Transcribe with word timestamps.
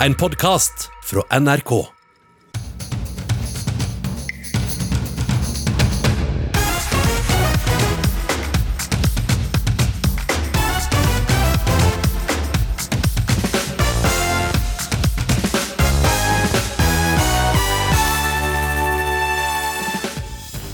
En 0.00 0.14
podkast 0.14 0.90
fra 1.04 1.38
NRK. 1.40 1.86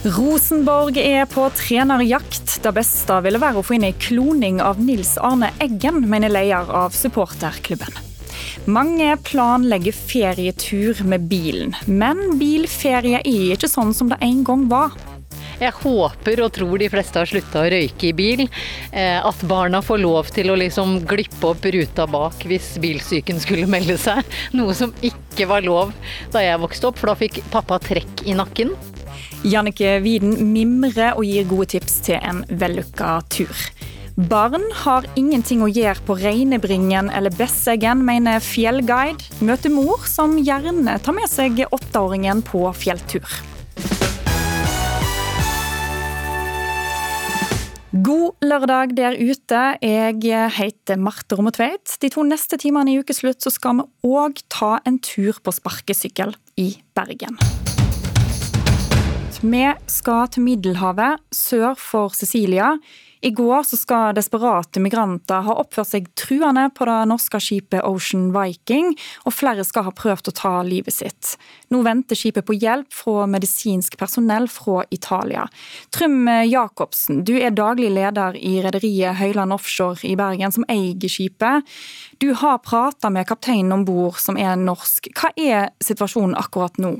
Rosenborg 0.05 0.99
er 0.99 1.27
på 1.31 1.47
trenerjakt. 1.55 2.59
Det 2.63 2.73
beste 2.75 3.23
ville 3.23 3.39
være 3.39 3.63
å 3.63 3.63
få 3.63 3.79
inn 3.79 3.87
ei 3.87 3.95
kloning 3.95 4.59
av 4.59 4.83
Nils 4.83 5.15
Arne 5.15 5.55
Eggen, 5.63 6.09
mener 6.11 6.35
leder 6.35 6.75
av 6.75 6.91
supporterklubben. 6.91 8.12
Mange 8.71 9.17
planlegger 9.27 9.93
ferietur 9.93 11.01
med 11.05 11.25
bilen, 11.27 11.73
men 11.91 12.37
bilferie 12.39 13.19
er 13.19 13.57
ikke 13.57 13.67
sånn 13.67 13.91
som 13.91 14.13
det 14.13 14.21
en 14.23 14.45
gang 14.47 14.69
var. 14.71 14.95
Jeg 15.59 15.75
håper 15.81 16.43
og 16.45 16.53
tror 16.55 16.79
de 16.79 16.89
fleste 16.91 17.19
har 17.19 17.27
slutta 17.27 17.65
å 17.65 17.73
røyke 17.75 18.09
i 18.09 18.13
bil. 18.15 18.45
Eh, 18.91 19.19
at 19.19 19.43
barna 19.51 19.83
får 19.83 19.99
lov 20.03 20.31
til 20.35 20.51
å 20.51 20.59
liksom 20.59 21.01
glippe 21.11 21.51
opp 21.51 21.67
ruta 21.75 22.07
bak 22.11 22.47
hvis 22.47 22.77
bilsyken 22.83 23.43
skulle 23.43 23.67
melde 23.71 23.99
seg. 23.99 24.23
Noe 24.55 24.75
som 24.79 24.95
ikke 25.03 25.47
var 25.51 25.67
lov 25.67 25.91
da 26.35 26.43
jeg 26.43 26.63
vokste 26.63 26.91
opp, 26.91 27.03
for 27.03 27.11
da 27.11 27.19
fikk 27.19 27.43
pappa 27.51 27.79
trekk 27.83 28.27
i 28.31 28.39
nakken. 28.39 28.75
Jannike 29.43 29.99
Widen 30.05 30.39
mimrer 30.55 31.17
og 31.17 31.27
gir 31.27 31.51
gode 31.51 31.73
tips 31.75 31.99
til 32.07 32.23
en 32.23 32.45
vellykka 32.47 33.17
tur. 33.31 33.67
Barn 34.13 34.67
har 34.77 35.07
ingenting 35.17 35.63
å 35.65 35.71
gjøre 35.73 36.03
på 36.05 36.19
Reinebringen 36.21 37.07
eller 37.17 37.33
Besseggen, 37.33 38.03
mener 38.05 38.43
fjellguide. 38.45 39.25
Møter 39.41 39.73
mor 39.73 40.03
som 40.05 40.35
gjerne 40.37 40.99
tar 41.01 41.15
med 41.17 41.31
seg 41.33 41.63
åtteåringen 41.73 42.43
på 42.45 42.61
fjelltur. 42.77 43.25
God 48.05 48.45
lørdag 48.45 48.93
der 48.99 49.17
ute. 49.17 49.63
Jeg 49.81 50.51
heter 50.59 51.01
Marte 51.01 51.39
Rommetveit. 51.39 51.95
De 52.05 52.11
to 52.13 52.25
neste 52.29 52.59
timene 52.61 52.93
i 52.93 52.99
ukeslutt 53.01 53.41
så 53.41 53.53
skal 53.55 53.81
vi 53.81 54.13
òg 54.13 54.43
ta 54.53 54.75
en 54.85 54.99
tur 55.01 55.41
på 55.41 55.55
sparkesykkel 55.57 56.35
i 56.61 56.75
Bergen. 56.93 57.41
Vi 59.41 59.65
skal 59.89 60.29
til 60.29 60.45
Middelhavet, 60.45 61.25
sør 61.33 61.81
for 61.81 62.13
Sicilia. 62.13 62.75
I 63.23 63.31
går 63.31 63.63
så 63.63 63.77
skal 63.79 64.17
desperate 64.17 64.81
migranter 64.83 65.45
ha 65.47 65.55
oppført 65.63 65.93
seg 65.93 66.09
truende 66.19 66.65
på 66.75 66.89
det 66.89 66.97
norske 67.07 67.39
skipet 67.39 67.85
Ocean 67.87 68.33
Viking, 68.35 68.91
og 69.23 69.37
flere 69.37 69.63
skal 69.67 69.87
ha 69.87 69.93
prøvd 69.95 70.33
å 70.33 70.35
ta 70.35 70.53
livet 70.67 70.97
sitt. 70.97 71.37
Nå 71.71 71.85
venter 71.87 72.19
skipet 72.19 72.49
på 72.49 72.57
hjelp 72.59 72.91
fra 72.91 73.29
medisinsk 73.31 73.95
personell 74.01 74.49
fra 74.51 74.83
Italia. 74.91 75.47
Trym 75.95 76.27
Jacobsen, 76.51 77.23
du 77.23 77.37
er 77.39 77.55
daglig 77.55 77.93
leder 77.95 78.35
i 78.43 78.57
rederiet 78.65 79.21
Høyland 79.23 79.55
Offshore 79.55 80.03
i 80.09 80.17
Bergen, 80.19 80.51
som 80.51 80.67
eier 80.67 81.07
skipet. 81.07 81.71
Du 82.19 82.33
har 82.43 82.59
prata 82.67 83.11
med 83.11 83.31
kapteinen 83.31 83.79
om 83.79 83.87
bord, 83.87 84.19
som 84.19 84.35
er 84.35 84.59
norsk. 84.59 85.13
Hva 85.15 85.31
er 85.39 85.71
situasjonen 85.79 86.35
akkurat 86.39 86.83
nå? 86.83 86.97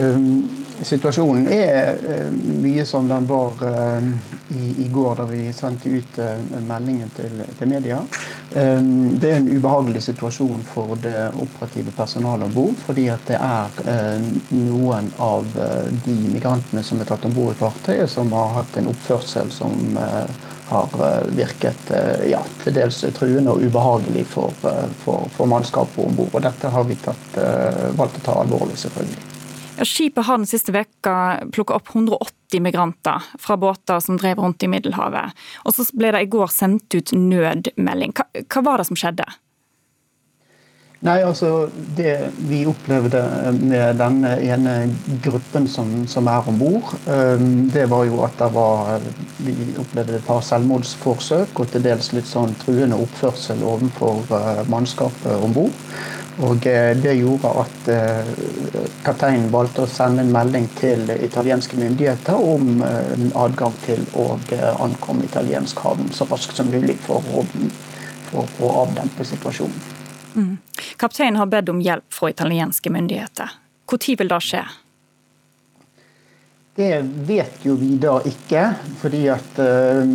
Um, 0.00 0.48
situasjonen 0.82 1.48
er 1.52 1.98
uh, 2.00 2.32
mye 2.62 2.86
som 2.88 3.08
den 3.08 3.26
var 3.28 3.58
uh, 3.60 4.06
i, 4.56 4.86
går 4.88 5.18
da 5.18 5.26
vi 5.28 5.42
sendte 5.52 5.90
ut 5.92 6.18
uh, 6.22 6.38
meldingen 6.64 7.10
til, 7.16 7.42
media. 7.68 7.98
Det 8.50 9.28
er 9.30 9.36
en 9.36 9.46
ubehagelig 9.46 10.00
situasjon 10.08 10.64
for 10.66 10.96
det 10.98 11.28
operative 11.38 11.92
personalet 11.94 12.48
om 12.48 12.54
bord. 12.54 12.80
Fordi 12.82 13.04
at 13.12 13.28
det 13.28 13.36
er 13.38 14.24
noen 14.56 15.12
av 15.22 15.46
de 16.06 16.16
migrantene 16.32 16.82
som 16.82 16.98
er 16.98 17.06
tatt 17.06 17.28
om 17.28 17.36
bord 17.36 17.54
i 17.54 17.60
fartøyet, 17.60 18.10
som 18.10 18.32
har 18.34 18.56
hatt 18.56 18.80
en 18.80 18.90
oppførsel 18.90 19.54
som 19.54 19.94
har 20.72 20.98
virket 21.36 21.94
ja, 22.26 22.42
til 22.64 22.74
dels 22.74 23.04
truende 23.14 23.54
og 23.54 23.62
ubehagelig 23.62 24.26
for, 24.34 24.50
for, 25.04 25.30
for 25.36 25.54
mannskapet 25.54 26.02
om 26.08 26.18
bord. 26.18 26.34
Og 26.34 26.48
dette 26.50 26.74
har 26.74 26.90
vi 26.90 26.98
tatt, 26.98 27.42
valgt 28.00 28.18
å 28.18 28.26
ta 28.32 28.40
alvorlig, 28.42 28.80
selvfølgelig. 28.82 29.39
Skipet 29.86 30.26
har 30.26 30.40
den 30.40 30.48
siste 30.48 30.74
veka 30.74 31.14
plukka 31.54 31.76
opp 31.78 31.92
180 31.94 32.62
migranter 32.64 33.28
fra 33.38 33.56
båter 33.56 34.00
som 34.04 34.18
drev 34.20 34.42
rundt 34.42 34.62
i 34.62 34.68
Middelhavet. 34.68 35.36
Og 35.64 35.76
så 35.76 35.86
ble 35.96 36.12
det 36.14 36.24
i 36.26 36.32
går 36.32 36.50
sendt 36.52 36.96
ut 36.96 37.14
nødmelding. 37.16 38.16
Hva, 38.16 38.26
hva 38.44 38.64
var 38.66 38.82
det 38.82 38.90
som 38.90 38.98
skjedde? 38.98 39.28
Nei, 41.00 41.22
altså 41.24 41.70
Det 41.96 42.12
vi 42.44 42.58
opplevde 42.68 43.22
med 43.56 43.96
denne 43.96 44.34
ene 44.44 44.74
gruppen 45.24 45.64
som, 45.68 45.94
som 46.10 46.28
er 46.28 46.48
om 46.50 46.58
bord, 46.60 46.92
um, 47.06 47.70
det 47.72 47.86
var 47.88 48.04
jo 48.04 48.20
at 48.26 48.36
det 48.36 48.50
var 48.52 49.00
Vi 49.40 49.54
opplevde 49.80 50.18
et 50.18 50.26
par 50.28 50.44
selvmordsforsøk 50.44 51.62
og 51.62 51.72
til 51.72 51.86
dels 51.88 52.12
litt 52.12 52.28
sånn 52.28 52.52
truende 52.60 53.00
oppførsel 53.00 53.64
overfor 53.64 54.20
uh, 54.28 54.60
mannskapet 54.68 55.40
om 55.40 55.56
bord. 55.56 55.86
Og 56.40 56.66
eh, 56.66 56.96
det 56.96 57.14
gjorde 57.18 57.50
at 57.60 57.88
eh, 57.92 58.28
kapteinen 59.04 59.50
valgte 59.52 59.84
å 59.84 59.90
sende 59.90 60.24
en 60.24 60.32
melding 60.32 60.68
til 60.78 61.10
italienske 61.12 61.76
myndigheter 61.76 62.36
om 62.40 62.80
eh, 62.86 63.24
adgang 63.36 63.76
til 63.84 64.06
å 64.16 64.30
ankomme 64.80 65.26
italiensk 65.28 65.82
havn 65.84 66.08
så 66.16 66.24
raskt 66.30 66.56
som 66.56 66.70
mulig 66.72 66.96
for 67.04 67.20
å, 67.34 67.44
for 68.32 68.48
å 68.64 68.72
avdempe 68.86 69.26
situasjonen. 69.28 69.82
Mm. 70.34 70.54
Kapteinen 70.96 71.36
har 71.40 71.50
bedt 71.50 71.68
om 71.68 71.82
hjelp 71.84 72.06
fra 72.14 72.30
italienske 72.32 72.92
myndigheter. 72.92 73.58
Når 73.90 74.06
vil 74.22 74.30
det 74.30 74.40
skje? 74.46 74.62
Det 76.80 77.02
vet 77.28 77.64
jo 77.66 77.74
vi 77.76 77.90
da 78.00 78.14
ikke, 78.24 78.60
fordi 79.02 79.18
at 79.28 79.58
uh, 79.60 80.12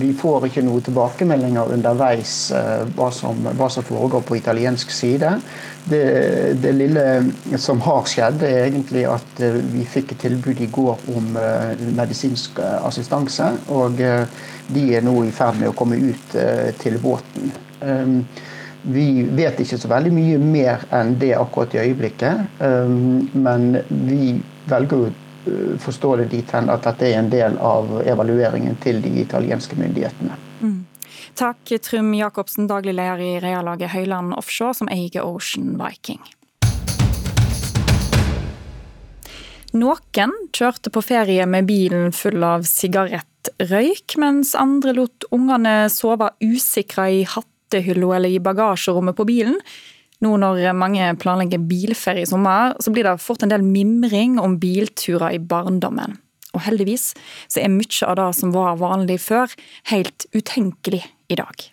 vi 0.00 0.14
får 0.16 0.46
ikke 0.48 0.62
noen 0.64 0.84
tilbakemeldinger 0.86 1.74
underveis 1.74 2.30
uh, 2.56 2.86
hva, 2.96 3.10
som, 3.12 3.42
hva, 3.58 3.68
som, 3.68 3.84
foregår 3.84 4.24
på 4.24 4.38
italiensk 4.38 4.94
side. 4.96 5.34
Det, 5.84 6.00
det, 6.62 6.72
lille 6.72 7.58
som 7.60 7.82
har 7.84 8.08
skjedd, 8.08 8.46
er 8.48 8.62
egentlig 8.70 9.02
at 9.12 9.42
uh, 9.44 9.58
vi 9.74 9.84
fikk 9.84 10.14
et 10.14 10.24
tilbud 10.24 10.62
i 10.64 10.70
går 10.72 11.04
om 11.12 11.36
medisinsk 11.98 12.62
assistanse. 12.64 13.50
Og 13.76 14.00
de 14.00 14.86
er 14.96 15.04
nå 15.04 15.18
i 15.26 15.34
ferd 15.36 15.60
med 15.60 15.68
å 15.68 15.76
komme 15.76 16.00
ut 16.00 16.38
til 16.80 16.96
båten. 17.04 17.52
Um, 17.84 18.16
vi 18.88 19.26
vet 19.36 19.60
ikke 19.60 19.82
så 19.82 19.92
veldig 19.92 20.16
mye 20.16 20.40
mer 20.40 20.88
enn 20.96 21.12
det 21.20 21.34
akkurat 21.36 21.76
i 21.76 21.84
øyeblikket, 21.84 22.58
um, 22.64 23.28
men 23.36 23.82
vi 23.90 24.38
velger 24.70 25.04
jo 25.04 25.14
Eh, 25.14 25.25
forstå 25.82 26.16
det 26.22 26.28
dit 26.32 26.50
hen 26.54 26.70
at 26.72 26.86
dette 26.86 27.08
er 27.08 27.20
en 27.20 27.30
del 27.32 27.58
av 27.62 27.90
evalueringen 28.02 28.76
til 28.82 29.00
de 29.04 29.12
italienske 29.22 29.78
myndighetene. 29.78 30.38
Mm. 30.60 30.80
Takk 31.36 31.72
Trym 31.84 32.14
Jacobsen, 32.16 32.68
daglig 32.70 32.94
leder 32.96 33.20
i 33.20 33.36
realaget 33.42 33.92
Høyland 33.92 34.34
Offshore, 34.38 34.74
som 34.78 34.90
eier 34.92 35.24
Ocean 35.26 35.76
Viking. 35.80 36.22
Noen 39.76 40.32
kjørte 40.56 40.88
på 40.92 41.02
ferie 41.04 41.44
med 41.50 41.66
bilen 41.68 42.12
full 42.16 42.40
av 42.46 42.64
sigarettrøyk, 42.68 44.16
mens 44.22 44.54
andre 44.56 44.94
lot 44.96 45.26
ungene 45.34 45.90
sove 45.92 46.30
usikra 46.40 47.10
i 47.12 47.26
hattehylla 47.28 48.14
eller 48.16 48.38
i 48.38 48.40
bagasjerommet 48.40 49.18
på 49.18 49.26
bilen. 49.28 49.60
Nå 50.24 50.32
når 50.40 50.62
mange 50.72 51.10
planlegger 51.20 51.60
bilferie 51.68 52.24
i 52.24 52.28
sommer, 52.28 52.72
så 52.80 52.92
blir 52.92 53.04
det 53.04 53.18
fort 53.20 53.44
en 53.44 53.52
del 53.52 53.64
mimring 53.64 54.38
om 54.40 54.56
bilturer 54.60 55.36
i 55.36 55.42
barndommen. 55.42 56.16
Og 56.56 56.62
heldigvis 56.64 57.10
så 57.52 57.60
er 57.60 57.72
mye 57.72 58.08
av 58.08 58.16
det 58.20 58.30
som 58.38 58.54
var 58.54 58.78
vanlig 58.80 59.18
før, 59.26 59.52
helt 59.92 60.24
utenkelig 60.32 61.02
i 61.28 61.36
dag. 61.36 61.66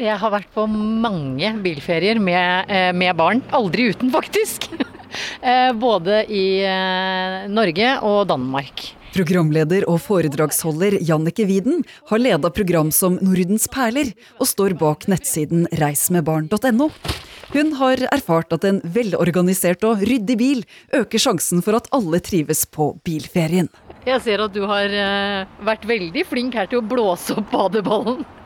Jeg 0.00 0.18
har 0.18 0.32
vært 0.32 0.50
på 0.56 0.64
mange 0.66 1.52
bilferier 1.62 2.18
med, 2.18 2.70
eh, 2.72 2.90
med 2.92 3.14
barn. 3.16 3.44
Aldri 3.52 3.90
uten, 3.92 4.10
faktisk. 4.14 4.70
Eh, 5.14 5.70
både 5.78 6.24
i 6.26 6.58
eh, 6.66 7.44
Norge 7.46 7.90
og 8.02 8.24
Danmark. 8.26 8.82
Programleder 9.14 9.84
og 9.86 10.00
foredragsholder 10.02 10.96
Jannike 11.06 11.44
Widen 11.46 11.84
har 12.08 12.18
leda 12.18 12.50
program 12.50 12.88
som 12.90 13.14
Nordens 13.22 13.68
perler, 13.70 14.08
og 14.42 14.48
står 14.50 14.74
bak 14.80 15.06
nettsiden 15.06 15.68
reismedbarn.no. 15.78 16.88
Hun 17.54 17.70
har 17.78 18.02
erfart 18.10 18.50
at 18.56 18.66
en 18.66 18.80
velorganisert 18.82 19.86
og 19.86 20.02
ryddig 20.02 20.36
bil 20.40 20.64
øker 20.98 21.22
sjansen 21.22 21.62
for 21.62 21.78
at 21.78 21.86
alle 21.94 22.18
trives 22.26 22.64
på 22.66 22.90
bilferien. 23.06 23.70
Jeg 24.02 24.18
ser 24.24 24.42
at 24.48 24.56
du 24.56 24.64
har 24.66 24.90
eh, 24.90 25.46
vært 25.62 25.86
veldig 25.86 26.26
flink 26.26 26.58
her 26.58 26.66
til 26.72 26.82
å 26.82 26.88
blåse 26.94 27.38
opp 27.38 27.52
badeballen. 27.54 28.24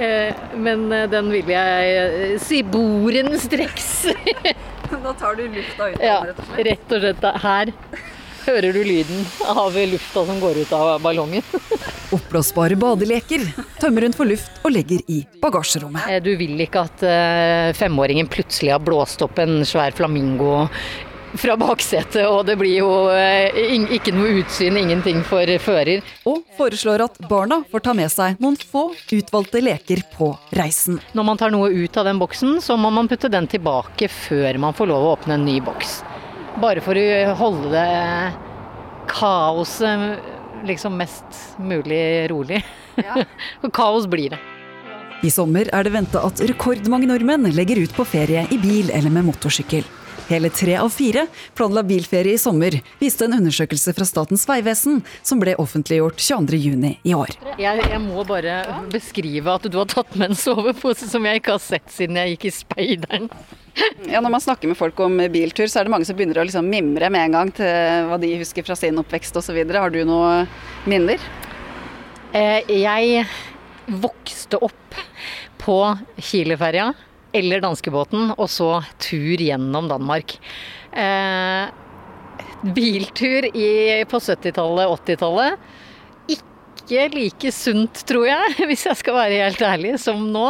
Eh, 0.00 0.32
men 0.56 0.86
eh, 0.88 1.02
den 1.12 1.26
vil 1.28 1.50
jeg 1.52 2.38
si 2.40 2.62
boren 2.64 3.34
streks. 3.36 3.90
Da 5.04 5.12
tar 5.20 5.36
du 5.36 5.42
lufta 5.52 5.90
ut? 5.92 6.00
Ja, 6.00 6.22
rett 6.56 6.94
og 6.96 7.04
slett 7.04 7.26
her. 7.44 7.72
Hører 8.46 8.76
du 8.76 8.80
lyden 8.84 9.24
av 9.48 9.74
lufta 9.74 10.24
som 10.26 10.40
går 10.40 10.62
ut 10.62 10.72
av 10.76 10.94
ballongen. 11.02 11.42
Oppblåsbare 12.16 12.78
badeleker 12.80 13.44
tømmer 13.80 14.08
hun 14.08 14.16
for 14.16 14.28
luft 14.28 14.64
og 14.64 14.74
legger 14.74 15.04
i 15.12 15.20
bagasjerommet. 15.42 16.08
Eh, 16.10 16.22
du 16.24 16.32
vil 16.40 16.58
ikke 16.64 16.86
at 16.88 17.04
eh, 17.06 17.68
femåringen 17.78 18.30
plutselig 18.30 18.74
har 18.74 18.82
blåst 18.82 19.22
opp 19.26 19.38
en 19.42 19.62
svær 19.68 19.94
flamingo 19.96 20.66
fra 21.38 21.54
baksetet, 21.56 22.24
og 22.26 22.42
det 22.48 22.56
blir 22.58 22.80
jo 22.80 22.90
eh, 23.14 23.54
ikke 23.94 24.14
noe 24.14 24.40
utsyn, 24.40 24.78
ingenting 24.80 25.22
for 25.26 25.46
fører. 25.62 26.02
Og 26.28 26.42
foreslår 26.58 27.06
at 27.06 27.20
barna 27.30 27.62
får 27.70 27.86
ta 27.86 27.94
med 27.96 28.10
seg 28.12 28.40
noen 28.42 28.58
få 28.58 28.88
utvalgte 29.14 29.62
leker 29.62 30.02
på 30.16 30.32
reisen. 30.58 31.00
Når 31.14 31.28
man 31.30 31.40
tar 31.40 31.54
noe 31.54 31.70
ut 31.70 32.00
av 32.00 32.08
den 32.10 32.20
boksen, 32.22 32.58
så 32.64 32.78
må 32.80 32.90
man 32.94 33.10
putte 33.10 33.30
den 33.32 33.46
tilbake 33.50 34.10
før 34.10 34.58
man 34.62 34.76
får 34.76 34.90
lov 34.90 35.06
å 35.06 35.12
åpne 35.18 35.38
en 35.38 35.46
ny 35.46 35.60
boks. 35.64 36.00
Bare 36.58 36.82
for 36.82 36.98
å 36.98 37.34
holde 37.38 37.70
det 37.70 38.32
kaoset 39.10 40.66
liksom 40.66 40.96
mest 40.98 41.58
mulig 41.58 42.30
rolig. 42.30 42.64
Ja. 42.96 43.22
Kaos 43.72 44.06
blir 44.10 44.34
det. 44.34 44.40
I 45.22 45.30
sommer 45.30 45.68
er 45.72 45.84
det 45.84 45.92
venta 45.92 46.22
at 46.24 46.40
rekordmange 46.48 47.08
nordmenn 47.10 47.50
legger 47.52 47.82
ut 47.84 47.92
på 47.96 48.06
ferie 48.08 48.46
i 48.50 48.58
bil 48.60 48.90
eller 48.96 49.12
med 49.12 49.28
motorsykkel. 49.28 49.84
Hele 50.30 50.46
tre 50.50 50.76
av 50.78 50.92
fire 50.94 51.24
planla 51.58 51.82
bilferie 51.82 52.36
i 52.36 52.38
sommer, 52.38 52.76
viste 53.00 53.26
en 53.26 53.32
undersøkelse 53.34 53.90
fra 53.96 54.06
Statens 54.06 54.44
vegvesen 54.46 55.00
som 55.26 55.40
ble 55.42 55.56
offentliggjort 55.58 56.22
22.6 56.22 57.00
i 57.02 57.16
år. 57.18 57.32
Jeg, 57.58 57.82
jeg, 57.82 57.98
må 58.04 58.22
bare 58.28 58.60
beskrive 58.92 59.56
at 59.58 59.66
du 59.66 59.80
har 59.80 59.90
tatt 59.90 60.14
med 60.14 60.30
en 60.30 60.38
sovepose 60.38 61.10
som 61.10 61.26
jeg 61.26 61.42
ikke 61.42 61.56
har 61.56 61.64
sett 61.64 61.90
siden 61.90 62.20
jeg 62.20 62.36
gikk 62.36 62.46
i 62.46 62.54
speideren. 62.60 63.26
Ja, 64.06 64.22
Når 64.22 64.36
man 64.36 64.46
snakker 64.46 64.70
med 64.70 64.78
folk 64.78 65.02
om 65.02 65.18
biltur, 65.34 65.66
så 65.66 65.80
er 65.80 65.90
det 65.90 65.96
mange 65.96 66.06
som 66.06 66.14
begynner 66.14 66.44
å 66.44 66.46
liksom 66.46 66.70
mimre 66.70 67.10
med 67.10 67.26
en 67.26 67.36
gang 67.40 67.52
til 67.58 68.06
hva 68.06 68.22
de 68.22 68.30
husker 68.38 68.70
fra 68.70 68.78
sin 68.78 69.02
oppvekst 69.02 69.42
osv. 69.42 69.58
Har 69.74 69.90
du 69.90 70.04
noen 70.06 70.46
minner? 70.86 71.18
Eh, 72.30 72.70
jeg 72.70 73.26
vokste 73.98 74.62
opp 74.62 75.00
på 75.58 75.82
Kieleferja 76.22 76.92
eller 77.36 77.62
danskebåten, 77.62 78.34
og 78.36 78.48
så 78.50 78.72
tur 79.02 79.40
gjennom 79.40 79.88
Danmark. 79.90 80.36
Eh, 80.92 81.70
biltur 82.62 83.46
i, 83.56 84.04
på 84.08 84.18
70-tallet, 84.18 84.88
80-tallet. 84.88 85.70
Ikke 86.30 87.04
like 87.12 87.52
sunt, 87.54 88.02
tror 88.08 88.26
jeg, 88.26 88.54
hvis 88.68 88.84
jeg 88.88 88.98
skal 88.98 89.16
være 89.16 89.42
helt 89.44 89.62
ærlig, 89.62 89.94
som 90.02 90.24
nå. 90.32 90.48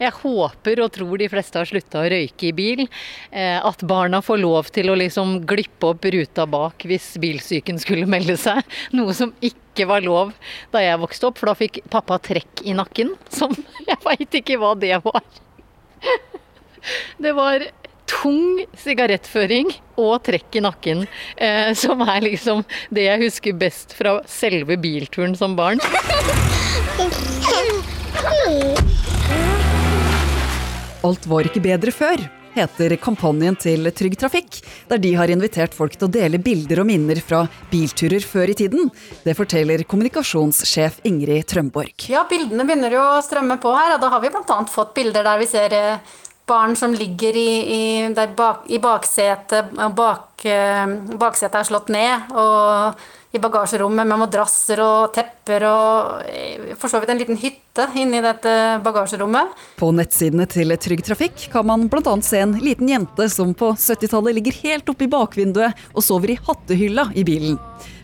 Jeg 0.00 0.14
håper 0.20 0.84
og 0.84 0.92
tror 0.94 1.20
de 1.20 1.28
fleste 1.32 1.58
har 1.60 1.68
slutta 1.68 2.04
å 2.04 2.10
røyke 2.12 2.50
i 2.50 2.54
bil. 2.56 2.84
Eh, 3.30 3.58
at 3.58 3.84
barna 3.88 4.22
får 4.24 4.42
lov 4.42 4.70
til 4.74 4.92
å 4.92 4.98
liksom 4.98 5.40
glippe 5.50 5.92
opp 5.92 6.06
ruta 6.14 6.46
bak 6.50 6.86
hvis 6.86 7.12
bilsyken 7.22 7.80
skulle 7.82 8.08
melde 8.10 8.38
seg. 8.40 8.62
Noe 8.96 9.16
som 9.16 9.34
ikke 9.42 9.88
var 9.90 10.04
lov 10.06 10.34
da 10.72 10.82
jeg 10.84 11.02
vokste 11.02 11.30
opp, 11.30 11.40
for 11.40 11.50
da 11.50 11.58
fikk 11.58 11.82
pappa 11.92 12.20
trekk 12.22 12.64
i 12.64 12.76
nakken. 12.76 13.16
Som 13.32 13.54
jeg 13.90 14.00
veit 14.06 14.42
ikke 14.42 14.60
hva 14.62 14.76
det 14.78 14.96
var. 15.04 15.24
Det 17.24 17.32
var 17.36 17.66
tung 18.10 18.64
sigarettføring 18.80 19.70
og 20.00 20.24
trekk 20.26 20.58
i 20.58 20.64
nakken, 20.64 21.04
eh, 21.36 21.70
som 21.78 22.02
er 22.06 22.24
liksom 22.24 22.64
det 22.90 23.06
jeg 23.06 23.22
husker 23.26 23.60
best 23.60 23.94
fra 23.96 24.18
selve 24.28 24.78
bilturen 24.80 25.36
som 25.38 25.56
barn. 25.58 25.82
Alt 31.06 31.30
var 31.30 31.48
ikke 31.48 31.64
bedre 31.64 31.94
før 31.94 32.39
heter 32.54 32.96
kampanjen 33.02 33.58
til 33.60 33.90
Trygg 33.96 34.16
Trafikk, 34.20 34.60
der 34.90 35.00
de 35.02 35.12
har 35.18 35.30
invitert 35.32 35.74
folk 35.76 35.96
til 35.96 36.08
å 36.08 36.12
dele 36.12 36.40
bilder 36.42 36.82
og 36.82 36.88
minner 36.90 37.20
fra 37.24 37.44
bilturer 37.70 38.24
før 38.24 38.52
i 38.52 38.56
tiden. 38.62 38.90
Det 39.24 39.36
forteller 39.38 39.84
kommunikasjonssjef 39.88 41.00
Ingrid 41.10 41.46
Trømborg. 41.50 42.08
Ja, 42.10 42.24
bildene 42.30 42.66
begynner 42.68 42.96
jo 42.96 43.04
å 43.16 43.22
strømme 43.24 43.60
på 43.62 43.74
her, 43.76 43.94
og 43.96 44.02
da 44.02 44.10
har 44.14 44.24
vi 44.24 44.32
bl.a. 44.34 44.58
fått 44.70 44.96
bilder 44.98 45.26
der 45.26 45.40
vi 45.40 45.48
ser 45.50 45.76
eh, 45.76 46.18
barn 46.50 46.76
som 46.76 46.94
ligger 46.96 47.36
i, 47.38 47.50
i, 47.76 48.28
bak, 48.36 48.66
i 48.66 48.80
baksetet, 48.82 49.72
bak, 49.96 50.44
eh, 50.44 50.84
baksetet 51.20 51.62
er 51.62 51.70
slått 51.70 51.90
ned, 51.94 52.34
og 52.34 53.00
i 53.32 53.38
bagasjerommet 53.38 54.08
med 54.10 54.18
madrasser 54.24 54.80
og 54.82 55.12
tepper 55.14 55.64
og 55.68 56.24
eh, 56.26 56.72
for 56.78 56.90
så 56.90 56.98
vidt 56.98 57.12
en 57.12 57.20
liten 57.20 57.38
hytte 57.38 57.86
inni 58.00 58.22
dette 58.24 58.52
bagasjerommet. 58.82 59.54
På 59.78 59.92
nettsidene 59.94 60.48
til 60.50 60.74
Trygg 60.82 61.04
Trafikk 61.06 61.46
kan 61.52 61.68
man 61.68 61.86
bl.a. 61.92 62.16
se 62.26 62.42
en 62.42 62.56
liten 62.58 62.90
jente 62.90 63.28
som 63.30 63.54
på 63.54 63.70
70-tallet 63.78 64.40
ligger 64.40 64.58
helt 64.64 64.90
oppe 64.90 65.06
i 65.06 65.12
bakvinduet 65.12 65.86
og 65.94 66.04
sover 66.04 66.34
i 66.34 66.40
hattehylla 66.48 67.10
i 67.14 67.26
bilen. 67.26 67.56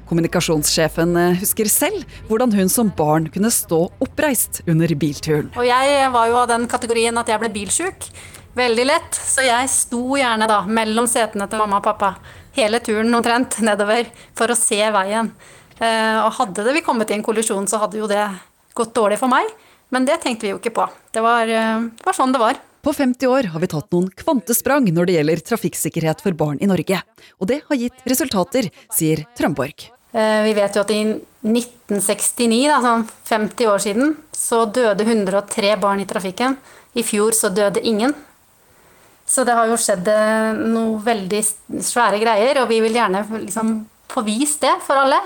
Kommunikasjonssjefen 0.06 1.18
eh, 1.18 1.42
husker 1.42 1.66
selv 1.70 2.06
hvordan 2.30 2.54
hun 2.54 2.70
som 2.70 2.94
barn 2.94 3.26
kunne 3.34 3.50
stå 3.50 3.82
oppreist 3.98 4.62
under 4.70 4.94
bilturen. 4.94 5.50
Og 5.58 5.66
jeg 5.66 6.10
var 6.14 6.30
jo 6.30 6.40
av 6.44 6.50
den 6.54 6.70
kategorien 6.70 7.18
at 7.18 7.34
jeg 7.34 7.42
ble 7.42 7.50
bilsjuk. 7.58 8.10
Veldig 8.56 8.84
lett. 8.88 9.18
Så 9.18 9.42
jeg 9.44 9.68
sto 9.68 10.16
gjerne 10.16 10.46
da 10.48 10.62
mellom 10.70 11.10
setene 11.10 11.50
til 11.50 11.60
mamma 11.60 11.82
og 11.82 11.88
pappa 11.90 12.14
hele 12.56 12.80
turen 12.84 13.14
omtrent 13.14 13.60
nedover 13.64 14.08
for 14.36 14.52
å 14.52 14.58
se 14.58 14.80
veien. 14.94 15.30
Eh, 15.76 16.18
og 16.22 16.32
hadde 16.38 16.64
det 16.64 16.76
vi 16.78 16.84
kommet 16.84 17.10
i 17.12 17.18
en 17.18 17.24
kollisjon, 17.26 17.68
så 17.68 17.80
hadde 17.82 18.00
jo 18.00 18.08
det 18.10 18.24
gått 18.76 18.94
dårlig 18.96 19.20
for 19.20 19.32
meg. 19.32 19.48
Men 19.94 20.06
det 20.08 20.18
tenkte 20.22 20.48
vi 20.48 20.54
jo 20.54 20.60
ikke 20.60 20.74
på. 20.74 20.86
Det 21.14 21.22
var, 21.22 21.46
eh, 21.46 21.84
det 21.86 22.06
var 22.06 22.16
sånn 22.16 22.32
det 22.32 22.42
var. 22.42 22.58
På 22.86 22.92
50 22.94 23.26
år 23.26 23.48
har 23.50 23.60
vi 23.60 23.66
tatt 23.66 23.90
noen 23.90 24.08
kvantesprang 24.14 24.86
når 24.94 25.06
det 25.06 25.14
gjelder 25.16 25.42
trafikksikkerhet 25.42 26.20
for 26.22 26.36
barn 26.38 26.58
i 26.62 26.68
Norge. 26.70 27.00
Og 27.40 27.48
det 27.50 27.62
har 27.66 27.76
gitt 27.80 28.04
resultater, 28.06 28.70
sier 28.94 29.24
Trømborg. 29.34 29.88
Eh, 30.12 30.42
vi 30.46 30.52
vet 30.54 30.76
jo 30.76 30.84
at 30.84 30.92
i 30.94 31.00
1969, 31.42 32.68
da, 32.70 32.78
sånn 32.80 33.04
50 33.26 33.68
år 33.72 33.82
siden, 33.82 34.14
så 34.32 34.64
døde 34.70 35.04
103 35.04 35.74
barn 35.82 36.00
i 36.00 36.06
trafikken. 36.06 36.56
I 36.94 37.02
fjor 37.02 37.34
så 37.36 37.50
døde 37.52 37.82
ingen. 37.84 38.14
Så 39.26 39.42
det 39.46 39.56
har 39.58 39.66
jo 39.66 39.78
skjedd 39.80 40.06
eh, 40.10 40.58
noe 40.70 41.00
veldig 41.02 41.42
svære 41.82 42.20
greier, 42.22 42.62
og 42.62 42.70
vi 42.70 42.78
vil 42.84 42.94
gjerne 42.94 43.24
liksom 43.42 43.80
få 44.12 44.22
vist 44.26 44.62
det 44.62 44.76
for 44.86 45.02
alle. 45.02 45.18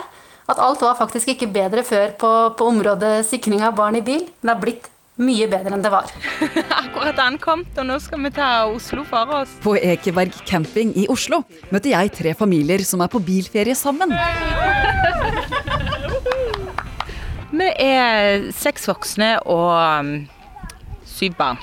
At 0.51 0.59
alt 0.59 0.81
var 0.83 0.97
faktisk 0.99 1.35
ikke 1.35 1.51
bedre 1.53 1.85
før 1.87 2.17
på, 2.19 2.31
på 2.59 2.71
området 2.73 3.21
sikring 3.29 3.63
av 3.63 3.77
barn 3.79 4.01
i 4.01 4.03
bil. 4.05 4.25
Det 4.41 4.51
har 4.51 4.63
blitt 4.63 4.89
mye 5.21 5.47
bedre 5.53 5.77
enn 5.77 5.85
det 5.85 5.93
var. 5.93 6.09
Akkurat 6.81 7.21
ankommet, 7.23 7.77
og 7.79 7.87
nå 7.87 7.99
skal 8.03 8.25
vi 8.25 8.33
ta 8.35 8.49
Oslo 8.73 9.05
for 9.09 9.37
oss. 9.43 9.53
På 9.63 9.77
Ekeberg 9.77 10.33
camping 10.49 10.95
i 10.97 11.07
Oslo 11.13 11.43
møter 11.71 11.93
jeg 11.93 12.15
tre 12.17 12.35
familier 12.39 12.83
som 12.89 13.05
er 13.05 13.13
på 13.13 13.21
bilferie 13.23 13.77
sammen. 13.79 14.17
Vi 17.51 17.67
er 17.83 18.45
seks 18.55 18.87
voksne 18.87 19.33
og 19.43 19.75
um, 19.75 20.11
syv 21.05 21.35
barn. 21.37 21.59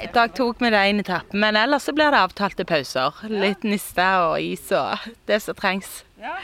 I 0.00 0.08
dag 0.14 0.34
tok 0.34 0.60
vi 0.62 0.70
det 0.72 0.82
inn 0.88 1.00
i 1.00 1.06
tappen, 1.06 1.40
men 1.42 1.56
ellers 1.60 1.84
så 1.88 1.92
blir 1.96 2.12
det 2.12 2.20
avtalte 2.20 2.64
pauser. 2.64 3.16
Litt 3.28 3.66
niste 3.68 4.06
og 4.24 4.40
is 4.40 4.70
og 4.72 5.08
det 5.28 5.40
som 5.44 5.58
trengs. 5.58 6.00
Ja. 6.20 6.36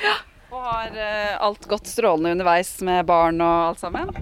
Og 0.53 0.61
har 0.63 0.93
uh, 0.93 1.33
alt 1.49 1.65
gått 1.69 1.89
strålende 1.91 2.37
underveis 2.37 2.77
med 2.87 3.07
barn 3.09 3.41
og 3.45 3.71
alt 3.71 3.83
sammen? 3.83 4.13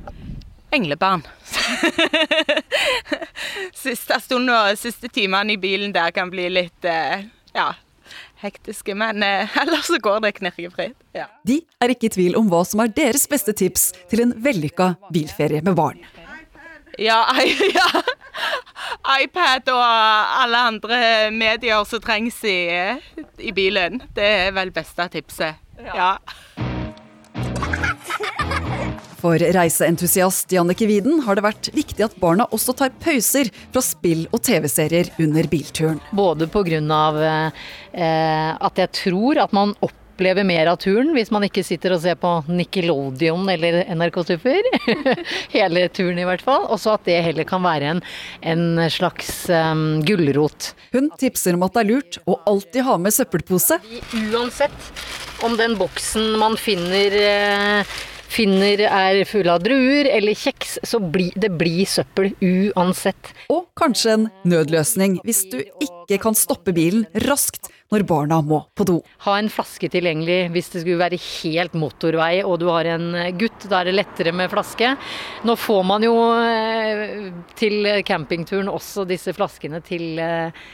englebarn. 0.75 1.23
siste 3.85 4.19
stund 4.21 4.51
og 4.51 4.79
siste 4.79 5.11
timene 5.13 5.55
i 5.55 5.61
bilen 5.61 5.95
der 5.95 6.11
kan 6.15 6.33
bli 6.33 6.49
litt 6.51 6.89
uh, 6.89 7.23
ja, 7.55 7.69
hektiske, 8.43 8.97
men 8.99 9.23
eh, 9.23 9.57
ellers 9.63 9.87
så 9.87 10.01
går 10.03 10.21
det 10.25 10.35
knirkefritt. 10.41 10.97
Ja. 11.17 11.29
De 11.47 11.61
er 11.83 11.95
ikke 11.95 12.11
i 12.11 12.15
tvil 12.17 12.37
om 12.39 12.51
hva 12.53 12.65
som 12.69 12.83
er 12.85 12.93
deres 12.97 13.29
beste 13.31 13.55
tips 13.57 13.93
til 14.11 14.25
en 14.27 14.35
vellykka 14.45 14.95
bilferie 15.15 15.63
med 15.65 15.79
barn. 15.79 16.03
Ja, 17.01 17.23
ja, 17.79 17.89
iPad 19.23 19.69
og 19.73 19.85
alle 20.45 20.63
andre 20.71 21.01
medier 21.35 21.85
som 21.89 22.03
trengs 22.05 22.41
i, 22.49 22.59
i 23.39 23.53
bilen. 23.57 24.03
Det 24.17 24.31
er 24.49 24.55
vel 24.57 24.73
beste 24.75 25.09
tipset. 25.13 25.61
Ja. 25.95 26.17
For 29.25 29.41
reiseentusiast 29.41 30.53
Jannike 30.53 30.85
Widen 30.85 31.23
har 31.25 31.39
det 31.39 31.47
vært 31.47 31.71
viktig 31.73 32.05
at 32.05 32.17
barna 32.21 32.45
også 32.53 32.75
tar 32.77 32.93
pauser 33.01 33.49
fra 33.73 33.81
spill 33.81 34.27
og 34.29 34.43
TV-serier 34.45 35.09
under 35.25 35.49
bilturen. 35.49 36.03
Både 36.13 36.49
pga. 36.53 36.75
Eh, 37.95 38.51
at 38.69 38.83
jeg 38.83 38.93
tror 39.01 39.41
at 39.47 39.57
man 39.57 39.73
opplever 39.81 40.04
mer 40.45 40.67
av 40.67 40.77
turen 40.77 41.13
hvis 41.15 41.31
man 41.31 41.45
ikke 41.45 41.65
sitter 41.65 41.95
og 41.95 42.01
ser 42.03 42.15
på 42.15 42.45
Nickelodeon 42.49 43.49
eller 43.49 43.85
NRK 43.95 44.25
Super. 44.27 44.63
Hele 45.57 45.89
turen 45.89 46.19
i 46.19 46.25
hvert 46.25 46.43
fall. 46.43 46.67
Og 46.69 46.79
så 46.79 46.95
at 46.95 47.05
det 47.05 47.23
heller 47.25 47.45
kan 47.45 47.63
være 47.63 47.95
en, 47.95 48.03
en 48.43 48.91
slags 48.91 49.49
um, 49.51 50.03
gulrot. 50.05 50.75
Hun 50.93 51.11
tipser 51.19 51.55
om 51.55 51.63
at 51.67 51.75
det 51.75 51.85
er 51.85 51.91
lurt 51.91 52.19
å 52.27 52.39
alltid 52.47 52.85
ha 52.85 52.97
med 52.99 53.15
søppelpose. 53.15 53.81
Uansett 54.33 54.93
om 55.45 55.57
den 55.57 55.77
boksen 55.77 56.39
man 56.39 56.57
finner 56.57 57.15
eh, 57.19 57.95
finner 58.35 58.85
er 58.89 59.23
full 59.31 59.49
av 59.51 59.63
druer 59.65 60.11
eller 60.11 60.35
kjeks, 60.39 60.79
så 60.83 60.99
blir 60.99 61.35
det 61.39 61.53
blir 61.59 61.87
søppel 61.89 62.33
uansett. 62.43 63.35
Og 63.55 63.69
kanskje 63.79 64.17
en 64.19 64.31
nødløsning 64.49 65.21
hvis 65.25 65.45
du 65.53 65.61
ikke 65.63 65.95
ikke 66.05 66.21
kan 66.23 66.37
stoppe 66.37 66.75
bilen 66.77 67.07
raskt 67.25 67.71
når 67.93 68.05
barna 68.09 68.41
må 68.45 68.61
på 68.77 68.87
do. 68.89 68.99
Ha 69.25 69.37
en 69.39 69.51
flaske 69.53 69.89
tilgjengelig 69.93 70.51
hvis 70.55 70.71
det 70.73 70.83
skulle 70.83 71.01
være 71.01 71.21
helt 71.21 71.77
motorvei 71.79 72.43
og 72.45 72.59
du 72.63 72.69
har 72.73 72.89
en 72.95 73.11
gutt. 73.39 73.69
Da 73.71 73.81
er 73.81 73.91
det 73.91 73.99
lettere 73.99 74.35
med 74.37 74.53
flaske. 74.53 74.95
Nå 75.47 75.57
får 75.61 75.83
man 75.89 76.07
jo 76.07 76.15
eh, 76.41 77.29
til 77.59 77.91
campingturen 78.07 78.73
også 78.73 79.07
disse 79.09 79.35
flaskene 79.37 79.81
til 79.85 80.19
eh, 80.21 80.65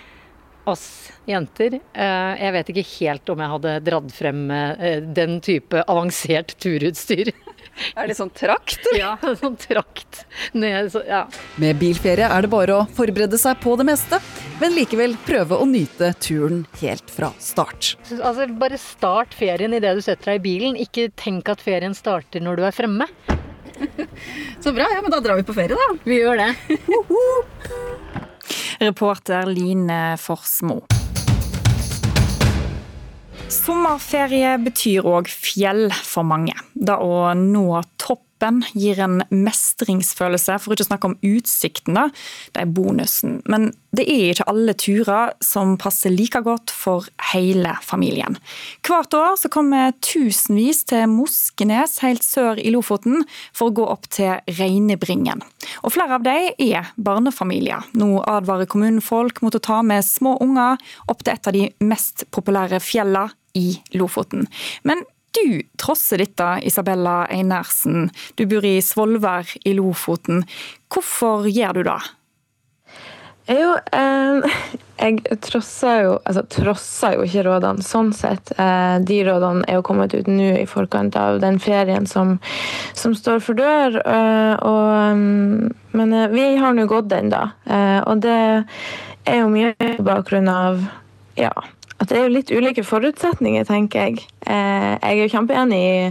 oss 0.70 0.86
jenter. 1.28 1.78
Eh, 1.78 2.32
jeg 2.40 2.56
vet 2.56 2.72
ikke 2.72 2.88
helt 2.94 3.34
om 3.34 3.44
jeg 3.44 3.54
hadde 3.54 3.76
dratt 3.86 4.14
frem 4.16 4.42
den 5.14 5.38
type 5.44 5.84
avansert 5.86 6.56
turutstyr. 6.62 7.34
Er 7.96 8.10
det 8.10 8.16
sånn 8.18 8.30
trakt? 8.34 8.86
Ja, 8.96 9.14
sånn 9.42 9.56
trakt. 9.60 10.24
Ned, 10.52 10.90
så, 10.92 11.02
ja. 11.06 11.24
Med 11.60 11.78
bilferie 11.80 12.28
er 12.28 12.46
det 12.46 12.50
bare 12.52 12.80
å 12.80 12.86
forberede 12.96 13.38
seg 13.40 13.60
på 13.62 13.74
det 13.80 13.86
meste, 13.88 14.20
men 14.60 14.74
likevel 14.76 15.16
prøve 15.26 15.58
å 15.60 15.66
nyte 15.68 16.12
turen 16.22 16.64
helt 16.80 17.10
fra 17.12 17.32
start. 17.40 17.94
Altså, 18.20 18.48
bare 18.60 18.80
start 18.80 19.36
ferien 19.36 19.74
idet 19.76 19.96
du 19.96 20.02
setter 20.04 20.34
deg 20.34 20.42
i 20.42 20.44
bilen. 20.48 20.78
Ikke 20.80 21.08
tenk 21.16 21.48
at 21.52 21.62
ferien 21.64 21.96
starter 21.96 22.44
når 22.44 22.60
du 22.60 22.66
er 22.68 22.76
fremme. 22.76 23.08
Så 24.64 24.72
bra. 24.76 24.86
Ja, 24.92 25.00
men 25.02 25.12
da 25.12 25.20
drar 25.24 25.40
vi 25.40 25.46
på 25.48 25.56
ferie, 25.56 25.76
da. 25.76 25.98
Vi 26.04 26.20
gjør 26.20 26.40
det. 26.42 26.50
Reporter 28.80 29.48
Line 29.48 30.16
Forsmo. 30.20 30.82
Sommerferie 33.50 34.52
betyr 34.62 35.06
òg 35.10 35.26
fjell 35.26 35.88
for 36.06 36.22
mange. 36.22 36.54
Det 36.78 36.94
å 36.94 37.32
nå 37.34 37.80
toppen 37.98 38.60
gir 38.78 39.00
en 39.02 39.24
mestringsfølelse, 39.34 40.54
for 40.62 40.72
ikke 40.72 40.86
å 40.86 40.88
snakke 40.88 41.08
om 41.10 41.16
utsikten. 41.26 41.98
da. 41.98 42.04
Det 42.54 42.62
er 42.62 42.70
bonusen. 42.70 43.40
Men 43.50 43.72
det 43.90 44.06
er 44.06 44.30
ikke 44.30 44.46
alle 44.46 44.74
turer 44.78 45.32
som 45.42 45.74
passer 45.76 46.14
like 46.14 46.38
godt 46.46 46.70
for 46.70 47.08
hele 47.32 47.74
familien. 47.82 48.38
Hvert 48.86 49.12
år 49.18 49.34
så 49.36 49.50
kommer 49.50 49.92
tusenvis 49.98 50.84
til 50.86 51.08
Moskenes 51.10 51.98
helt 52.04 52.22
sør 52.22 52.62
i 52.62 52.70
Lofoten 52.70 53.26
for 53.52 53.68
å 53.68 53.74
gå 53.74 53.88
opp 53.90 54.06
til 54.14 54.38
Reinebringen. 54.46 55.42
Og 55.82 55.96
flere 55.96 56.20
av 56.20 56.24
dem 56.24 56.54
er 56.54 56.94
barnefamilier. 56.96 57.82
Nå 57.98 58.22
advarer 58.30 58.70
kommunefolk 58.70 59.42
mot 59.42 59.58
å 59.58 59.64
ta 59.66 59.82
med 59.82 60.06
små 60.06 60.38
unger 60.40 60.78
opp 61.10 61.26
til 61.26 61.34
et 61.34 61.50
av 61.50 61.58
de 61.58 61.66
mest 61.82 62.28
populære 62.30 62.78
fjellene 62.78 63.34
i 63.58 63.80
Lofoten. 63.96 64.46
Men 64.82 65.04
du 65.30 65.62
trosser 65.78 66.18
dette, 66.18 66.58
Isabella 66.66 67.24
Einersen. 67.30 68.08
Du 68.34 68.46
bor 68.50 68.64
i 68.66 68.80
Svolvær 68.82 69.52
i 69.64 69.74
Lofoten. 69.78 70.42
Hvorfor 70.90 71.46
gjør 71.46 71.78
du 71.78 71.84
det? 71.86 72.00
Jo, 73.50 73.70
eh, 73.92 74.58
jeg 75.00 75.38
trosser 75.42 76.04
jo 76.04 76.10
Altså 76.28 76.42
trosser 76.52 77.16
jo 77.16 77.24
ikke 77.26 77.44
rådene 77.48 77.84
sånn 77.84 78.12
sett. 78.14 78.52
Eh, 78.60 78.96
de 79.06 79.20
rådene 79.26 79.64
er 79.66 79.80
jo 79.80 79.86
kommet 79.86 80.14
ut 80.14 80.28
nå 80.30 80.52
i 80.60 80.68
forkant 80.70 81.16
av 81.18 81.40
den 81.42 81.58
ferien 81.62 82.06
som, 82.10 82.36
som 82.98 83.16
står 83.16 83.42
for 83.44 83.58
dør. 83.58 84.00
Eh, 84.02 84.54
og, 84.66 85.66
men 85.98 86.16
eh, 86.16 86.30
vi 86.34 86.46
har 86.60 86.76
nå 86.76 86.86
gått 86.90 87.10
den, 87.10 87.32
da. 87.32 87.48
Eh, 87.66 87.98
og 88.04 88.22
det 88.26 88.40
er 89.30 89.42
jo 89.42 89.50
mye 89.52 89.74
på 89.78 90.06
bakgrunn 90.06 90.50
av 90.50 90.82
ja, 91.38 91.54
at 92.00 92.08
det 92.08 92.16
er 92.16 92.22
jo 92.24 92.32
litt 92.32 92.50
ulike 92.50 92.82
forutsetninger, 92.86 93.66
tenker 93.68 94.06
jeg. 94.06 94.22
Eh, 94.48 94.92
jeg 94.94 95.10
er 95.10 95.18
jo 95.18 95.32
kjempeenig 95.34 95.80
i 95.84 96.06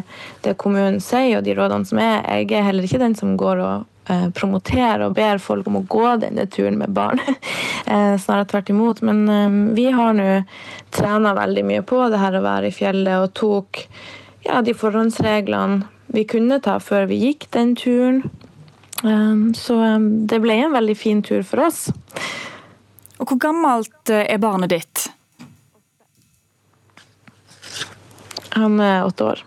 det 0.46 0.54
kommunen 0.62 1.00
sier 1.02 1.40
og 1.40 1.48
de 1.48 1.56
rådene 1.58 1.90
som 1.90 2.02
er. 2.04 2.20
Jeg 2.30 2.52
er 2.54 2.68
heller 2.68 2.86
ikke 2.86 3.02
den 3.02 3.16
som 3.18 3.34
går 3.40 3.62
og 3.66 4.12
eh, 4.14 4.28
promoterer 4.38 5.08
og 5.08 5.16
ber 5.18 5.42
folk 5.42 5.66
om 5.66 5.80
å 5.80 5.84
gå 5.90 6.14
denne 6.22 6.46
turen 6.52 6.80
med 6.82 6.96
barn. 6.96 7.22
Eh, 7.90 8.20
snarere 8.22 8.46
tvert 8.46 8.68
imot. 8.70 9.00
Men 9.02 9.72
vi 9.74 9.88
har 9.90 10.12
nå 10.14 10.44
trena 10.94 11.32
veldig 11.34 11.64
mye 11.66 11.82
på 11.90 12.04
det 12.14 12.20
her 12.22 12.38
å 12.38 12.44
være 12.46 12.70
i 12.70 12.76
fjellet 12.76 13.24
og 13.24 13.32
tok 13.34 13.80
ja, 14.46 14.60
de 14.62 14.76
forhåndsreglene 14.78 15.88
vi 16.14 16.28
kunne 16.30 16.60
ta 16.62 16.76
før 16.84 17.08
vi 17.10 17.18
gikk 17.24 17.48
den 17.56 17.74
turen. 17.80 18.22
Så 19.58 19.80
det 20.30 20.42
ble 20.44 20.60
en 20.68 20.76
veldig 20.78 20.98
fin 21.02 21.26
tur 21.26 21.42
for 21.48 21.66
oss. 21.66 21.88
Og 23.18 23.32
Hvor 23.32 23.42
gammelt 23.50 24.14
er 24.14 24.38
barnet 24.44 24.76
ditt? 24.76 25.10
Han 28.60 28.80
er 28.84 29.08
åtte 29.08 29.28
år. 29.34 29.44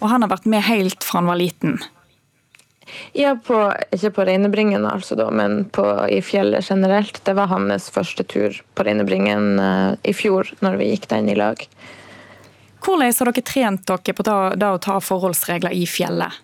Og 0.00 0.08
han 0.08 0.24
har 0.24 0.32
vært 0.32 0.48
med 0.48 0.64
helt 0.64 1.04
fra 1.04 1.20
han 1.20 1.28
var 1.28 1.40
liten? 1.40 1.78
Ja, 3.14 3.36
på, 3.36 3.56
ikke 3.94 4.10
på 4.16 4.24
Reinebringen, 4.26 4.86
altså, 4.86 5.14
da, 5.18 5.28
men 5.30 5.64
på, 5.70 5.84
i 6.10 6.20
fjellet 6.24 6.66
generelt. 6.66 7.20
Det 7.24 7.36
var 7.38 7.50
hans 7.52 7.90
første 7.92 8.24
tur 8.26 8.56
på 8.74 8.86
Reinebringen 8.86 9.60
uh, 9.62 9.92
i 10.02 10.14
fjor, 10.16 10.50
når 10.64 10.78
vi 10.80 10.90
gikk 10.92 11.06
den 11.12 11.30
i 11.30 11.36
lag. 11.38 11.62
Hvordan 12.80 13.12
har 13.12 13.30
dere 13.30 13.44
trent 13.46 13.86
dere 13.86 14.16
på 14.16 14.24
det 14.24 14.70
å 14.70 14.80
ta 14.82 14.96
forholdsregler 15.04 15.76
i 15.76 15.84
fjellet? 15.86 16.40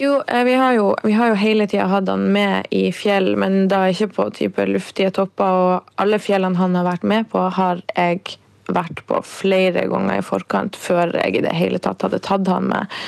Jo, 0.00 0.22
eh, 0.26 0.44
vi 0.44 0.54
har 0.56 0.72
jo, 0.72 0.94
vi 1.04 1.12
har 1.12 1.28
jo 1.28 1.36
hele 1.36 1.66
tida 1.68 1.86
hatt 1.90 2.08
han 2.08 2.30
med 2.32 2.70
i 2.72 2.86
fjell, 2.92 3.34
men 3.36 3.66
da 3.68 3.82
ikke 3.92 4.08
på 4.16 4.28
type 4.32 4.64
luftige 4.66 5.12
topper. 5.12 5.58
Og 5.60 6.00
alle 6.00 6.18
fjellene 6.18 6.56
han 6.56 6.78
har 6.78 6.86
vært 6.88 7.04
med 7.04 7.28
på, 7.28 7.42
har 7.52 7.82
jeg 7.92 8.38
vært 8.76 9.02
på 9.08 9.20
flere 9.26 9.86
ganger 9.90 10.20
i 10.20 10.24
forkant 10.26 10.78
før 10.78 11.14
jeg 11.18 11.38
i 11.38 11.44
det 11.44 11.54
hele 11.56 11.80
tatt 11.82 12.02
hadde 12.06 12.22
tatt 12.24 12.48
han 12.50 12.70
med. 12.70 13.00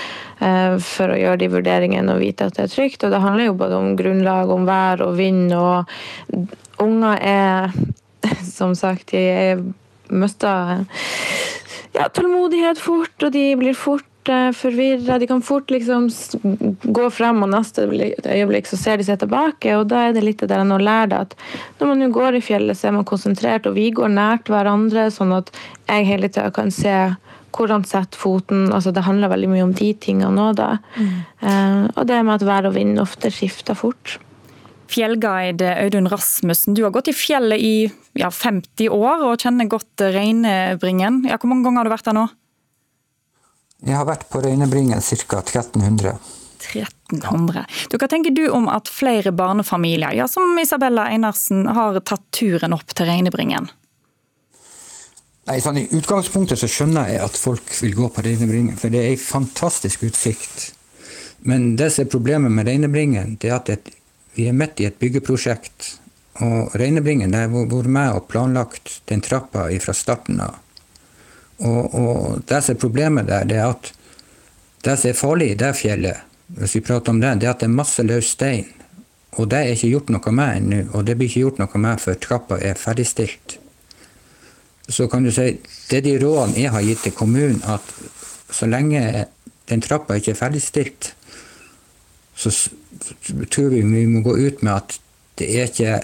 Eh, 0.42 0.76
for 0.82 1.12
å 1.12 1.18
gjøre 1.18 1.40
de 1.42 1.50
vurderingene 1.52 2.14
og 2.16 2.22
vite 2.22 2.48
at 2.48 2.58
det 2.58 2.66
er 2.66 2.72
trygt. 2.72 3.04
Og 3.04 3.14
det 3.14 3.22
handler 3.22 3.50
jo 3.50 3.58
både 3.60 3.78
om 3.78 3.92
grunnlag, 3.98 4.50
om 4.50 4.66
vær 4.68 5.04
og 5.06 5.16
vind. 5.20 5.52
Og 5.54 6.82
unger 6.82 7.18
er, 7.18 7.76
som 8.58 8.76
sagt, 8.78 9.14
de 9.14 9.58
mister 10.12 10.84
ja, 11.92 12.08
tålmodighet 12.08 12.80
fort, 12.80 13.14
og 13.22 13.32
de 13.34 13.46
blir 13.60 13.76
fort 13.76 14.08
forvirra. 14.28 15.18
De 15.18 15.26
kan 15.26 15.42
fort 15.42 15.70
liksom 15.70 16.08
gå 16.82 17.08
frem, 17.10 17.42
og 17.42 17.50
neste 17.52 17.86
øyeblikk 17.88 18.68
så 18.70 18.78
ser 18.78 19.00
de 19.00 19.06
seg 19.08 19.18
tilbake. 19.22 19.74
og 19.76 19.88
Da 19.90 20.08
er 20.08 20.16
det 20.16 20.24
litt 20.24 20.40
det 20.40 20.50
der 20.52 20.62
å 20.62 20.78
lære 20.78 21.10
det 21.12 21.20
at 21.26 21.36
når 21.80 21.90
man 21.90 22.02
nå 22.02 22.10
går 22.14 22.38
i 22.38 22.44
fjellet, 22.44 22.78
så 22.78 22.88
er 22.88 22.96
man 22.98 23.08
konsentrert, 23.08 23.66
og 23.66 23.74
vi 23.74 23.90
går 23.90 24.12
nært 24.12 24.52
hverandre, 24.52 25.10
sånn 25.10 25.34
at 25.36 25.52
jeg 25.88 26.08
hele 26.08 26.28
tida 26.28 26.50
kan 26.54 26.70
se 26.70 27.14
hvordan 27.52 27.84
setter 27.84 28.18
foten. 28.18 28.72
altså 28.72 28.92
Det 28.92 29.04
handler 29.04 29.32
veldig 29.32 29.48
mye 29.52 29.64
om 29.68 29.72
de 29.76 29.92
tingene 29.94 30.48
òg, 30.48 30.56
da. 30.56 30.78
Mm. 30.96 31.16
Eh, 31.40 31.80
og 31.96 32.06
det 32.08 32.20
med 32.24 32.34
at 32.38 32.46
vær 32.48 32.68
og 32.70 32.76
vind 32.76 33.00
ofte 33.02 33.30
skifter 33.32 33.76
fort. 33.78 34.18
Fjellguide 34.92 35.70
Audun 35.80 36.08
Rasmussen, 36.10 36.74
du 36.76 36.82
har 36.84 36.92
gått 36.92 37.08
i 37.08 37.16
fjellet 37.16 37.60
i 37.60 37.74
ja, 38.18 38.28
50 38.28 38.92
år 38.92 39.24
og 39.24 39.40
kjenner 39.40 39.70
godt 39.70 40.04
Reinebringen. 40.04 41.22
Ja, 41.28 41.38
hvor 41.40 41.52
mange 41.52 41.64
ganger 41.68 41.82
har 41.82 41.88
du 41.88 41.94
vært 41.94 42.08
der 42.10 42.18
nå? 42.18 42.26
Jeg 43.82 43.98
har 43.98 44.06
vært 44.06 44.28
på 44.30 44.40
Røynebringen 44.44 45.02
ca. 45.02 45.42
1300. 45.42 46.14
1300. 46.62 47.64
Du, 47.90 47.96
hva 47.98 48.08
tenker 48.08 48.34
du 48.34 48.44
om 48.54 48.68
at 48.70 48.90
flere 48.90 49.32
barnefamilier, 49.34 50.14
ja, 50.14 50.28
som 50.30 50.58
Isabella 50.62 51.08
Einarsen, 51.10 51.66
har 51.66 51.98
tatt 52.06 52.24
turen 52.34 52.76
opp 52.76 52.94
til 52.94 53.10
Reinebringen? 53.10 53.70
Nei, 55.50 55.58
sånn, 55.58 55.80
I 55.80 55.88
utgangspunktet 55.98 56.60
så 56.60 56.68
skjønner 56.70 57.10
jeg 57.10 57.24
at 57.24 57.38
folk 57.38 57.74
vil 57.82 57.96
gå 57.98 58.06
på 58.14 58.22
Reinebringen, 58.22 58.78
for 58.78 58.94
det 58.94 59.02
er 59.02 59.16
en 59.16 59.24
fantastisk 59.24 60.04
utsikt. 60.06 60.68
Men 61.42 61.72
det 61.76 61.90
som 61.90 62.04
er 62.04 62.12
problemet 62.12 62.54
med 62.54 62.70
Reinebringen, 62.70 63.34
det 63.42 63.50
er 63.50 63.58
at 63.58 63.72
det, 63.72 63.96
vi 64.36 64.46
er 64.48 64.54
midt 64.56 64.78
i 64.80 64.86
et 64.86 65.00
byggeprosjekt. 65.02 65.96
Og 66.46 66.76
Reinebringen 66.78 67.34
har 67.34 67.50
vært 67.50 67.90
med 67.90 68.14
og 68.14 68.28
planlagt 68.30 69.00
den 69.10 69.20
trappa 69.24 69.66
fra 69.82 69.94
starten 69.96 70.38
av. 70.46 70.60
Og, 71.62 71.94
og 71.94 72.42
det 72.48 72.60
som 72.64 72.74
er 72.74 72.82
problemet 72.82 73.28
der, 73.30 73.46
det 73.48 73.58
er 73.58 73.70
at 73.70 73.92
det 74.82 74.98
som 74.98 75.10
er 75.12 75.18
farlig 75.18 75.50
i 75.52 75.58
det 75.58 75.72
fjellet, 75.78 76.28
hvis 76.58 76.76
vi 76.76 76.84
prater 76.84 77.14
om 77.14 77.20
det, 77.22 77.36
det 77.40 77.48
er 77.48 77.54
at 77.54 77.62
det 77.62 77.68
er 77.70 77.76
masse 77.76 78.02
løs 78.04 78.32
stein. 78.34 78.66
Og 79.40 79.48
det 79.48 79.62
er 79.62 79.72
ikke 79.72 79.92
gjort 79.94 80.10
noe 80.12 80.32
med 80.36 80.56
ennå, 80.58 80.80
og 80.92 81.06
det 81.08 81.16
blir 81.16 81.30
ikke 81.30 81.44
gjort 81.46 81.60
noe 81.62 81.80
med 81.80 82.02
før 82.02 82.18
trappa 82.20 82.58
er 82.60 82.76
ferdigstilt. 82.76 83.56
Så 84.92 85.06
kan 85.08 85.24
du 85.24 85.30
si, 85.32 85.54
det 85.88 86.00
er 86.00 86.04
de 86.04 86.18
rådene 86.20 86.66
jeg 86.66 86.74
har 86.74 86.84
gitt 86.84 87.06
til 87.06 87.14
kommunen, 87.16 87.62
at 87.64 87.94
så 88.52 88.68
lenge 88.68 89.24
den 89.70 89.80
trappa 89.80 90.18
ikke 90.18 90.34
er 90.34 90.40
ferdigstilt, 90.42 91.14
så 92.36 92.50
tror 93.52 93.70
vi 93.72 93.80
vi 93.86 94.04
må 94.10 94.20
gå 94.24 94.34
ut 94.36 94.62
med 94.62 94.74
at 94.74 94.98
det 95.38 95.48
er 95.48 95.70
ikke 95.70 96.00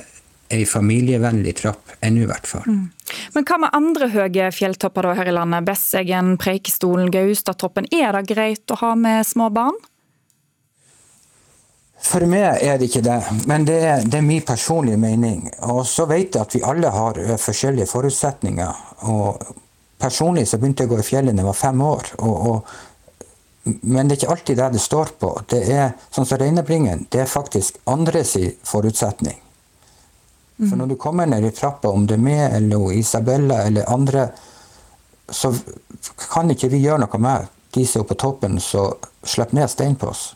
ei 0.48 0.64
familievennlig 0.66 1.56
trapp, 1.60 1.92
ennå 2.00 2.24
i 2.24 2.28
hvert 2.30 2.46
fall. 2.48 2.64
Mm. 2.66 2.88
Men 3.34 3.46
hva 3.48 3.58
med 3.60 3.76
andre 3.76 4.08
høye 4.12 4.48
fjelltopper 4.54 5.08
da 5.08 5.14
her 5.18 5.30
i 5.30 5.36
landet? 5.36 5.66
Besseggen, 5.68 6.36
Preikestolen, 6.40 7.12
Gaustatoppen. 7.12 7.88
Er 7.92 8.16
det 8.16 8.28
greit 8.32 8.72
å 8.72 8.80
ha 8.80 8.94
med 8.98 9.26
små 9.28 9.50
barn? 9.52 9.76
For 11.98 12.22
meg 12.30 12.62
er 12.62 12.76
det 12.78 12.88
ikke 12.88 13.02
det, 13.02 13.16
men 13.50 13.64
det 13.66 13.78
er, 13.82 14.04
det 14.06 14.20
er 14.20 14.26
min 14.26 14.44
personlige 14.46 15.00
mening. 15.02 15.48
Og 15.66 15.82
så 15.88 16.06
vet 16.06 16.36
jeg 16.36 16.44
at 16.44 16.54
vi 16.54 16.62
alle 16.64 16.92
har 16.94 17.18
forskjellige 17.42 17.90
forutsetninger. 17.90 18.84
Og 19.10 19.42
personlig 19.98 20.46
så 20.48 20.60
begynte 20.60 20.84
jeg 20.84 20.92
å 20.92 20.94
gå 20.94 21.00
i 21.02 21.08
fjellet 21.08 21.34
da 21.34 21.42
jeg 21.42 21.48
var 21.50 21.58
fem 21.58 21.82
år. 21.82 22.12
Og, 22.22 22.46
og, 22.52 23.74
men 23.82 24.06
det 24.06 24.14
er 24.14 24.20
ikke 24.22 24.36
alltid 24.36 24.60
det 24.62 24.70
det 24.76 24.84
står 24.84 25.12
på. 25.18 25.32
Det 25.50 25.60
er 25.74 25.90
sånn 26.14 26.28
som 26.28 26.40
Reinebringen, 26.40 27.08
det 27.10 27.24
er 27.24 27.30
faktisk 27.34 27.82
andres 27.90 28.36
forutsetning. 28.64 29.42
For 30.58 30.76
når 30.76 30.86
du 30.90 30.96
kommer 30.98 31.26
ned 31.26 31.44
i 31.46 31.52
trappa, 31.54 31.88
om 31.88 32.06
det 32.06 32.16
er 32.16 32.22
meg 32.22 32.56
eller 32.56 32.90
Isabella 32.92 33.60
eller 33.68 33.86
andre, 33.92 34.24
så 35.30 35.52
kan 36.32 36.50
ikke 36.50 36.72
vi 36.72 36.82
gjøre 36.82 37.04
noe 37.04 37.20
med 37.22 37.46
de 37.76 37.84
som 37.86 38.02
er 38.02 38.08
på 38.08 38.16
toppen 38.18 38.58
så 38.62 38.88
slipper 39.22 39.58
ned 39.60 39.70
stein 39.70 39.96
på 39.98 40.10
oss. 40.10 40.32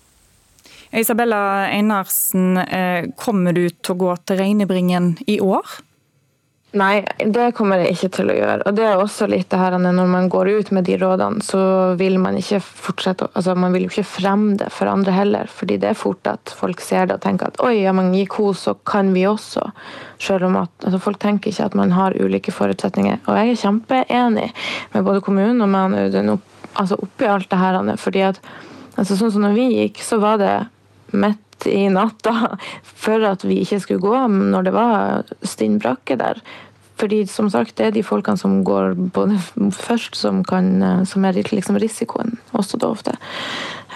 Isabella 0.93 1.67
Einarsen, 1.73 2.59
eh, 2.59 3.09
kommer 3.17 3.57
du 3.57 3.65
til 3.71 3.95
å 3.95 3.99
gå 3.99 4.17
til 4.27 4.39
Reinebringen 4.43 5.15
i 5.27 5.39
år? 5.41 5.79
Nei, 6.73 7.03
det 7.19 7.51
kommer 7.53 7.83
jeg 7.83 7.93
ikke 7.93 8.09
til 8.17 8.31
å 8.33 8.35
gjøre. 8.37 8.65
Og 8.65 8.77
det 8.79 8.85
er 8.89 8.97
også 8.97 9.27
litt 9.29 9.51
det 9.53 9.59
her 9.61 9.75
når 9.77 10.07
man 10.09 10.29
går 10.33 10.49
ut 10.57 10.71
med 10.73 10.87
de 10.89 10.95
rådene, 10.97 11.45
så 11.45 11.61
vil 12.01 12.17
man 12.23 12.39
ikke 12.41 12.63
fortsette 12.65 13.29
Altså, 13.37 13.53
man 13.59 13.75
vil 13.75 13.85
jo 13.85 13.91
ikke 13.91 14.09
fremme 14.09 14.57
det 14.61 14.71
for 14.73 14.89
andre 14.89 15.13
heller, 15.13 15.51
fordi 15.53 15.77
det 15.83 15.91
er 15.91 15.99
fort 15.99 16.27
at 16.31 16.55
folk 16.57 16.81
ser 16.81 17.11
det 17.11 17.19
og 17.19 17.23
tenker 17.27 17.53
at 17.53 17.61
oi, 17.65 17.75
ja, 17.83 17.93
men 17.97 18.15
gikk 18.17 18.39
kos, 18.39 18.65
så 18.65 18.75
kan 18.89 19.13
vi 19.13 19.27
også. 19.29 19.67
Selv 20.23 20.49
om 20.49 20.57
at 20.63 20.73
altså, 20.87 21.03
folk 21.05 21.21
tenker 21.21 21.53
ikke 21.53 21.69
at 21.69 21.77
man 21.77 21.93
har 21.93 22.17
ulike 22.17 22.55
forutsetninger. 22.57 23.21
Og 23.27 23.37
jeg 23.37 23.53
er 23.53 23.63
kjempeenig 23.67 24.49
med 24.95 25.05
både 25.05 25.25
kommunen 25.25 25.61
og 25.61 25.73
med 25.75 25.99
Audun 26.07 26.39
altså, 26.39 26.97
oppi 26.97 27.29
alt 27.29 27.51
det 27.53 27.61
her, 27.61 27.81
fordi 28.01 28.25
at 28.33 28.41
altså, 28.97 29.19
sånn 29.19 29.35
som 29.37 29.45
når 29.45 29.59
vi 29.61 29.71
gikk, 29.77 30.01
så 30.05 30.23
var 30.25 30.41
det 30.41 30.55
i 31.71 31.89
natta 31.93 32.57
for 32.83 33.25
at 33.29 33.45
vi 33.47 33.61
ikke 33.63 33.81
skulle 33.83 34.03
gå 34.03 34.27
når 34.33 34.69
det 34.69 34.75
var 34.77 35.33
stinn 35.47 35.79
brakke 35.83 36.19
der. 36.21 36.43
Fordi 37.01 37.25
som 37.27 37.49
sagt, 37.51 37.75
det 37.79 37.87
er 37.87 37.95
de 37.97 38.05
folkene 38.07 38.39
som 38.39 38.61
går 38.67 38.95
både 39.15 39.39
først, 39.75 40.15
som, 40.15 40.45
kan, 40.47 41.05
som 41.09 41.25
er 41.27 41.41
liksom 41.51 41.79
risikoen 41.83 42.37
også 42.55 42.79
da 42.79 42.93
ofte. 42.95 43.17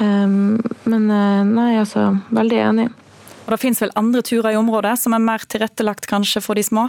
Um, 0.00 0.56
men 0.84 1.10
eh, 1.12 1.42
nei, 1.46 1.70
altså, 1.78 2.08
veldig 2.34 2.58
enig. 2.64 2.88
Og 3.46 3.54
Det 3.54 3.60
finnes 3.62 3.82
vel 3.84 3.94
andre 3.94 4.24
turer 4.26 4.56
i 4.56 4.58
området 4.58 4.96
som 4.98 5.14
er 5.14 5.22
mer 5.22 5.44
tilrettelagt 5.46 6.08
kanskje 6.10 6.42
for 6.42 6.58
de 6.58 6.64
små? 6.66 6.88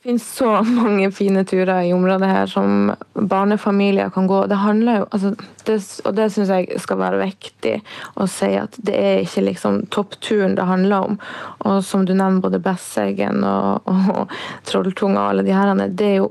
Det 0.00 0.08
finnes 0.08 0.36
så 0.36 0.62
mange 0.64 1.10
fine 1.12 1.42
turer 1.44 1.82
i 1.84 1.92
området 1.92 2.28
her 2.30 2.46
som 2.48 2.92
barnefamilier 3.12 4.08
kan 4.10 4.24
gå. 4.26 4.46
Det 4.48 4.56
handler 4.56 5.02
jo, 5.02 5.08
altså, 5.12 5.32
det, 5.66 5.74
og 6.08 6.14
det 6.16 6.28
syns 6.32 6.52
jeg 6.54 6.78
skal 6.80 6.98
være 7.02 7.18
viktig 7.20 7.74
å 8.16 8.24
si, 8.24 8.48
at 8.56 8.78
det 8.80 8.94
er 8.96 9.20
ikke 9.26 9.44
liksom 9.50 9.76
toppturen 9.92 10.56
det 10.56 10.64
handler 10.64 11.10
om. 11.10 11.18
Og 11.68 11.82
som 11.84 12.06
du 12.08 12.14
nevner, 12.14 12.40
både 12.40 12.62
Besseggen 12.64 13.44
og, 13.44 13.92
og 13.92 14.32
Trolltunga 14.70 15.20
og 15.20 15.34
alle 15.34 15.44
de 15.44 15.52
her, 15.52 15.84
det, 15.92 16.10
jo, 16.16 16.30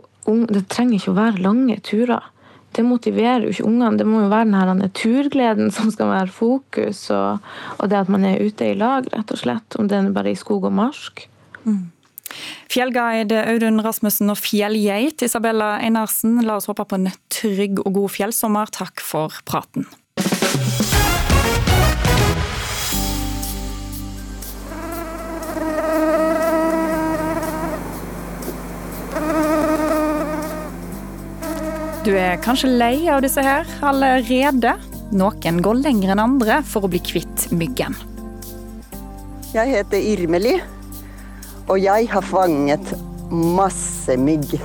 det 0.49 0.65
trenger 0.73 0.97
ikke 0.97 1.13
å 1.13 1.19
være 1.19 1.45
lange 1.45 1.77
turer. 1.85 2.25
Det 2.73 2.87
motiverer 2.89 3.45
jo 3.45 3.53
ikke 3.53 3.69
ungene. 3.69 4.01
Det 4.01 4.09
må 4.09 4.23
jo 4.25 4.33
være 4.33 4.65
denne 4.73 4.89
turgleden 4.97 5.69
som 5.77 5.93
skal 5.93 6.09
være 6.15 6.33
fokus, 6.33 7.05
og, 7.13 7.45
og, 7.77 7.85
det 7.85 8.01
at 8.01 8.09
man 8.09 8.25
er 8.33 8.41
ute 8.41 8.73
i 8.73 8.81
lag, 8.81 9.13
rett 9.13 9.37
og 9.37 9.45
slett. 9.45 9.77
Om 9.77 9.93
det 9.93 10.01
er 10.01 10.11
bare 10.17 10.33
i 10.33 10.41
skog 10.41 10.65
og 10.65 10.77
marsk. 10.81 11.27
Mm. 11.69 11.91
Fjellguide 12.69 13.43
Audun 13.49 13.81
Rasmussen 13.83 14.31
og 14.31 14.39
fjellgeit 14.39 15.23
Isabella 15.25 15.77
Einarsen, 15.83 16.39
la 16.45 16.59
oss 16.59 16.69
håpe 16.69 16.85
på 16.85 16.99
en 16.99 17.09
trygg 17.33 17.81
og 17.85 17.95
god 17.97 18.13
fjellsommer. 18.17 18.71
Takk 18.73 19.03
for 19.03 19.41
praten. 19.49 19.87
Du 32.09 32.13
er 32.15 32.39
kanskje 32.41 32.71
lei 32.71 33.09
av 33.11 33.19
disse 33.21 33.43
her 33.43 33.67
allerede? 33.85 34.71
Noen 35.13 35.59
går 35.61 35.81
lenger 35.83 36.13
enn 36.13 36.21
andre 36.23 36.61
for 36.65 36.87
å 36.87 36.89
bli 36.89 37.01
kvitt 37.03 37.49
myggen. 37.53 37.97
Jeg 39.51 39.73
heter 39.73 40.01
Irmeli 40.13 40.55
og 41.69 41.77
jeg 41.77 42.09
har 42.09 42.25
fanget 42.25 42.93
masse 43.29 44.15
mygg. 44.17 44.57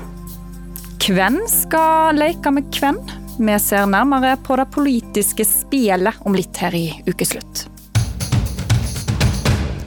Hvem 1.05 1.43
skal 1.53 2.17
leke 2.17 2.53
med 2.55 2.73
hvem? 2.81 2.99
Vi 3.35 3.57
ser 3.61 3.85
nærmere 3.91 4.39
på 4.41 4.57
det 4.57 4.71
politiske 4.73 5.45
spelet 5.45 6.23
om 6.25 6.37
litt 6.37 6.57
her 6.63 6.73
i 6.79 6.87
ukeslutt. 7.05 7.67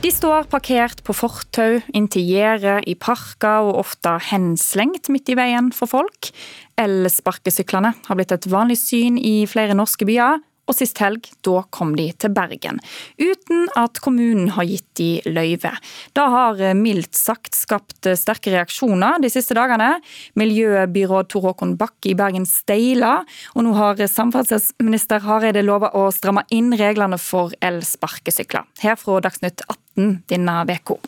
De 0.03 0.12
står 0.13 0.45
parkert 0.51 1.01
på 1.03 1.15
fortau, 1.17 1.79
inntil 1.97 2.27
gjerdet, 2.29 2.86
i 2.88 2.93
parker 2.95 3.65
og 3.65 3.79
ofte 3.81 4.13
henslengt 4.29 5.09
midt 5.12 5.33
i 5.33 5.36
veien 5.39 5.71
for 5.75 5.89
folk. 5.89 6.29
Elsparkesyklene 6.79 7.96
har 8.05 8.20
blitt 8.20 8.35
et 8.35 8.48
vanlig 8.51 8.77
syn 8.79 9.18
i 9.18 9.42
flere 9.50 9.75
norske 9.75 10.05
byer, 10.07 10.37
og 10.68 10.75
sist 10.77 11.00
helg, 11.01 11.30
da 11.46 11.64
kom 11.74 11.96
de 11.98 12.10
til 12.20 12.34
Bergen. 12.36 12.82
Uten 13.20 13.68
at 13.80 14.01
kommunen 14.03 14.51
har 14.56 14.68
gitt 14.68 14.88
de 15.00 15.10
løyve. 15.25 15.72
Det 16.18 16.27
har 16.36 16.62
eh, 16.62 16.75
mildt 16.77 17.16
sagt 17.18 17.56
skapt 17.58 18.10
eh, 18.10 18.18
sterke 18.20 18.53
reaksjoner 18.53 19.22
de 19.24 19.32
siste 19.32 19.58
dagene. 19.58 19.96
Miljøbyråd 20.40 21.32
Tor 21.32 21.50
Håkon 21.50 21.75
Bakke 21.80 22.12
i 22.12 22.18
Bergen 22.18 22.48
steila, 22.50 23.22
og 23.56 23.68
nå 23.68 23.75
har 23.77 24.06
samferdselsminister 24.12 25.24
Hareide 25.25 25.66
lova 25.66 25.94
å 25.98 26.08
stramme 26.16 26.46
inn 26.53 26.74
reglene 26.77 27.20
for 27.22 27.56
elsparkesykler. 27.64 28.68
Her 28.84 28.98
fra 29.00 29.22
Dagsnytt 29.24 29.64
18 29.68 30.24
denne 30.32 30.64
uka. 30.68 31.00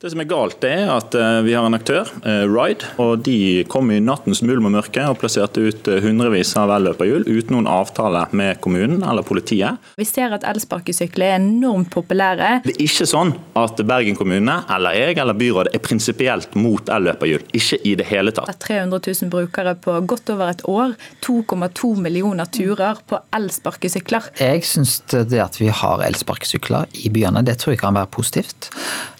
Det 0.00 0.08
som 0.08 0.20
er 0.22 0.28
galt, 0.30 0.62
er 0.64 0.86
at 0.88 1.12
eh, 1.12 1.42
vi 1.44 1.52
har 1.52 1.66
en 1.68 1.76
aktør, 1.76 2.08
eh, 2.24 2.46
Ride, 2.48 2.86
og 3.04 3.20
de 3.26 3.66
kom 3.68 3.90
i 3.92 3.98
nattens 4.00 4.40
mulm 4.40 4.70
og 4.70 4.72
mørke 4.72 5.02
og 5.04 5.18
plasserte 5.20 5.60
ut 5.60 5.90
eh, 5.92 5.98
hundrevis 6.00 6.54
av 6.56 6.72
elløperhjul 6.72 7.26
uten 7.26 7.52
noen 7.52 7.68
avtale 7.68 8.22
med 8.32 8.62
kommunen 8.64 9.04
eller 9.04 9.26
politiet. 9.28 9.76
Vi 10.00 10.06
ser 10.08 10.32
at 10.32 10.46
elsparkesykler 10.48 11.34
er 11.34 11.36
enormt 11.42 11.92
populære. 11.92 12.62
Det 12.64 12.78
er 12.78 12.80
ikke 12.86 13.08
sånn 13.12 13.34
at 13.60 13.84
Bergen 13.84 14.16
kommune 14.16 14.56
eller 14.72 14.96
jeg 14.96 15.20
eller 15.20 15.36
byrådet 15.36 15.76
er 15.76 15.84
prinsipielt 15.84 16.56
mot 16.56 16.94
elløperhjul. 16.96 17.44
Ikke 17.60 17.82
i 17.84 17.92
det 18.00 18.08
hele 18.08 18.32
tatt. 18.32 18.48
Det 18.48 18.56
er 18.56 18.88
300 18.88 19.04
000 19.04 19.34
brukere 19.36 19.76
på 19.84 20.00
godt 20.08 20.32
over 20.32 20.54
et 20.56 20.64
år. 20.64 20.96
2,2 21.28 21.92
millioner 22.00 22.48
turer 22.48 23.04
på 23.04 23.20
elsparkesykler. 23.36 24.32
Jeg 24.40 24.64
syns 24.64 25.02
det 25.12 25.44
at 25.44 25.60
vi 25.60 25.68
har 25.68 26.08
elsparkesykler 26.08 26.88
i 27.04 27.12
byene, 27.12 27.44
det 27.44 27.60
tror 27.60 27.76
jeg 27.76 27.84
kan 27.84 28.00
være 28.00 28.14
positivt. 28.16 28.72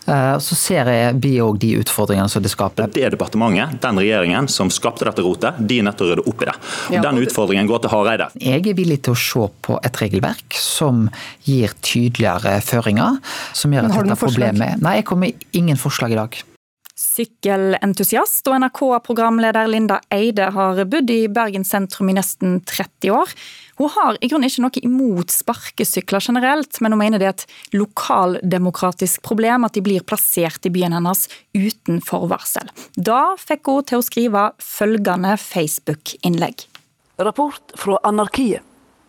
Eh, 0.07 0.39
så 0.39 0.57
ser 0.57 0.89
vi 1.21 1.35
òg 1.43 1.59
de 1.61 1.75
utfordringene 1.81 2.29
som 2.33 2.43
det 2.43 2.53
skaper. 2.53 2.89
Det 2.93 3.05
er 3.05 3.15
departementet, 3.15 3.81
den 3.83 4.01
regjeringen 4.01 4.49
som 4.51 4.73
skapte 4.73 5.07
dette 5.09 5.25
rotet, 5.25 5.61
de 5.61 5.81
er 5.81 5.87
nødt 5.87 6.01
til 6.01 6.09
å 6.09 6.13
rydde 6.13 6.27
opp 6.31 6.45
i 6.45 6.51
det. 6.51 6.57
Ja. 6.97 7.05
Den 7.05 7.21
utfordringen 7.23 7.71
går 7.71 7.85
til 7.85 7.95
Hareide. 7.95 8.31
Jeg 8.41 8.65
er 8.65 8.79
villig 8.79 9.01
til 9.07 9.17
å 9.17 9.21
se 9.21 9.49
på 9.67 9.79
et 9.85 10.03
regelverk 10.03 10.61
som 10.61 11.09
gir 11.47 11.75
tydeligere 11.85 12.59
føringer. 12.65 13.21
Som 13.57 13.75
gjør 13.77 13.91
at 13.91 13.99
dette 14.01 14.21
problemet 14.21 14.81
Nei, 14.81 15.01
jeg 15.01 15.09
kommer 15.09 15.29
med 15.31 15.51
ingen 15.57 15.79
forslag 15.81 16.15
i 16.15 16.19
dag. 16.19 16.39
Sykkelentusiast 17.01 18.49
og 18.51 18.59
NRK-programleder 18.61 19.69
Linda 19.73 20.01
Eide 20.13 20.51
har 20.53 20.83
bodd 20.89 21.11
i 21.13 21.23
Bergen 21.33 21.65
sentrum 21.65 22.11
i 22.13 22.17
nesten 22.17 22.59
30 22.69 23.13
år. 23.17 23.33
Hun 23.81 23.89
har 23.89 24.17
i 24.21 24.29
grunnen 24.29 24.45
ikke 24.45 24.61
noe 24.61 24.81
imot 24.85 25.33
sparkesykler 25.33 26.21
generelt, 26.21 26.77
men 26.85 26.93
hun 26.93 27.01
mener 27.01 27.21
det 27.21 27.29
er 27.31 27.33
et 27.33 27.47
lokaldemokratisk 27.73 29.23
problem 29.25 29.65
at 29.65 29.73
de 29.73 29.81
blir 29.81 30.05
plassert 30.05 30.69
i 30.69 30.73
byen 30.75 30.93
hennes 30.93 31.23
uten 31.57 32.03
forvarsel. 32.05 32.69
Da 33.01 33.39
fikk 33.41 33.71
hun 33.73 33.87
til 33.89 34.03
å 34.03 34.05
skrive 34.05 34.43
følgende 34.61 35.33
Facebook-innlegg. 35.41 36.67
Rapport 37.25 37.73
fra 37.81 37.97
Anarkiet. 38.05 38.61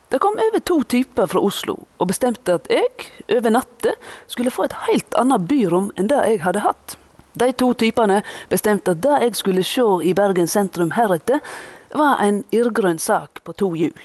Det 0.08 0.22
kom 0.24 0.40
over 0.40 0.64
to 0.64 0.80
typer 0.96 1.28
fra 1.32 1.44
Oslo 1.44 1.76
og 2.00 2.08
bestemte 2.08 2.56
at 2.56 2.72
jeg, 2.72 3.12
over 3.28 3.52
natta, 3.52 3.98
skulle 4.32 4.56
få 4.56 4.70
et 4.70 4.80
helt 4.88 5.20
annet 5.20 5.52
byrom 5.52 5.92
enn 6.00 6.08
det 6.12 6.24
jeg 6.30 6.42
hadde 6.48 6.64
hatt. 6.64 6.96
De 7.36 7.52
to 7.60 7.74
typene 7.76 8.22
bestemte 8.52 8.96
at 8.96 9.04
det 9.04 9.20
jeg 9.26 9.38
skulle 9.44 9.68
se 9.68 9.88
i 10.08 10.16
Bergen 10.16 10.48
sentrum 10.52 10.96
heretter, 10.96 11.44
var 11.92 12.24
en 12.24 12.44
irrgrønn 12.56 13.00
sak 13.00 13.44
på 13.44 13.56
to 13.60 13.74
hjul. 13.76 13.96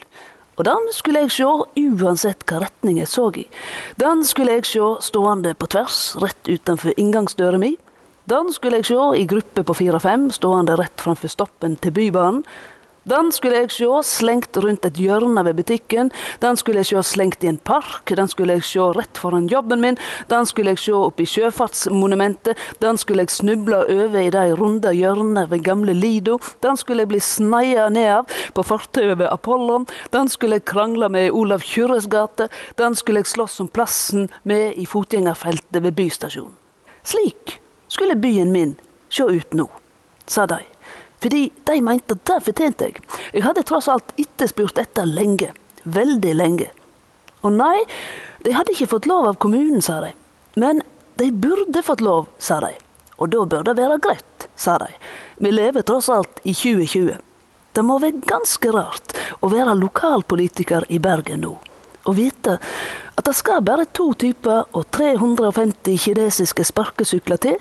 Og 0.56 0.64
den 0.64 0.86
skulle 0.96 1.24
jeg 1.26 1.34
se 1.36 1.46
uansett 1.46 2.44
hva 2.48 2.62
retning 2.64 3.00
jeg 3.02 3.10
så 3.12 3.28
i. 3.36 3.44
Den 4.00 4.24
skulle 4.24 4.56
jeg 4.56 4.68
se 4.68 4.86
stående 5.04 5.52
på 5.54 5.68
tvers, 5.72 6.16
rett 6.22 6.48
utenfor 6.48 6.96
inngangsdøra 6.96 7.60
mi. 7.60 7.74
Den 8.26 8.48
skulle 8.52 8.80
jeg 8.80 8.88
se 8.88 9.02
i 9.20 9.26
gruppe 9.28 9.62
på 9.62 9.76
fire-fem, 9.76 10.30
stående 10.34 10.78
rett 10.80 11.04
framfor 11.04 11.30
stoppen 11.30 11.76
til 11.76 11.92
Bybanen. 11.94 12.42
Den 13.06 13.28
skulle 13.32 13.60
jeg 13.60 13.70
se 13.70 13.86
slengt 14.02 14.56
rundt 14.58 14.86
et 14.88 14.96
hjørne 14.98 15.44
ved 15.46 15.54
butikken. 15.60 16.08
Den 16.42 16.56
skulle 16.58 16.82
jeg 16.82 16.88
se 16.88 17.02
slengt 17.06 17.44
i 17.44 17.50
en 17.52 17.58
park. 17.58 18.10
Den 18.18 18.26
skulle 18.26 18.56
jeg 18.56 18.66
se 18.66 18.82
rett 18.96 19.20
foran 19.22 19.46
jobben 19.46 19.80
min. 19.80 19.98
Den 20.26 20.46
skulle 20.50 20.74
jeg 20.74 20.82
se 20.82 20.94
oppi 20.98 21.22
Sjøfartsmonumentet. 21.30 22.58
Den 22.82 22.98
skulle 22.98 23.22
jeg 23.22 23.30
snuble 23.30 23.78
over 23.84 24.18
i 24.18 24.34
de 24.34 24.44
runde 24.58 24.90
hjørnene 24.90 25.46
ved 25.52 25.62
gamle 25.62 25.94
Lido. 25.94 26.40
Den 26.66 26.74
skulle 26.76 27.06
jeg 27.06 27.14
bli 27.14 27.22
sneia 27.22 27.86
ned 27.94 28.10
av 28.16 28.36
på 28.58 28.66
fortauet 28.66 29.20
ved 29.22 29.30
Apollon. 29.30 29.86
Den 30.10 30.26
skulle 30.26 30.58
jeg 30.58 30.66
krangle 30.66 31.06
med 31.08 31.28
i 31.28 31.30
Olav 31.30 31.62
Kyrres 31.62 32.10
gate. 32.10 32.50
Den 32.74 32.98
skulle 32.98 33.22
jeg 33.22 33.30
slåss 33.36 33.60
om 33.62 33.70
plassen 33.70 34.26
med 34.42 34.74
i 34.74 34.86
fotgjengerfeltet 34.86 35.78
ved 35.78 35.94
Bystasjonen. 35.94 36.58
Slik 37.06 37.60
skulle 37.86 38.18
byen 38.18 38.50
min 38.50 38.80
se 39.08 39.22
ut 39.22 39.54
nå, 39.54 39.70
sa 40.26 40.50
de. 40.50 40.64
Fordi 41.26 41.52
de 41.64 41.80
mente 41.82 42.14
at 42.14 42.26
det 42.30 42.34
fortjente 42.46 42.86
jeg. 42.86 43.00
Jeg 43.34 43.42
hadde 43.42 43.64
tross 43.66 43.88
alt 43.90 44.12
etterspurt 44.14 44.76
dette 44.78 45.02
lenge. 45.10 45.48
Veldig 45.82 46.34
lenge. 46.38 46.68
Og 47.42 47.50
nei, 47.50 47.80
de 48.46 48.52
hadde 48.54 48.70
ikke 48.70 48.92
fått 48.92 49.08
lov 49.10 49.26
av 49.32 49.38
kommunen, 49.42 49.82
sa 49.82 49.96
de. 50.04 50.12
Men 50.54 50.84
de 51.18 51.32
burde 51.34 51.82
fått 51.82 52.04
lov, 52.06 52.28
sa 52.38 52.60
de. 52.62 52.70
Og 53.18 53.32
da 53.32 53.40
bør 53.42 53.64
det 53.66 53.74
være 53.74 53.96
greit, 54.04 54.46
sa 54.54 54.76
de. 54.78 54.86
Vi 55.42 55.50
lever 55.50 55.82
tross 55.88 56.06
alt 56.14 56.38
i 56.44 56.54
2020. 56.54 57.16
Det 57.74 57.84
må 57.84 57.96
være 57.98 58.22
ganske 58.30 58.70
rart 58.76 59.16
å 59.42 59.50
være 59.50 59.74
lokalpolitiker 59.80 60.86
i 60.94 61.00
Bergen 61.02 61.42
nå, 61.42 61.56
og 62.06 62.14
vite 62.20 62.54
at 63.18 63.26
det 63.26 63.34
skal 63.34 63.66
bare 63.66 63.88
to 63.98 64.12
typer 64.14 64.62
og 64.70 64.86
350 64.94 65.98
kinesiske 66.06 66.68
sparkesykler 66.70 67.42
til 67.42 67.58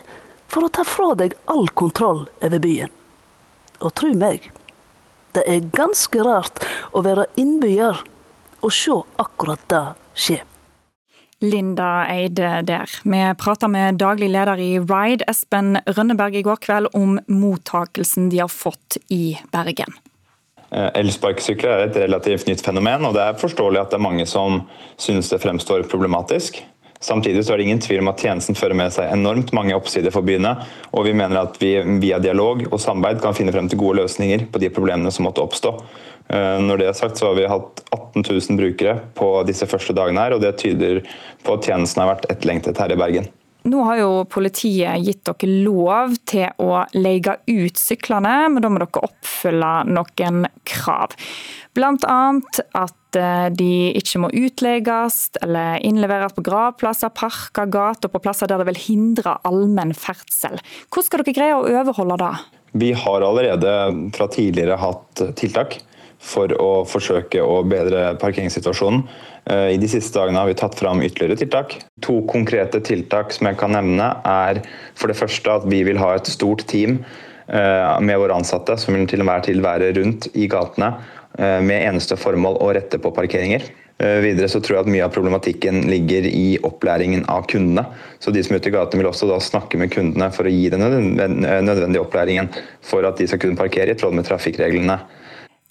for 0.54 0.68
å 0.68 0.70
ta 0.70 0.86
fra 0.86 1.16
deg 1.18 1.34
all 1.50 1.66
kontroll 1.74 2.28
over 2.46 2.62
byen. 2.62 2.94
Og 3.82 3.94
tru 3.98 4.12
meg, 4.18 4.50
det 5.36 5.44
er 5.52 5.70
ganske 5.76 6.24
rart 6.24 6.64
å 6.96 7.04
være 7.06 7.28
innbygger 7.40 8.04
og 8.64 8.74
se 8.74 8.96
akkurat 9.22 9.64
det 9.72 9.86
skje. 10.16 10.42
Linda 11.44 12.06
Eide 12.08 12.62
der. 12.66 12.90
Vi 13.04 13.22
prata 13.38 13.68
med 13.68 14.00
daglig 14.00 14.30
leder 14.32 14.60
i 14.62 14.72
Ride, 14.80 15.28
Espen 15.28 15.76
Rønneberg, 15.86 16.40
i 16.40 16.46
går 16.46 16.62
kveld 16.64 16.92
om 16.96 17.20
mottakelsen 17.28 18.30
de 18.32 18.40
har 18.40 18.52
fått 18.52 18.98
i 19.12 19.36
Bergen. 19.54 19.92
Eh, 20.72 20.88
elsparkesykler 21.02 21.72
er 21.72 21.90
et 21.90 22.00
relativt 22.06 22.48
nytt 22.50 22.64
fenomen, 22.66 23.06
og 23.06 23.14
det 23.18 23.26
er 23.26 23.38
forståelig 23.40 23.84
at 23.84 23.92
det 23.92 24.00
er 24.00 24.08
mange 24.08 24.26
som 24.30 24.64
synes 24.98 25.30
det 25.30 25.44
fremstår 25.44 25.86
problematisk. 25.92 26.64
Samtidig 27.06 27.44
så 27.46 27.54
er 27.54 27.62
det 27.62 27.68
ingen 27.68 27.82
tvil 27.84 28.02
om 28.02 28.10
at 28.10 28.24
tjenesten 28.24 28.58
fører 28.58 28.78
med 28.78 28.94
seg 28.96 29.12
enormt 29.14 29.52
mange 29.54 29.76
oppsider 29.78 30.14
for 30.14 30.26
byene, 30.26 30.56
og 30.90 31.06
vi 31.06 31.14
mener 31.14 31.44
at 31.44 31.60
vi 31.62 31.76
via 32.02 32.18
dialog 32.24 32.64
og 32.72 32.82
samarbeid 32.82 33.22
kan 33.22 33.38
finne 33.38 33.54
frem 33.54 33.70
til 33.70 33.82
gode 33.82 34.02
løsninger 34.02 34.48
på 34.50 34.62
de 34.64 34.72
problemene 34.74 35.14
som 35.14 35.28
måtte 35.28 35.44
oppstå. 35.46 35.76
Eh, 36.34 36.58
når 36.66 36.82
det 36.82 36.90
er 36.90 36.98
sagt, 36.98 37.22
så 37.22 37.30
har 37.30 37.38
vi 37.38 37.48
hatt 37.50 37.84
18 37.94 38.26
000 38.26 38.58
brukere 38.58 38.98
på 39.18 39.32
disse 39.46 39.70
første 39.70 39.94
dagene 39.94 40.26
her, 40.26 40.36
og 40.36 40.42
det 40.42 40.56
tyder 40.64 41.04
på 41.46 41.60
at 41.60 41.70
tjenesten 41.70 42.02
har 42.02 42.16
vært 42.16 42.30
etterlengtet 42.34 42.82
her 42.82 42.96
i 42.96 43.00
Bergen. 43.00 43.30
Nå 43.66 43.82
har 43.88 43.98
jo 43.98 44.10
politiet 44.30 45.02
gitt 45.02 45.24
dere 45.26 45.62
lov 45.66 46.14
til 46.30 46.52
å 46.62 46.84
leie 46.94 47.38
ut 47.50 47.82
syklene, 47.82 48.36
men 48.54 48.62
da 48.62 48.70
må 48.70 48.82
dere 48.82 49.06
oppfylle 49.08 49.72
noen 49.90 50.46
krav. 50.70 51.16
Blant 51.76 52.06
annet 52.10 52.62
at 52.78 52.94
eh, 53.20 53.48
de 53.54 53.72
ikke 54.00 54.22
må 54.24 54.30
utlegges 54.36 55.36
eller 55.44 55.82
innleveres 55.86 56.36
på 56.36 56.44
gravplasser, 56.46 57.14
parker, 57.16 57.70
gater 57.72 58.12
på 58.12 58.22
plasser 58.24 58.52
der 58.52 58.62
det 58.62 58.70
vil 58.72 58.84
hindre 58.88 59.38
allmenn 59.48 59.96
ferdsel. 59.98 60.60
Hvordan 60.90 61.10
skal 61.10 61.24
dere 61.24 61.38
greie 61.40 61.58
å 61.58 61.66
overholde 61.82 62.20
det? 62.22 62.34
Vi 62.76 62.92
har 62.92 63.24
allerede 63.24 63.76
fra 64.16 64.28
tidligere 64.32 64.80
hatt 64.82 65.22
tiltak 65.40 65.80
for 66.26 66.52
å 66.60 66.70
forsøke 66.90 67.42
å 67.44 67.62
bedre 67.68 68.16
parkeringssituasjonen. 68.22 69.06
Eh, 69.46 69.76
I 69.76 69.80
de 69.82 69.90
siste 69.90 70.18
dagene 70.18 70.42
har 70.42 70.50
vi 70.50 70.58
tatt 70.58 70.78
fram 70.80 71.04
ytterligere 71.06 71.40
tiltak. 71.40 71.78
To 72.06 72.22
konkrete 72.30 72.82
tiltak 72.84 73.36
som 73.36 73.50
jeg 73.50 73.60
kan 73.62 73.76
nevne, 73.76 74.10
er 74.26 74.64
for 74.98 75.12
det 75.12 75.20
første 75.20 75.60
at 75.60 75.68
vi 75.70 75.84
vil 75.88 76.02
ha 76.02 76.16
et 76.16 76.32
stort 76.32 76.66
team 76.72 77.00
eh, 77.48 78.00
med 78.02 78.20
våre 78.22 78.40
ansatte 78.40 78.78
som 78.82 78.98
vil 78.98 79.08
til 79.10 79.24
enhver 79.24 79.46
tid 79.46 79.62
være 79.66 79.94
rundt 80.00 80.30
i 80.34 80.50
gatene 80.52 80.96
med 81.38 81.82
eneste 81.82 82.16
formål 82.20 82.62
å 82.64 82.70
rette 82.78 83.00
på 83.02 83.12
parkeringer. 83.16 83.66
Videre 83.98 84.48
så 84.52 84.60
tror 84.60 84.78
jeg 84.78 84.86
at 84.86 84.92
Mye 84.92 85.04
av 85.08 85.12
problematikken 85.16 85.86
ligger 85.88 86.28
i 86.28 86.58
opplæringen 86.68 87.26
av 87.32 87.46
kundene. 87.52 87.86
Så 88.20 88.32
De 88.36 88.44
som 88.44 88.56
er 88.56 88.64
ute 88.64 88.72
i 88.72 88.76
gatene 88.76 89.04
vil 89.04 89.12
også 89.12 89.30
da 89.30 89.40
snakke 89.44 89.80
med 89.80 89.92
kundene 89.92 90.30
for 90.36 90.48
å 90.48 90.52
gi 90.52 90.70
den 90.72 90.84
nødvendige 90.84 92.04
opplæringen 92.04 92.52
for 92.84 93.08
at 93.08 93.20
de 93.20 93.28
skal 93.28 93.44
kunne 93.44 93.60
parkere 93.60 93.96
i 93.96 94.00
tråd 94.00 94.16
med 94.16 94.28
trafikkreglene. 94.28 95.00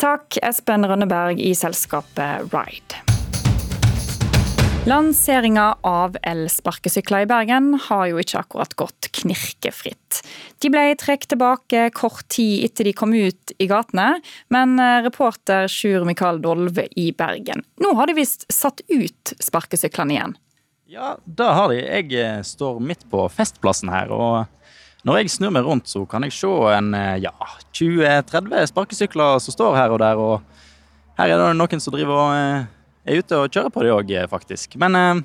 Takk, 0.01 0.41
Espen 0.43 0.89
Rønneberg 0.89 1.41
i 1.41 1.53
selskapet 1.57 2.49
Ride. 2.53 3.14
Lanseringa 4.85 5.79
av 5.81 6.17
elsparkesykler 6.23 7.25
i 7.25 7.29
Bergen 7.31 7.71
har 7.87 8.03
jo 8.11 8.19
ikke 8.21 8.43
akkurat 8.43 8.75
gått 8.77 9.07
knirkefritt. 9.17 10.19
De 10.61 10.69
ble 10.69 10.83
trukket 11.01 11.31
tilbake 11.33 11.87
kort 11.97 12.27
tid 12.35 12.67
etter 12.67 12.85
de 12.85 12.93
kom 12.93 13.15
ut 13.17 13.55
i 13.57 13.69
gatene, 13.71 14.19
men 14.53 14.77
eh, 14.77 14.99
reporter 15.07 15.71
Sjur 15.73 16.05
Mikael 16.05 16.43
Dolve 16.45 16.85
i 17.01 17.07
Bergen, 17.17 17.65
nå 17.81 17.95
har 17.97 18.13
de 18.13 18.19
visst 18.21 18.45
satt 18.53 18.85
ut 18.93 19.33
sparkesyklene 19.41 20.19
igjen? 20.19 20.37
Ja, 20.93 21.15
det 21.25 21.49
har 21.57 21.73
de. 21.73 21.81
Jeg 21.81 22.13
eh, 22.21 22.45
står 22.45 22.85
midt 22.85 23.09
på 23.09 23.25
Festplassen 23.33 23.89
her. 23.89 24.13
og 24.13 24.45
når 25.09 25.23
jeg 25.23 25.35
snur 25.39 25.57
meg 25.57 25.65
rundt, 25.65 25.89
så 25.89 26.05
kan 26.09 26.29
jeg 26.29 26.37
se 26.37 26.53
en 26.77 26.93
eh, 26.97 27.25
ja, 27.25 27.33
20-30 27.73 28.69
sparkesykler 28.69 29.41
som 29.41 29.57
står 29.57 29.81
her 29.81 29.97
og 29.97 30.05
der. 30.05 30.21
Og 30.21 31.17
her 31.17 31.33
er 31.33 31.41
det 31.41 31.53
noen 31.57 31.81
som 31.81 31.97
driver 31.97 32.21
og 32.21 32.37
eh, 32.37 32.73
er 33.05 33.21
ute 33.21 33.39
og 33.39 33.51
kjører 33.53 33.73
på 33.73 33.85
det 33.85 33.93
òg, 33.95 34.13
eh, 34.15 34.29
faktisk. 34.31 34.77
Men 34.81 34.99
eh, 34.99 35.23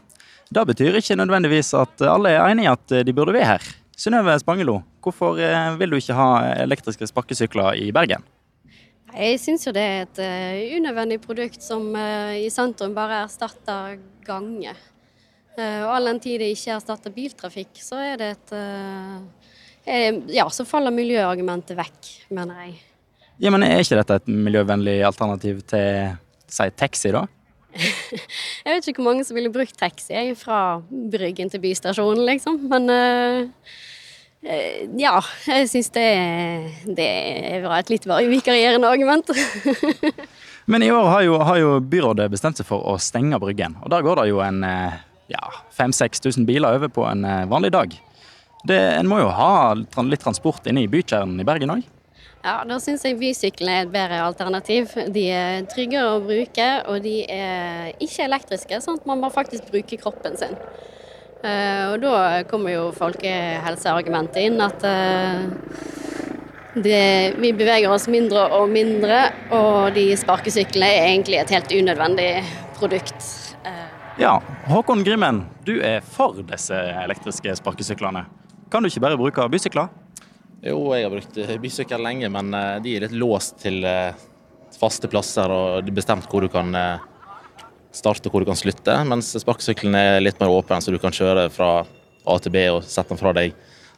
det 0.53 0.65
betyr 0.71 0.99
ikke 0.99 1.17
nødvendigvis 1.19 1.73
at 1.77 2.03
alle 2.07 2.33
er 2.35 2.47
enig 2.49 2.67
i 2.67 2.73
at 2.73 2.95
de 3.05 3.15
burde 3.15 3.35
være 3.35 3.53
her. 3.53 3.69
Synnøve 3.99 4.37
Spangelo, 4.39 4.79
hvorfor 5.03 5.35
vil 5.77 5.91
du 5.91 5.97
ikke 5.99 6.15
ha 6.15 6.27
elektriske 6.63 7.07
sparkesykler 7.09 7.75
i 7.75 7.89
Bergen? 7.91 8.23
Jeg 9.11 9.41
syns 9.43 9.67
jo 9.67 9.73
det 9.75 9.83
er 9.83 10.05
et 10.05 10.21
uh, 10.23 10.77
unødvendig 10.77 11.17
produkt 11.19 11.59
som 11.65 11.89
uh, 11.97 12.31
i 12.37 12.47
sentrum 12.53 12.93
bare 12.95 13.25
erstatter 13.25 13.97
gange. 14.23 14.71
Uh, 15.57 15.81
og 15.83 15.91
all 15.97 16.07
den 16.13 16.21
tid 16.23 16.39
det 16.39 16.53
ikke 16.55 16.77
erstatter 16.77 17.13
biltrafikk, 17.13 17.81
så 17.83 17.99
er 17.99 18.21
det 18.21 18.29
et 18.37 18.55
Eh, 19.89 20.15
ja, 20.27 20.49
så 20.49 20.65
faller 20.65 20.93
miljøargumentet 20.93 21.77
vekk, 21.77 22.09
mener 22.35 22.65
jeg. 22.65 22.75
Ja, 23.39 23.49
men 23.49 23.63
Er 23.63 23.79
ikke 23.81 23.97
dette 23.97 24.19
et 24.19 24.27
miljøvennlig 24.29 24.99
alternativ 25.07 25.63
til 25.71 26.11
si 26.49 26.67
taxi, 26.77 27.13
da? 27.15 27.23
Jeg 27.77 28.73
vet 28.73 28.87
ikke 28.89 29.01
hvor 29.01 29.11
mange 29.11 29.25
som 29.27 29.37
ville 29.37 29.51
brukt 29.53 29.77
taxi 29.77 30.33
fra 30.39 30.79
Bryggen 30.89 31.51
til 31.51 31.61
bystasjonen, 31.63 32.23
liksom. 32.27 32.57
Men 32.71 32.89
uh, 32.89 33.75
ja, 34.99 35.17
jeg 35.45 35.69
syns 35.71 35.91
det, 35.95 36.07
det 36.97 37.11
var 37.65 37.81
et 37.81 37.91
litt 37.91 38.07
vikarierende 38.07 38.89
argument. 38.89 39.31
Men 40.69 40.85
i 40.85 40.91
år 40.93 41.07
har 41.09 41.23
jo, 41.25 41.37
har 41.41 41.57
jo, 41.57 41.69
byrådet 41.81 42.29
bestemt 42.31 42.59
seg 42.59 42.67
for 42.69 42.85
å 42.85 42.95
stenge 43.01 43.39
Bryggen. 43.41 43.75
Og 43.83 43.89
der 43.91 44.05
går 44.05 44.21
det 44.21 44.27
jo 44.29 44.41
en 44.45 44.61
ja, 44.63 45.45
5000-6000 45.75 46.45
biler 46.45 46.77
over 46.77 46.91
på 46.93 47.07
en 47.09 47.25
vanlig 47.49 47.73
dag. 47.73 47.95
Det, 48.69 48.77
en 48.77 49.09
må 49.09 49.21
jo 49.21 49.31
ha 49.33 49.73
litt 49.75 50.21
transport 50.23 50.67
inne 50.69 50.83
i 50.85 50.91
bykjernen 50.91 51.41
i 51.41 51.47
Bergen 51.47 51.73
òg? 51.73 51.87
Ja, 52.39 52.61
da 52.63 52.77
syns 52.79 53.03
jeg 53.03 53.17
bysyklene 53.19 53.73
er 53.73 53.83
et 53.83 53.91
bedre 53.91 54.21
alternativ. 54.23 54.93
De 55.11 55.25
er 55.27 55.65
tryggere 55.67 56.13
å 56.15 56.21
bruke, 56.23 56.67
og 56.87 57.01
de 57.03 57.17
er 57.27 57.89
ikke 57.99 58.23
elektriske, 58.29 58.79
sånn 58.83 59.01
at 59.01 59.09
man 59.09 59.19
må 59.19 59.31
faktisk 59.33 59.67
bruke 59.73 59.99
kroppen 59.99 60.39
sin. 60.39 60.55
Uh, 61.39 61.91
og 61.91 62.01
da 62.03 62.13
kommer 62.47 62.73
jo 62.73 62.85
folkehelseargumentet 62.95 64.47
inn, 64.47 64.57
at 64.63 64.87
uh, 64.87 65.51
det, 66.79 67.03
vi 67.43 67.51
beveger 67.55 67.91
oss 67.91 68.07
mindre 68.11 68.47
og 68.55 68.71
mindre, 68.71 69.21
og 69.55 69.91
de 69.95 70.07
sparkesyklene 70.19 70.89
er 70.95 71.11
egentlig 71.11 71.41
et 71.41 71.55
helt 71.55 71.75
unødvendig 71.75 72.31
produkt. 72.79 73.31
Uh. 73.67 73.87
Ja, 74.19 74.37
Håkon 74.71 75.03
Grimmen, 75.03 75.43
du 75.67 75.77
er 75.83 75.99
for 76.03 76.39
disse 76.47 76.79
elektriske 77.03 77.59
sparkesyklene. 77.59 78.29
Kan 78.71 78.83
du 78.83 78.91
ikke 78.91 79.03
bare 79.03 79.19
bruke 79.19 79.47
bysykler? 79.51 79.91
Jo, 80.59 80.79
jeg 80.91 81.05
har 81.05 81.13
brukt 81.13 81.37
eh, 81.39 81.55
bysykkel 81.61 82.01
lenge, 82.03 82.27
men 82.33 82.51
eh, 82.51 82.79
de 82.83 82.95
er 82.97 83.05
litt 83.05 83.15
låst 83.15 83.61
til 83.61 83.79
eh, 83.87 84.11
faste 84.75 85.07
plasser 85.11 85.51
og 85.51 85.85
det 85.85 85.93
er 85.93 85.99
bestemt 86.01 86.27
hvor 86.31 86.43
du 86.43 86.49
kan 86.51 86.75
starte 87.95 88.27
og 88.27 88.33
hvor 88.35 88.43
du 88.43 88.49
kan 88.49 88.59
slutte. 88.59 88.93
Mens 89.07 89.31
sparkesykkelen 89.39 89.95
er 89.95 90.19
litt 90.21 90.39
mer 90.39 90.51
åpen, 90.51 90.83
så 90.83 90.91
du 90.91 90.99
kan 91.01 91.15
kjøre 91.15 91.47
fra 91.51 91.69
A 92.27 92.35
til 92.43 92.53
B 92.53 92.63
og 92.73 92.83
sette 92.83 93.11
den 93.11 93.19
fra 93.19 93.33
deg 93.35 93.55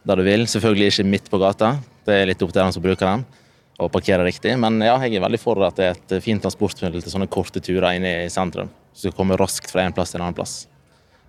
der 0.08 0.18
du 0.18 0.26
vil. 0.26 0.46
Selvfølgelig 0.50 0.94
ikke 0.94 1.06
midt 1.10 1.32
på 1.34 1.40
gata, 1.42 1.76
det 2.08 2.16
er 2.16 2.30
litt 2.30 2.46
opp 2.46 2.54
til 2.54 2.62
den 2.62 2.76
som 2.78 2.86
bruker 2.86 3.10
den 3.10 3.26
og 3.82 3.90
parkerer 3.94 4.26
riktig. 4.26 4.54
Men 4.62 4.78
ja, 4.86 4.94
jeg 5.02 5.18
er 5.18 5.26
veldig 5.26 5.42
for 5.42 5.66
at 5.66 5.82
det 5.82 5.90
er 5.90 5.98
et 5.98 6.16
fint 6.24 6.46
transportmiddel 6.46 7.02
til 7.02 7.14
sånne 7.14 7.30
korte 7.34 7.62
turer 7.62 7.98
inne 7.98 8.14
i 8.28 8.30
sentrum. 8.30 8.70
Så 8.94 9.10
du 9.10 9.18
kommer 9.18 9.42
raskt 9.42 9.74
fra 9.74 9.84
en 9.86 9.98
plass 9.98 10.14
til 10.14 10.22
en 10.22 10.28
annen 10.28 10.38
plass. 10.38 10.56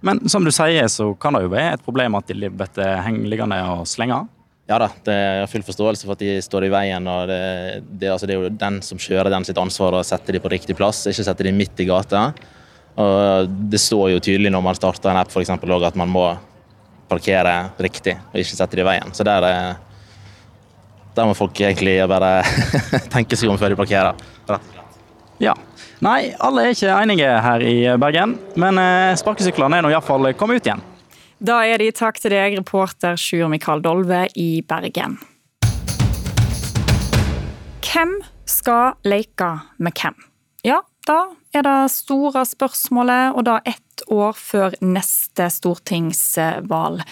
Men 0.05 0.21
som 0.29 0.45
du 0.45 0.53
sier, 0.53 0.89
så 0.93 1.09
kan 1.21 1.37
det 1.37 1.47
jo 1.47 1.53
være 1.53 1.79
et 1.79 1.85
problem 1.85 2.21
at 2.21 2.29
de 2.29 2.37
blir 2.53 3.27
liggende 3.33 3.61
og 3.73 3.89
slenger? 3.89 4.29
Ja 4.71 4.79
da, 4.79 4.89
det 5.05 5.15
er 5.15 5.49
full 5.51 5.65
forståelse 5.67 6.07
for 6.07 6.15
at 6.15 6.23
de 6.23 6.37
står 6.45 6.69
i 6.69 6.73
veien. 6.73 7.07
og 7.11 7.27
det, 7.29 7.83
det, 7.99 8.11
altså 8.13 8.29
det 8.29 8.37
er 8.37 8.45
jo 8.45 8.53
den 8.55 8.79
som 8.87 9.01
kjører 9.01 9.33
den 9.33 9.47
sitt 9.49 9.59
ansvar 9.59 9.97
å 9.99 10.05
sette 10.07 10.35
dem 10.35 10.43
på 10.45 10.53
riktig 10.53 10.77
plass, 10.79 11.03
ikke 11.11 11.27
sette 11.27 11.47
dem 11.49 11.59
midt 11.59 11.83
i 11.83 11.89
gata. 11.89 12.29
Og 13.03 13.49
Det 13.73 13.81
står 13.81 14.13
jo 14.13 14.23
tydelig 14.23 14.53
når 14.53 14.65
man 14.65 14.79
starter 14.79 15.11
en 15.11 15.21
app 15.23 15.33
for 15.33 15.43
eksempel, 15.43 15.73
at 15.83 15.99
man 15.99 16.13
må 16.13 16.29
parkere 17.11 17.73
riktig 17.83 18.15
og 18.31 18.39
ikke 18.39 18.55
sette 18.55 18.79
dem 18.79 18.87
i 18.87 18.91
veien. 18.93 19.11
Så 19.17 19.27
der, 19.27 19.49
der 21.17 21.29
må 21.29 21.35
folk 21.37 21.59
egentlig 21.59 21.99
bare 22.09 22.39
tenke 23.15 23.37
seg 23.37 23.51
om 23.51 23.61
før 23.61 23.75
de 23.75 23.83
parkerer. 23.83 24.25
rett. 24.49 24.81
Ja, 25.43 25.57
Nei, 26.03 26.33
alle 26.43 26.65
er 26.67 26.73
ikke 26.75 26.95
enige 26.97 27.27
her 27.45 27.63
i 27.63 27.75
Bergen, 28.03 28.33
men 28.59 28.79
eh, 28.83 29.13
sparkesyklene 29.21 29.79
er 29.79 29.85
nå 29.87 29.93
iallfall 29.93 30.33
kommet 30.35 30.59
ut 30.59 30.67
igjen. 30.67 30.81
Da 31.43 31.57
er 31.67 31.81
det 31.83 31.97
takk 31.99 32.21
til 32.23 32.31
deg, 32.31 32.55
reporter 32.55 33.17
Sjur 33.19 33.49
Mikael 33.51 33.81
Dolve 33.83 34.29
i 34.39 34.63
Bergen. 34.63 35.17
Hvem 37.83 38.13
skal 38.47 38.93
leke 39.03 39.49
med 39.83 39.97
hvem? 39.99 40.15
Ja, 40.63 40.77
da 41.03 41.17
er 41.51 41.65
det 41.67 41.79
store 41.91 42.45
spørsmålet, 42.47 43.35
og 43.35 43.43
da 43.49 43.57
ett 43.67 44.05
år 44.07 44.39
før 44.39 44.77
neste 44.87 45.49
stortingsvalg. 45.51 47.03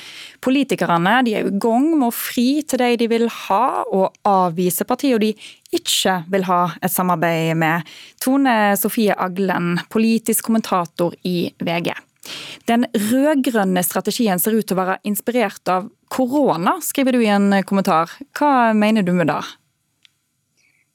Politikerne 0.47 1.17
er 1.19 1.31
i 1.33 1.51
gang 1.51 1.89
med 1.97 2.13
å 2.13 2.15
fri 2.15 2.63
til 2.63 2.85
de 2.85 3.01
de 3.03 3.09
vil 3.11 3.27
ha, 3.49 3.83
og 3.91 4.15
avvise 4.31 4.87
partier 4.87 5.19
de 5.19 5.33
ikke 5.75 6.21
vil 6.31 6.47
ha 6.47 6.61
et 6.79 6.95
samarbeid 6.95 7.59
med. 7.59 7.91
Tone 8.23 8.77
Sofie 8.79 9.19
Aglen, 9.19 9.75
politisk 9.91 10.47
kommentator 10.47 11.19
i 11.27 11.51
VG. 11.59 11.91
Den 12.69 12.87
rød-grønne 12.93 13.83
strategien 13.87 14.41
ser 14.43 14.59
ut 14.59 14.69
til 14.69 14.77
å 14.77 14.83
være 14.83 15.01
inspirert 15.09 15.73
av 15.73 15.89
korona, 16.13 16.77
skriver 16.85 17.17
du 17.17 17.25
i 17.25 17.33
en 17.33 17.53
kommentar. 17.67 18.13
Hva 18.37 18.73
mener 18.77 19.07
du 19.07 19.13
med 19.17 19.31
det? 19.33 19.41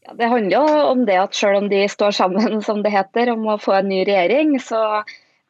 Ja, 0.05 0.13
det 0.19 0.29
handler 0.29 0.55
jo 0.55 0.87
om 0.91 1.05
det 1.07 1.17
at 1.17 1.37
selv 1.37 1.63
om 1.63 1.69
de 1.71 1.85
står 1.89 2.15
sammen, 2.15 2.59
som 2.67 2.83
det 2.85 2.93
heter, 2.93 3.33
om 3.33 3.47
å 3.49 3.59
få 3.61 3.79
en 3.79 3.89
ny 3.89 4.03
regjering, 4.07 4.57
så 4.61 5.03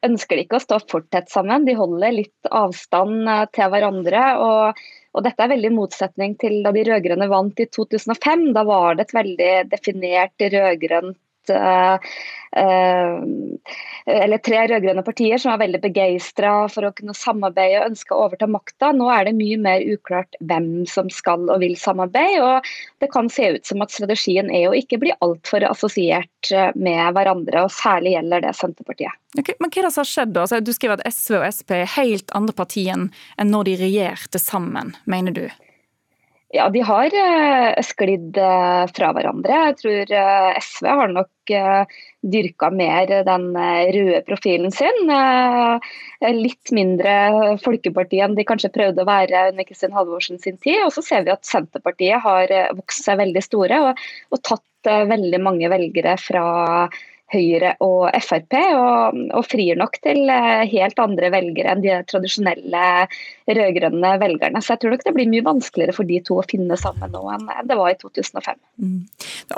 ønsker 0.06 0.38
de 0.38 0.46
ikke 0.46 0.60
å 0.60 0.64
stå 0.64 0.80
for 0.90 1.06
tett 1.12 1.28
sammen. 1.32 1.66
De 1.66 1.76
holder 1.76 2.14
litt 2.14 2.50
avstand 2.54 3.28
eh, 3.28 3.48
til 3.56 3.72
hverandre. 3.72 4.28
og 4.40 4.86
og 5.16 5.24
Dette 5.24 5.40
er 5.40 5.54
veldig 5.54 5.70
motsetning 5.72 6.34
til 6.36 6.58
da 6.60 6.74
de 6.76 6.82
rød-grønne 6.84 7.30
vant 7.32 7.60
i 7.62 7.64
2005. 7.72 8.50
Da 8.52 8.66
var 8.68 8.98
det 8.98 9.06
et 9.06 9.14
veldig 9.16 9.52
definert 9.72 10.44
rød-grønt 10.44 11.16
Eh, 11.50 11.94
eh, 12.62 13.22
eller 14.06 14.38
tre 14.38 14.62
rød-grønne 14.68 15.02
partier 15.04 15.38
som 15.38 15.52
var 15.52 15.60
veldig 15.64 15.80
begeistra 15.82 16.52
for 16.72 16.88
å 16.88 16.92
kunne 16.96 17.16
samarbeide 17.16 17.82
og 17.82 17.90
ønska 17.90 18.14
å 18.14 18.28
overta 18.28 18.48
makta. 18.50 18.92
Nå 18.96 19.08
er 19.12 19.28
det 19.28 19.34
mye 19.38 19.58
mer 19.60 19.84
uklart 19.84 20.38
hvem 20.40 20.86
som 20.90 21.10
skal 21.12 21.48
og 21.50 21.60
vil 21.64 21.76
samarbeide. 21.80 22.40
og 22.44 22.70
Det 23.02 23.10
kan 23.12 23.28
se 23.32 23.50
ut 23.56 23.66
som 23.66 23.84
at 23.84 23.94
strategien 23.94 24.50
er 24.50 24.70
å 24.70 24.76
ikke 24.78 25.00
bli 25.02 25.14
altfor 25.20 25.66
assosiert 25.68 26.52
eh, 26.52 26.70
med 26.74 27.02
hverandre, 27.18 27.66
og 27.66 27.74
særlig 27.74 28.16
gjelder 28.16 28.46
det 28.46 28.56
Senterpartiet. 28.56 29.22
Okay, 29.36 29.58
men 29.60 29.68
hva 29.68 29.82
er 29.82 29.88
det 29.88 29.92
som 29.92 30.04
har 30.04 30.12
skjedd 30.12 30.32
da? 30.32 30.46
Altså, 30.46 30.62
du 30.64 30.72
skriver 30.72 30.96
at 30.96 31.12
SV 31.12 31.40
og 31.42 31.46
Sp 31.52 31.76
er 31.76 31.94
helt 31.98 32.32
andre 32.36 32.56
partier 32.56 32.96
enn 32.96 33.50
når 33.50 33.68
de 33.68 33.78
regjerte 33.82 34.40
sammen, 34.40 34.94
mener 35.04 35.34
du? 35.34 35.46
Ja, 36.56 36.70
de 36.72 36.80
har 36.88 37.12
uh, 37.12 37.82
sklidd 37.84 38.38
uh, 38.40 38.86
fra 38.96 39.10
hverandre. 39.12 39.56
Jeg 39.68 39.76
tror 39.82 40.12
uh, 40.16 40.58
SV 40.62 40.88
har 40.88 41.10
nok 41.12 41.32
dyrka 42.26 42.72
mer 42.74 43.10
den 43.22 43.44
røde 43.94 44.22
profilen 44.26 44.72
sin. 44.74 44.96
litt 46.34 46.72
mindre 46.74 47.12
folkeparti 47.62 48.18
enn 48.24 48.34
de 48.34 48.42
kanskje 48.48 48.72
prøvde 48.74 49.04
å 49.04 49.06
være 49.06 49.44
under 49.52 49.68
Kristin 49.68 49.94
Halvorsen 49.94 50.40
sin 50.42 50.56
tid. 50.58 50.80
Og 50.88 50.90
så 50.96 51.04
ser 51.06 51.22
vi 51.22 51.30
at 51.30 51.46
Senterpartiet 51.46 52.18
har 52.24 52.50
vokst 52.80 53.06
seg 53.06 53.20
veldig 53.22 53.44
store 53.46 53.78
og, 53.92 54.02
og 54.34 54.42
tatt 54.42 54.90
veldig 55.12 55.38
mange 55.44 55.70
velgere 55.70 56.16
fra 56.18 56.42
Høyre 57.34 57.72
og 57.82 58.04
Frp, 58.22 58.54
og, 58.78 59.16
og, 59.34 59.42
frir 59.50 59.78
nok 59.80 59.96
til 60.04 60.28
eh, 60.30 60.62
helt 60.70 61.00
andre 61.02 61.32
velgere 61.34 61.72
enn 61.72 61.82
de 61.82 61.96
tradisjonelle 62.06 62.82
rød-grønne 63.50 64.12
velgerne. 64.22 64.62
Så 64.62 64.74
jeg 64.74 64.82
tror 64.84 64.94
nok 64.94 65.02
det 65.08 65.14
blir 65.16 65.30
mye 65.32 65.46
vanskeligere 65.46 65.96
for 65.96 66.06
de 66.06 66.20
to 66.26 66.38
å 66.38 66.46
finne 66.46 66.78
sammen 66.78 67.10
nå 67.10 67.24
enn 67.34 67.50
det 67.66 67.78
var 67.78 67.90
i 67.90 67.98
2005. 67.98 68.60
Mm. 68.78 69.00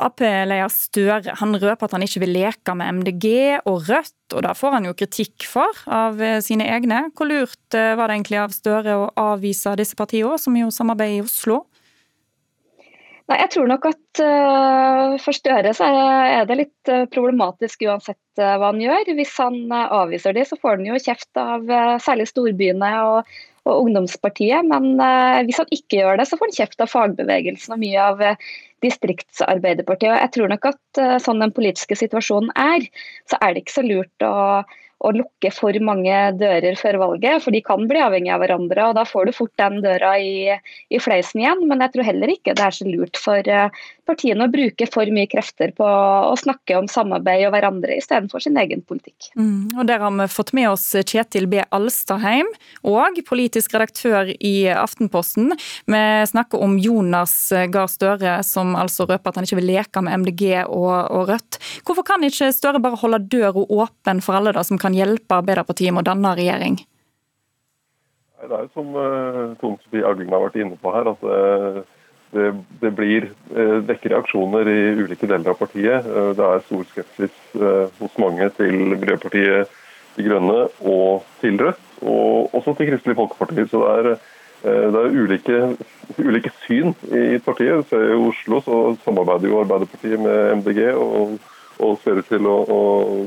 Ap-leder 0.01 0.73
Støre 0.73 1.37
han 1.41 1.57
røper 1.61 1.89
at 1.89 1.97
han 1.97 2.07
ikke 2.07 2.25
vil 2.25 2.35
leke 2.39 2.77
med 2.79 3.03
MDG 3.03 3.29
og 3.69 3.85
Rødt, 3.89 4.17
og 4.33 4.45
da 4.45 4.55
får 4.57 4.79
han 4.79 4.89
jo 4.89 4.97
kritikk 4.97 5.45
for 5.49 5.85
av 5.93 6.23
eh, 6.25 6.41
sine 6.45 6.71
egne. 6.73 7.09
Hvor 7.13 7.29
lurt 7.29 7.77
eh, 7.77 7.93
var 8.01 8.09
det 8.09 8.17
egentlig 8.17 8.41
av 8.47 8.57
Støre 8.57 8.97
å 8.97 9.11
avvise 9.29 9.77
disse 9.77 9.99
partiene, 9.99 10.41
som 10.41 10.57
jo 10.57 10.73
samarbeider 10.73 11.21
i 11.21 11.27
Oslo? 11.27 11.67
Nei, 13.29 13.37
Jeg 13.43 13.51
tror 13.53 13.67
nok 13.69 13.85
at 13.91 14.21
uh, 14.25 15.19
for 15.21 15.37
Støre 15.37 15.75
så 15.77 15.85
er 15.85 16.47
det 16.49 16.57
litt 16.62 16.91
uh, 16.93 17.05
problematisk 17.12 17.85
uansett 17.85 18.41
uh, 18.41 18.55
hva 18.57 18.71
han 18.71 18.81
gjør. 18.81 19.11
Hvis 19.19 19.35
han 19.37 19.59
avviser 19.75 20.33
de, 20.37 20.47
så 20.49 20.57
får 20.57 20.79
han 20.79 20.88
jo 20.88 21.03
kjeft 21.03 21.41
av 21.43 21.69
særlig 22.01 22.31
storbyene 22.31 22.93
og, 23.11 23.29
og 23.69 23.83
Ungdomspartiet. 23.83 24.64
Men 24.71 24.97
hvis 25.45 25.61
han 25.61 25.69
ikke 25.77 26.01
gjør 26.01 26.23
det, 26.23 26.29
så 26.31 26.41
får 26.41 26.49
han 26.49 26.59
kjeft 26.62 26.81
av 26.85 26.93
fagbevegelsen 26.95 27.77
og 27.77 27.83
mye 27.85 28.09
av 28.14 28.25
Distriktsarbeiderpartiet. 28.87 30.14
Og 30.14 30.23
jeg 30.23 30.35
tror 30.38 30.53
nok 30.55 30.69
at 30.73 31.05
sånn 31.21 31.45
den 31.45 31.53
politiske 31.53 31.99
situasjonen 32.01 32.55
er, 32.57 32.88
så 33.29 33.41
er 33.43 33.53
det 33.53 33.67
ikke 33.67 33.77
så 33.77 33.85
lurt 33.85 34.25
å 34.25 34.37
å 34.99 35.13
lukke 35.15 35.53
for 35.55 35.77
mange 35.85 36.15
dører 36.41 36.75
før 36.79 36.99
valget, 37.03 37.43
for 37.45 37.55
de 37.55 37.63
kan 37.65 37.85
bli 37.91 38.01
avhengig 38.03 38.33
av 38.35 38.43
hverandre. 38.43 38.89
og 38.89 38.97
Da 38.99 39.05
får 39.07 39.29
du 39.29 39.37
fort 39.37 39.55
den 39.61 39.79
døra 39.85 40.17
i, 40.19 40.51
i 40.91 40.99
fleisen 41.03 41.45
igjen. 41.45 41.63
Men 41.71 41.85
jeg 41.85 41.95
tror 41.95 42.09
heller 42.09 42.33
ikke 42.35 42.57
det 42.59 42.65
er 42.67 42.75
så 42.75 42.89
lurt 42.89 43.21
for 43.21 43.53
uh, 43.53 43.69
partiene 44.09 44.47
å 44.47 44.53
bruke 44.53 44.89
for 44.91 45.11
mye 45.15 45.29
krefter 45.31 45.73
på 45.77 45.87
å 45.87 46.35
snakke 46.39 46.79
om 46.79 46.89
samarbeid 46.91 47.47
og 47.47 47.55
hverandre 47.55 47.99
istedenfor 48.01 48.43
sin 48.43 48.59
egen 48.61 48.83
politikk. 48.89 49.31
Mm, 49.39 49.79
og 49.79 49.87
Der 49.89 50.03
har 50.03 50.15
vi 50.17 50.29
fått 50.33 50.55
med 50.57 50.71
oss 50.73 50.87
Kjetil 50.99 51.49
B. 51.51 51.63
Alstadheim, 51.75 52.49
og 52.89 53.21
politisk 53.29 53.75
redaktør 53.77 54.33
i 54.35 54.55
Aftenposten. 54.73 55.53
Vi 55.89 56.03
snakker 56.31 56.63
om 56.65 56.79
Jonas 56.81 57.35
Gahr 57.73 57.91
Støre, 57.91 58.39
som 58.47 58.75
altså 58.79 59.07
røper 59.09 59.31
at 59.31 59.39
han 59.39 59.49
ikke 59.49 59.61
vil 59.61 59.71
leke 59.75 60.03
med 60.05 60.25
MDG 60.25 60.45
og, 60.65 60.95
og 61.13 61.29
Rødt. 61.33 61.61
Hvorfor 61.87 62.07
kan 62.07 62.25
ikke 62.25 62.51
Støre 62.55 62.81
bare 62.83 62.99
holde 63.01 63.21
døra 63.29 63.65
åpen 63.69 64.23
for 64.25 64.39
alle 64.39 64.55
da, 64.57 64.65
som 64.65 64.81
kan 64.81 64.88
kan 64.88 64.96
hjelpe 64.96 65.42
Arbeiderpartiet 65.42 65.92
med 65.92 66.07
å 66.07 66.09
danne 66.09 66.33
regjering? 66.38 66.81
Det 68.38 68.55
er 68.55 68.64
jo 68.64 68.70
som 68.72 68.94
Tone 69.61 69.81
Sofie 69.83 70.07
Agling 70.07 70.31
har 70.33 70.44
vært 70.46 70.61
inne 70.62 70.79
på 70.81 70.92
her, 70.94 71.11
at 71.11 71.24
uh, 71.27 71.81
det, 72.33 72.46
det, 72.81 72.92
blir 72.96 73.27
uh, 73.53 73.81
vekker 73.88 74.14
reaksjoner 74.14 74.70
i 74.70 74.79
ulike 75.03 75.29
deler 75.29 75.53
av 75.53 75.59
partiet. 75.59 76.07
Det 76.38 76.46
er 76.46 76.64
stor 76.64 76.87
skepsis 76.92 77.37
hos 77.98 78.16
mange 78.22 78.48
til 78.57 78.79
Miljøpartiet 78.94 79.77
De 80.16 80.24
Grønne 80.24 80.64
og 80.88 81.27
til 81.42 81.61
Rødt, 81.61 81.85
og 82.01 82.57
også 82.57 82.77
til 82.79 82.92
Kristelig 82.92 83.18
Folkeparti. 83.18 83.66
Så 83.68 83.83
det 83.83 83.92
er, 83.98 84.11
det 84.94 85.03
er 85.03 85.18
ulike, 85.18 85.61
ulike, 86.22 86.55
syn 86.64 86.94
i 87.11 87.42
partiet. 87.42 87.85
Så 87.90 88.01
I 88.07 88.16
Oslo 88.16 88.62
så 88.64 88.81
samarbeider 89.05 89.51
jo 89.51 89.61
Arbeiderpartiet 89.66 90.22
med 90.22 90.62
MDG 90.62 90.83
og, 90.94 91.38
og 91.83 92.01
ser 92.05 92.22
ut 92.22 92.31
til 92.31 92.48
å 92.48 92.59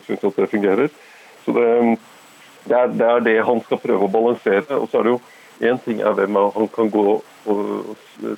synes 0.07 0.29
at 0.31 0.39
det 0.39 0.53
fungerer. 0.55 1.00
Så 1.45 1.55
det, 1.55 1.67
det, 2.65 2.77
er, 2.77 2.87
det, 2.93 3.07
er, 3.07 3.25
det 3.25 3.37
han 3.47 3.61
skal 3.65 3.81
prøve 3.81 4.07
å 4.07 4.11
balansere. 4.11 4.79
Og 4.79 4.89
så 4.91 5.01
er 5.01 5.07
det 5.07 5.15
jo 5.15 5.21
Én 5.61 5.77
ting 5.77 5.99
er 6.01 6.15
hvem 6.17 6.39
han 6.55 6.69
kan 6.73 6.87
gå 6.89 7.03
og 7.21 7.89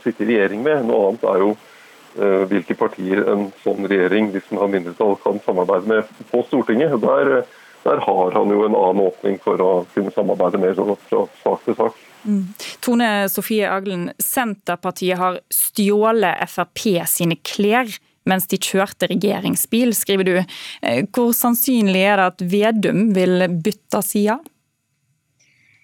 sitte 0.04 0.26
i 0.26 0.28
regjering 0.28 0.60
med, 0.66 0.82
noe 0.90 1.06
annet 1.08 1.22
er 1.32 1.38
jo 1.40 1.54
uh, 1.54 2.42
hvilke 2.52 2.76
partier 2.76 3.22
en 3.32 3.46
sånn 3.64 3.88
regjering, 3.88 4.28
hvis 4.34 4.50
den 4.50 4.60
har 4.60 4.72
mindretall, 4.72 5.16
kan 5.24 5.40
samarbeide 5.46 5.88
med 5.88 6.10
på 6.34 6.44
Stortinget. 6.50 6.98
Der, 7.00 7.46
der 7.86 8.04
har 8.04 8.36
han 8.36 8.52
jo 8.52 8.66
en 8.68 8.76
annen 8.76 9.06
åpning 9.08 9.40
for 9.44 9.64
å 9.64 9.72
kunne 9.94 10.12
samarbeide 10.12 10.60
mer 10.60 10.76
fra 10.76 10.98
sak 11.46 11.64
til 11.64 11.80
sak. 11.80 12.04
Mm. 12.24 12.44
Tone 12.84 13.10
Sofie 13.32 13.72
Aglen, 13.72 14.10
Senterpartiet 14.20 15.20
har 15.20 15.40
stjålet 15.52 16.44
Frp 16.52 16.86
sine 17.08 17.40
klær 17.40 17.92
mens 18.30 18.48
de 18.52 18.60
kjørte 18.62 19.10
regjeringsbil, 19.12 19.94
skriver 19.98 20.28
du. 20.28 20.34
Eh, 20.40 21.04
hvor 21.14 21.34
sannsynlig 21.38 22.04
er 22.08 22.20
det 22.20 22.32
at 22.32 22.44
Vedum 22.54 23.06
vil 23.16 23.48
bytte 23.66 24.04
side? 24.06 24.40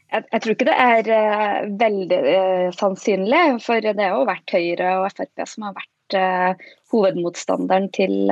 Jeg, 0.10 0.25
jeg, 0.32 0.41
tror 0.41 0.56
ikke 0.56 0.69
det 0.71 0.80
er 0.82 1.13
uh, 1.13 1.69
veldig 1.78 2.19
uh, 2.25 2.67
sannsynlig, 2.73 3.45
for 3.62 3.86
det 3.86 4.02
har 4.02 4.17
jo 4.17 4.28
vært 4.30 4.58
Høyre 4.58 4.97
og 5.04 5.10
Frp 5.13 5.45
som 5.45 5.67
har 5.67 5.75
vært 5.78 6.17
uh, 6.17 6.69
hovedmotstanderen 6.89 7.86
til 7.93 8.32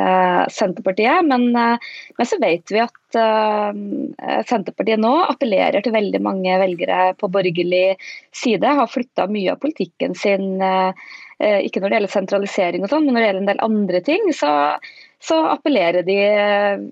Senterpartiet. 0.49 1.27
Men, 1.29 1.51
men, 1.53 2.25
så 2.25 2.39
vet 2.41 2.71
vi 2.73 2.79
at 2.81 3.17
Senterpartiet 4.49 4.97
nå 4.97 5.11
appellerer 5.27 5.85
til 5.85 5.93
veldig 5.93 6.23
mange 6.25 6.55
velgere 6.57 7.11
på 7.21 7.29
borgerlig 7.29 7.99
side. 8.33 8.73
Har 8.79 8.89
flytta 8.89 9.27
mye 9.29 9.53
av 9.53 9.61
politikken 9.61 10.17
sin 10.17 10.57
Eh, 10.57 10.93
ikke 11.37 11.81
når 11.81 11.91
det 11.91 11.97
gjelder 11.99 12.11
sentralisering, 12.13 12.85
og 12.85 12.89
sånn, 12.89 13.03
men 13.05 13.13
når 13.13 13.21
det 13.21 13.27
gjelder 13.27 13.43
en 13.43 13.49
del 13.51 13.59
andre 13.67 13.99
ting, 14.05 14.23
så, 14.33 14.49
så, 15.21 15.37
appellerer 15.51 16.05
de 16.07 16.15
eh, 16.17 16.85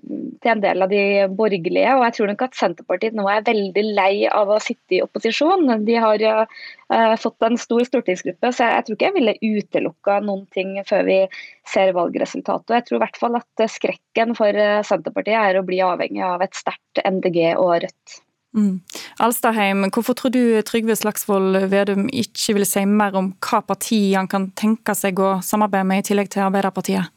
til 0.44 0.52
en 0.52 0.62
del 0.62 0.84
av 0.86 0.92
de 0.92 1.00
borgerlige. 1.34 1.94
og 1.96 2.04
Jeg 2.06 2.14
tror 2.16 2.30
nok 2.30 2.44
at 2.46 2.58
Senterpartiet 2.58 3.16
nå 3.18 3.26
er 3.30 3.46
veldig 3.48 3.84
lei 3.98 4.12
av 4.30 4.52
å 4.54 4.60
sitte 4.62 4.98
i 4.98 5.02
opposisjon. 5.02 5.66
De 5.88 5.96
har 6.02 6.22
uh, 6.30 7.16
fått 7.18 7.48
en 7.48 7.58
stor 7.58 7.82
stortingsgruppe, 7.88 8.52
så 8.52 8.68
jeg, 8.68 8.76
jeg 8.76 8.86
tror 8.86 8.98
ikke 8.98 9.08
jeg 9.10 9.16
ville 9.18 9.38
utelukka 9.42 10.20
noen 10.28 10.44
ting 10.54 10.76
før 10.86 11.08
vi 11.10 11.18
ser 11.66 11.90
valgresultatet. 11.98 12.76
Jeg 12.78 12.86
tror 12.86 13.00
i 13.00 13.04
hvert 13.06 13.20
fall 13.24 13.40
at 13.40 13.66
skrekken 13.72 14.38
for 14.38 14.62
Senterpartiet 14.86 15.42
er 15.42 15.58
å 15.58 15.66
bli 15.66 15.82
avhengig 15.82 16.22
av 16.22 16.46
et 16.46 16.54
sterkt 16.54 17.02
MDG 17.02 17.56
og 17.56 17.80
Rødt. 17.82 18.20
Mm. 18.56 18.80
Alstaheim, 19.20 19.84
hvorfor 19.92 20.16
tror 20.16 20.32
du 20.32 20.62
Trygve 20.64 20.96
Slagsvold 20.96 21.58
Vedum 21.68 22.06
ikke 22.08 22.54
vil 22.56 22.64
si 22.64 22.86
mer 22.88 23.18
om 23.18 23.34
hva 23.44 23.60
parti 23.60 23.98
han 24.14 24.30
kan 24.32 24.48
tenke 24.56 24.94
seg 24.96 25.20
å 25.20 25.36
samarbeide 25.44 25.84
med, 25.84 26.00
i 26.00 26.08
tillegg 26.08 26.32
til 26.32 26.46
Arbeiderpartiet? 26.46 27.12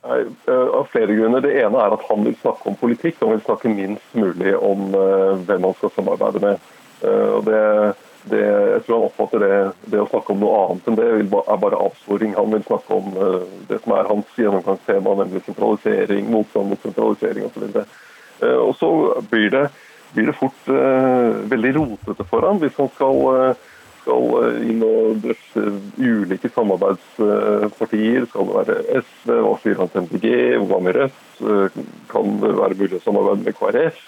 Nei, 0.00 0.20
eh, 0.48 0.68
av 0.80 0.88
flere 0.88 1.12
grunner. 1.12 1.44
Det 1.44 1.52
ene 1.60 1.76
er 1.76 1.92
at 1.92 2.08
han 2.08 2.24
vil 2.24 2.38
snakke 2.40 2.72
om 2.72 2.80
politikk. 2.80 3.20
Han 3.20 3.34
vil 3.34 3.44
snakke 3.44 3.74
minst 3.74 4.16
mulig 4.16 4.56
om 4.56 4.94
uh, 4.96 5.36
hvem 5.44 5.68
han 5.68 5.76
skal 5.76 5.92
samarbeide 5.98 6.40
med. 6.40 6.70
Og 7.00 7.46
det, 7.46 7.60
det, 8.28 8.40
jeg 8.44 8.80
tror 8.84 8.98
han 8.98 9.04
oppfatter 9.06 9.40
det, 9.40 9.60
det, 9.86 10.00
å 10.02 10.08
snakke 10.10 10.34
om 10.34 10.42
noe 10.42 10.56
annet 10.66 10.88
enn 10.90 10.98
det 10.98 11.06
er 11.08 11.60
bare 11.62 11.78
avsporing. 11.80 12.34
Han 12.36 12.52
vil 12.52 12.64
snakke 12.66 12.96
om 12.96 13.14
det 13.70 13.78
som 13.80 13.94
er 13.96 14.10
hans 14.10 14.34
gjennomgangstema, 14.36 15.14
nemlig 15.22 15.40
sentralisering, 15.46 16.28
motstand 16.28 16.68
mot 16.68 16.84
sentralisering 16.84 17.48
osv. 17.48 17.80
Og 18.42 18.72
så 18.78 18.90
blir 19.30 19.50
det, 19.52 19.66
blir 20.14 20.30
det 20.30 20.38
fort 20.38 20.70
veldig 21.50 21.74
rotete 21.76 22.26
for 22.30 22.46
ham 22.48 22.62
hvis 22.62 22.78
han 22.80 22.88
skal 22.94 23.54
skal 24.00 24.62
inn 24.64 24.80
og 24.84 25.20
drøfte 25.24 25.64
ulike 26.00 26.50
samarbeidspartier. 26.54 28.26
Skal 28.30 28.48
det 28.48 28.56
være 28.56 29.02
SV, 29.02 29.34
hva 29.44 29.52
sier 29.62 29.80
han 29.80 29.92
til 29.92 30.06
MDG, 30.06 30.30
hva 30.70 30.80
med 30.84 30.96
Rødt? 30.96 31.42
Kan 32.10 32.38
det 32.42 32.54
være 32.56 32.78
mulig 32.80 32.98
å 32.98 33.04
samarbeide 33.04 33.46
med 33.46 33.58
KrF? 33.58 34.00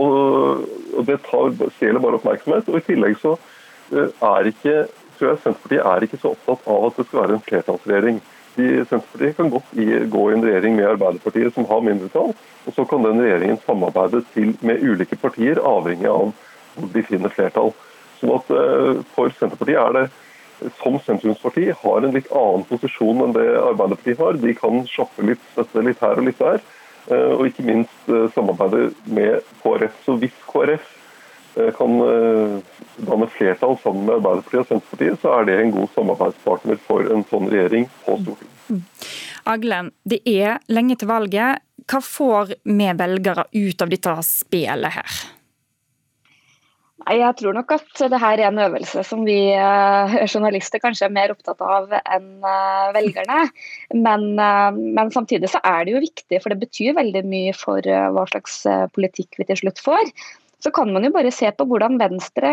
Og 0.00 1.06
Det 1.06 1.18
stjeler 1.24 2.02
bare 2.02 2.18
oppmerksomhet. 2.20 2.68
og 2.68 2.80
I 2.80 2.86
tillegg 2.86 3.16
så 3.22 3.36
er 3.90 4.50
ikke 4.50 4.84
tror 5.20 5.34
jeg 5.34 5.40
Senterpartiet 5.44 5.86
er 5.86 6.04
ikke 6.06 6.20
så 6.20 6.30
opptatt 6.32 6.68
av 6.70 6.84
at 6.86 6.98
det 6.98 7.06
skal 7.08 7.20
være 7.20 7.36
en 7.36 7.44
flertallsregjering. 7.44 8.20
De, 8.56 8.84
Senterpartiet 8.84 9.36
kan 9.36 9.50
godt 9.50 9.74
i, 9.78 9.86
gå 10.10 10.22
i 10.30 10.34
en 10.34 10.44
regjering 10.44 10.74
med 10.76 10.88
Arbeiderpartiet 10.90 11.54
som 11.54 11.68
har 11.70 11.84
mindretall, 11.86 12.32
og 12.34 12.74
så 12.76 12.86
kan 12.88 13.04
den 13.06 13.22
regjeringen 13.22 13.60
samarbeide 13.64 14.24
til, 14.34 14.56
med 14.66 14.82
ulike 14.82 15.18
partier, 15.20 15.60
avhengig 15.62 16.10
av 16.10 16.32
hvor 16.74 16.90
de 16.94 17.04
finner 17.06 17.32
flertall. 17.34 17.72
Sånn 18.20 18.34
at 18.36 18.50
uh, 18.52 19.00
For 19.14 19.32
Senterpartiet 19.38 19.80
er 19.80 19.96
det 19.96 20.04
som 20.76 20.98
sentrumsparti 21.00 21.70
har 21.72 22.04
en 22.04 22.12
litt 22.12 22.28
annen 22.36 22.66
posisjon 22.68 23.22
enn 23.24 23.32
det 23.32 23.46
Arbeiderpartiet 23.62 24.20
har. 24.20 24.36
De 24.42 24.52
kan 24.58 24.82
shoppe 24.90 25.24
litt, 25.24 25.42
støtte 25.54 25.84
litt 25.86 26.02
her 26.04 26.20
og 26.20 26.26
litt 26.28 26.42
der, 26.42 26.60
uh, 27.08 27.32
og 27.38 27.46
ikke 27.48 27.66
minst 27.70 28.10
uh, 28.12 28.26
samarbeide 28.34 28.90
med 29.08 29.46
KrF. 29.62 30.02
Så 30.04 30.18
hvis 30.20 30.36
KrF 30.50 30.96
kan 31.76 31.96
danne 33.06 33.26
flertall 33.32 33.76
sammen 33.82 34.06
med 34.06 34.18
Arbeiderpartiet 34.18 34.62
og 34.62 34.68
Senterpartiet, 34.68 35.18
så 35.22 35.34
er 35.38 35.48
det 35.48 35.58
en 35.60 35.74
god 35.74 35.90
samarbeidspartner 35.96 36.80
for 36.86 37.10
en 37.10 37.26
sånn 37.30 37.50
regjering 37.50 37.88
på 38.04 38.20
Stortinget. 38.22 39.10
Aglen, 39.50 39.90
det 40.04 40.20
er 40.28 40.60
lenge 40.70 40.98
til 41.00 41.10
valget. 41.10 41.64
Hva 41.90 42.00
får 42.04 42.54
vi 42.62 42.88
velgere 42.96 43.48
ut 43.56 43.82
av 43.82 43.92
dette 43.92 44.16
spillet 44.26 44.98
her? 45.00 45.20
Jeg 47.10 47.32
tror 47.40 47.56
nok 47.56 47.72
at 47.74 48.02
det 48.12 48.18
her 48.20 48.38
er 48.38 48.50
en 48.50 48.60
øvelse 48.60 49.02
som 49.08 49.22
vi 49.24 49.38
uh, 49.56 50.12
journalister 50.28 50.82
kanskje 50.82 51.08
er 51.08 51.14
mer 51.14 51.32
opptatt 51.32 51.62
av 51.64 51.94
enn 51.98 52.44
velgerne. 52.94 53.46
Men, 53.96 54.26
men, 54.36 55.10
samtidig 55.10 55.48
så 55.50 55.62
er 55.64 55.88
det 55.88 55.96
jo 55.96 56.04
viktig, 56.04 56.42
for 56.44 56.52
det 56.52 56.60
betyr 56.60 56.98
veldig 57.00 57.24
mye 57.26 57.56
for 57.56 57.80
hva 57.82 58.26
slags 58.30 58.60
politikk 58.94 59.40
vi 59.40 59.48
til 59.48 59.62
slutt 59.64 59.82
får 59.82 60.12
så 60.62 60.70
kan 60.74 60.92
man 60.92 61.04
jo 61.06 61.12
bare 61.14 61.32
se 61.32 61.48
på 61.56 61.64
hvordan 61.68 61.98
Venstre 62.00 62.50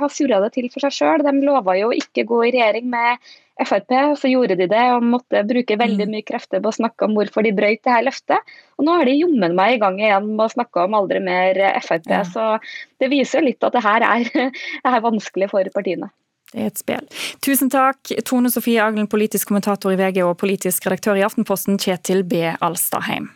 har 0.00 0.12
surra 0.12 0.42
det 0.44 0.52
til 0.56 0.68
for 0.72 0.84
seg 0.84 0.94
sjøl. 0.94 1.24
De 1.24 1.32
lova 1.44 1.76
jo 1.78 1.88
ikke 1.94 2.26
gå 2.28 2.42
i 2.44 2.52
regjering 2.54 2.88
med 2.92 3.22
Frp, 3.56 3.92
så 4.20 4.28
gjorde 4.28 4.58
de 4.60 4.66
det 4.68 4.82
og 4.92 5.06
måtte 5.06 5.40
bruke 5.48 5.78
veldig 5.80 6.04
mm. 6.04 6.12
mye 6.12 6.26
krefter 6.28 6.60
på 6.60 6.68
å 6.68 6.76
snakke 6.76 7.06
om 7.06 7.14
hvorfor 7.16 7.46
de 7.46 7.54
brøyt 7.56 7.80
det 7.86 7.94
her 7.94 8.04
løftet. 8.04 8.52
Og 8.76 8.84
nå 8.84 8.98
har 8.98 9.08
de 9.08 9.16
jommen 9.16 9.56
meg 9.56 9.78
i 9.78 9.80
gang 9.80 9.96
igjen 10.02 10.28
med 10.34 10.44
å 10.44 10.52
snakke 10.52 10.84
om 10.84 10.98
aldri 10.98 11.22
mer 11.24 11.62
Frp. 11.80 12.10
Ja. 12.12 12.20
Så 12.28 12.58
det 13.00 13.08
viser 13.12 13.40
jo 13.40 13.48
litt 13.48 13.64
at 13.64 13.78
det 13.78 13.84
her 13.86 14.04
er, 14.04 14.28
det 14.84 14.92
er 14.92 15.04
vanskelig 15.08 15.48
for 15.54 15.72
partiene. 15.72 16.12
Det 16.52 16.62
er 16.62 16.68
et 16.70 16.78
spill. 16.78 17.08
Tusen 17.42 17.72
takk, 17.72 18.12
Tone 18.28 18.52
Sofie 18.52 18.84
Aglen, 18.84 19.08
politisk 19.10 19.50
kommentator 19.50 19.92
i 19.92 19.98
VG 19.98 20.22
og 20.24 20.36
politisk 20.40 20.86
redaktør 20.86 21.18
i 21.18 21.24
Aftenposten, 21.26 21.80
Kjetil 21.80 22.22
B. 22.28 22.44
Alstadheim. 22.60 23.32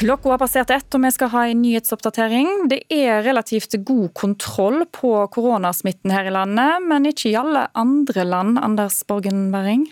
Klokka 0.00 0.30
har 0.32 0.38
passert 0.40 0.70
ett, 0.72 0.94
og 0.96 1.02
vi 1.04 1.10
skal 1.12 1.28
ha 1.34 1.40
en 1.44 1.58
nyhetsoppdatering. 1.60 2.46
Det 2.72 2.78
er 2.88 3.18
relativt 3.20 3.74
god 3.84 4.14
kontroll 4.16 4.86
på 4.96 5.10
koronasmitten 5.34 6.14
her 6.14 6.24
i 6.24 6.32
landet, 6.32 6.86
men 6.88 7.08
ikke 7.10 7.28
i 7.28 7.36
alle 7.36 7.66
andre 7.76 8.24
land. 8.24 8.56
Anders 8.64 9.02
Borgen 9.04 9.50
Bering? 9.52 9.84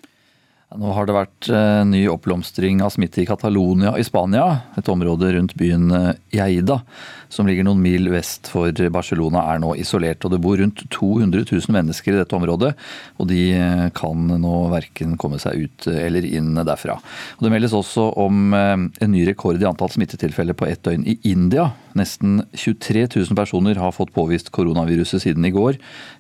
Nå 0.81 0.95
har 0.97 1.05
det 1.09 1.17
vært 1.17 1.51
eh, 1.53 1.83
ny 1.89 2.07
oppblomstring 2.09 2.81
av 2.85 2.95
smitte 2.97 3.21
i 3.21 3.27
Catalonia 3.29 3.93
i 4.01 4.05
Spania. 4.05 4.47
Et 4.81 4.89
område 4.89 5.35
rundt 5.37 5.53
byen 5.61 5.93
Geida, 6.33 6.81
eh, 6.81 7.05
som 7.29 7.49
ligger 7.49 7.67
noen 7.67 7.81
mil 7.83 8.09
vest 8.13 8.49
for 8.53 8.73
Barcelona, 8.93 9.45
er 9.53 9.63
nå 9.63 9.75
isolert. 9.81 10.25
og 10.25 10.33
Det 10.33 10.41
bor 10.43 10.59
rundt 10.61 10.85
200 10.95 11.45
000 11.51 11.75
mennesker 11.75 12.15
i 12.15 12.21
dette 12.21 12.37
området, 12.37 12.75
og 13.19 13.29
de 13.31 13.43
eh, 13.57 13.85
kan 13.97 14.29
nå 14.41 14.55
verken 14.73 15.17
komme 15.21 15.41
seg 15.43 15.67
ut 15.67 15.89
eller 15.93 16.25
inn 16.25 16.55
derfra. 16.59 16.99
Og 17.39 17.47
det 17.47 17.53
meldes 17.53 17.77
også 17.77 18.09
om 18.19 18.55
en 18.55 19.13
ny 19.13 19.25
rekord 19.29 19.61
i 19.61 19.69
antall 19.69 19.93
smittetilfeller 19.93 20.57
på 20.59 20.69
ett 20.69 20.83
døgn 20.87 21.07
i 21.09 21.19
India. 21.29 21.71
Nesten 21.99 22.43
23 22.55 23.07
000 23.17 23.39
personer 23.39 23.81
har 23.81 23.95
fått 23.97 24.15
påvist 24.17 24.53
koronaviruset 24.55 25.25
siden 25.25 25.47
i 25.49 25.53
går, 25.55 25.79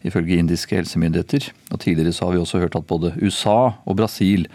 ifølge 0.08 0.40
indiske 0.40 0.76
helsemyndigheter. 0.78 1.50
Og 1.72 1.80
Tidligere 1.84 2.12
så 2.12 2.28
har 2.28 2.36
vi 2.36 2.42
også 2.42 2.62
hørt 2.62 2.76
at 2.78 2.88
både 2.88 3.14
USA 3.22 3.74
og 3.84 3.98
Brasil 4.00 4.48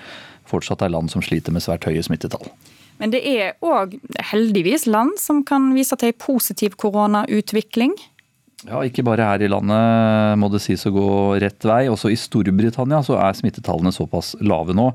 fortsatt 0.49 0.83
er 0.83 0.93
land 0.93 1.11
som 1.13 1.23
sliter 1.23 1.55
med 1.55 1.65
svært 1.65 1.87
høye 1.87 2.03
smittetall. 2.03 2.51
Men 3.03 3.11
det 3.11 3.19
er 3.27 3.57
òg 3.59 3.97
heldigvis 4.31 4.85
land 4.87 5.17
som 5.19 5.41
kan 5.43 5.73
vise 5.75 5.97
til 5.99 6.13
positiv 6.15 6.77
koronautvikling. 6.79 7.97
Ja, 8.63 8.79
Ikke 8.87 9.03
bare 9.03 9.25
her 9.27 9.43
i 9.43 9.49
landet 9.51 10.37
må 10.39 10.47
det 10.47 10.61
sies 10.63 10.85
å 10.87 10.93
gå 10.95 11.07
rett 11.43 11.67
vei. 11.67 11.81
Også 11.91 12.07
i 12.07 12.15
Storbritannia 12.15 13.01
så 13.03 13.17
er 13.19 13.35
smittetallene 13.35 13.91
såpass 13.91 14.37
lave 14.39 14.71
nå 14.77 14.93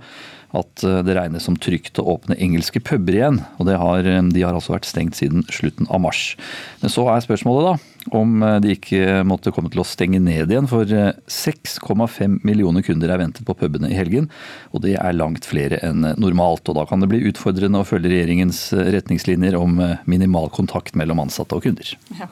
at 0.56 0.84
eh, 0.84 1.00
det 1.04 1.16
regnes 1.16 1.44
som 1.44 1.56
trygt 1.60 1.98
å 2.00 2.06
åpne 2.14 2.38
engelske 2.40 2.80
puber 2.80 3.16
igjen. 3.16 3.42
og 3.58 3.68
har, 3.68 4.06
eh, 4.06 4.22
De 4.22 4.42
har 4.42 4.54
altså 4.56 4.74
vært 4.74 4.88
stengt 4.88 5.18
siden 5.18 5.44
slutten 5.52 5.88
av 5.90 6.00
mars. 6.00 6.36
Men 6.80 6.90
så 6.90 7.04
er 7.12 7.24
spørsmålet 7.24 7.68
da 7.68 8.16
om 8.16 8.42
eh, 8.42 8.58
de 8.64 8.72
ikke 8.76 9.22
måtte 9.28 9.52
komme 9.52 9.70
til 9.70 9.82
å 9.82 9.86
stenge 9.86 10.20
ned 10.20 10.48
igjen. 10.48 10.68
For 10.70 10.84
6,5 10.84 12.40
millioner 12.46 12.82
kunder 12.82 13.12
er 13.12 13.20
ventet 13.20 13.44
på 13.44 13.56
pubene 13.58 13.90
i 13.90 13.98
helgen, 13.98 14.30
og 14.72 14.82
det 14.86 14.96
er 14.96 15.16
langt 15.16 15.44
flere 15.48 15.80
enn 15.84 16.14
normalt. 16.16 16.68
og 16.68 16.80
Da 16.80 16.86
kan 16.88 17.04
det 17.04 17.10
bli 17.12 17.26
utfordrende 17.28 17.82
å 17.82 17.88
følge 17.88 18.12
regjeringens 18.12 18.72
retningslinjer 18.72 19.58
om 19.58 19.76
minimal 20.08 20.48
kontakt 20.54 20.96
mellom 20.96 21.20
ansatte 21.20 21.56
og 21.56 21.66
kunder. 21.68 21.92
Ja. 22.18 22.30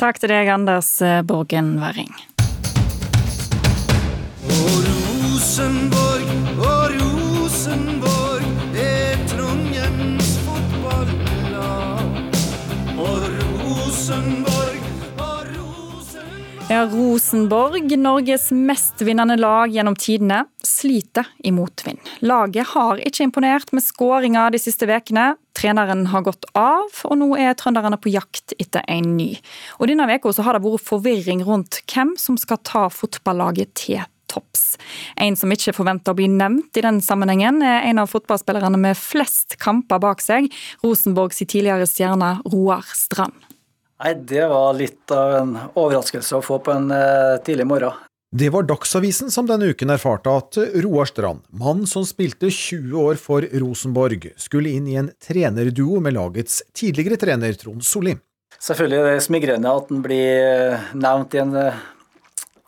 Takk 0.00 0.18
til 0.18 0.34
deg, 0.34 0.50
Anders 0.50 0.96
Borgen 1.28 1.76
Werring. 1.82 2.10
Og 4.44 4.82
Rosenborg. 4.90 6.43
Ja, 16.74 16.86
Rosenborg, 16.90 17.98
Norges 17.98 18.50
mestvinnende 18.50 19.36
lag 19.36 19.70
gjennom 19.70 19.94
tidene, 19.96 20.40
sliter 20.64 21.28
i 21.44 21.52
motvind. 21.52 22.00
Laget 22.24 22.72
har 22.72 23.02
ikke 23.04 23.26
imponert 23.28 23.70
med 23.76 23.84
skåringer 23.84 24.50
de 24.50 24.58
siste 24.58 24.88
ukene. 24.88 25.34
Treneren 25.54 26.06
har 26.10 26.24
gått 26.26 26.48
av, 26.56 26.88
og 27.04 27.20
nå 27.20 27.28
er 27.38 27.54
trønderne 27.60 28.00
på 28.00 28.14
jakt 28.14 28.56
etter 28.58 28.82
en 28.90 29.12
ny. 29.18 29.36
Og 29.78 29.92
Denne 29.92 30.08
uka 30.08 30.32
har 30.40 30.56
det 30.58 30.64
vært 30.64 30.88
forvirring 30.88 31.44
rundt 31.46 31.82
hvem 31.84 32.16
som 32.18 32.40
skal 32.40 32.62
ta 32.64 32.88
fotballaget 32.90 33.76
til 33.78 34.02
topps. 34.34 34.74
En 35.16 35.38
som 35.38 35.52
ikke 35.54 35.74
forventer 35.76 36.12
å 36.12 36.18
bli 36.18 36.28
nevnt 36.32 36.76
i 36.76 36.84
den 36.84 37.00
sammenhengen, 37.04 37.62
er 37.62 37.88
en 37.88 38.02
av 38.02 38.10
fotballspillerne 38.12 38.80
med 38.80 38.98
flest 38.98 39.58
kamper 39.62 40.02
bak 40.02 40.24
seg, 40.24 40.50
Rosenborgs 40.84 41.42
tidligere 41.44 41.88
stjerne 41.88 42.36
Roar 42.52 42.84
Strand. 42.94 43.36
Nei, 44.02 44.14
Det 44.14 44.48
var 44.50 44.74
litt 44.76 45.12
av 45.14 45.36
en 45.38 45.54
overraskelse 45.72 46.40
å 46.40 46.44
få 46.44 46.58
på 46.64 46.74
en 46.74 46.90
uh, 46.90 47.38
tidlig 47.46 47.66
morgen. 47.70 47.94
Det 48.34 48.48
var 48.50 48.66
Dagsavisen 48.66 49.30
som 49.30 49.46
denne 49.46 49.68
uken 49.70 49.92
erfarte 49.94 50.32
at 50.34 50.56
Roar 50.82 51.06
Strand, 51.06 51.44
mann 51.54 51.84
som 51.86 52.02
spilte 52.02 52.48
20 52.50 52.96
år 52.98 53.20
for 53.22 53.46
Rosenborg, 53.62 54.26
skulle 54.34 54.72
inn 54.74 54.88
i 54.90 54.96
en 54.98 55.12
trenerduo 55.22 56.00
med 56.02 56.16
lagets 56.16 56.58
tidligere 56.74 57.20
trener 57.22 57.54
Trond 57.60 57.86
Solli. 57.86 58.16
Selvfølgelig 58.58 58.98
er 58.98 59.06
det 59.12 59.22
smigrende 59.22 59.76
at 59.78 59.92
han 59.92 60.02
blir 60.02 60.74
nevnt 60.98 61.36
i 61.36 61.42
en 61.44 61.54
eh, 61.60 61.78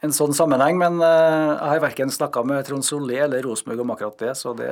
en 0.07 0.15
sånn 0.15 0.35
sammenheng, 0.37 0.79
men 0.81 1.01
eh, 1.03 1.53
jeg 1.53 1.73
har 1.75 1.83
verken 1.83 2.13
snakka 2.13 2.45
med 2.47 2.65
Trond 2.69 2.87
Solli 2.87 3.19
eller 3.21 3.43
Rosenborg 3.47 3.83
om 3.83 3.93
akkurat 3.95 4.23
det, 4.23 4.35
så 4.39 4.55
det, 4.57 4.71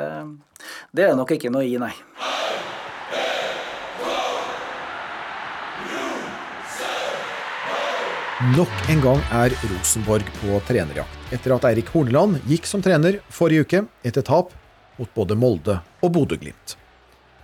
det 0.94 1.08
er 1.08 1.18
nok 1.18 1.34
ikke 1.36 1.52
noe 1.52 1.66
i, 1.66 1.76
nei. 1.82 1.92
Nok 8.54 8.88
en 8.92 9.00
gang 9.00 9.20
er 9.32 9.54
Rosenborg 9.70 10.26
på 10.36 10.58
trenerjakt, 10.68 11.20
etter 11.32 11.54
at 11.54 11.64
Eirik 11.70 11.88
Horneland 11.94 12.42
gikk 12.50 12.66
som 12.68 12.82
trener 12.84 13.22
forrige 13.32 13.64
uke 13.64 13.84
etter 14.04 14.26
tap 14.26 14.52
mot 14.98 15.10
både 15.16 15.38
Molde 15.38 15.78
og 16.04 16.12
Bodø-Glimt. 16.12 16.76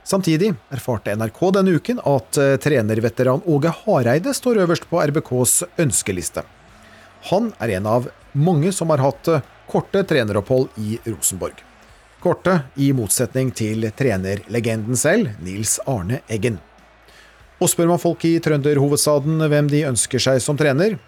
Samtidig 0.05 0.51
erfarte 0.75 1.15
NRK 1.17 1.41
denne 1.57 1.77
uken 1.79 2.01
at 2.05 2.39
eh, 2.41 2.57
trenerveteran 2.61 3.45
Åge 3.49 3.73
Hareide 3.83 4.35
står 4.37 4.61
øverst 4.65 4.89
på 4.91 5.01
RBKs 5.01 5.63
ønskeliste. 5.81 6.45
Han 7.29 7.53
er 7.61 7.77
en 7.77 7.87
av 7.87 8.09
mange 8.33 8.73
som 8.73 8.91
har 8.91 9.03
hatt 9.05 9.29
eh, 9.29 9.45
korte 9.71 10.03
treneropphold 10.09 10.81
i 10.81 10.99
Rosenborg. 11.05 11.61
Korte 12.21 12.57
i 12.77 12.91
motsetning 12.93 13.53
til 13.57 13.87
trenerlegenden 13.97 14.99
selv, 14.99 15.31
Nils 15.45 15.79
Arne 15.89 16.21
Eggen. 16.29 16.59
Og 17.61 17.69
spør 17.73 17.91
man 17.93 18.01
folk 18.01 18.25
i 18.29 18.39
trønderhovedstaden 18.43 19.41
hvem 19.53 19.69
de 19.73 19.87
ønsker 19.89 20.23
seg 20.23 20.41
som 20.45 20.59
trener, 20.61 20.99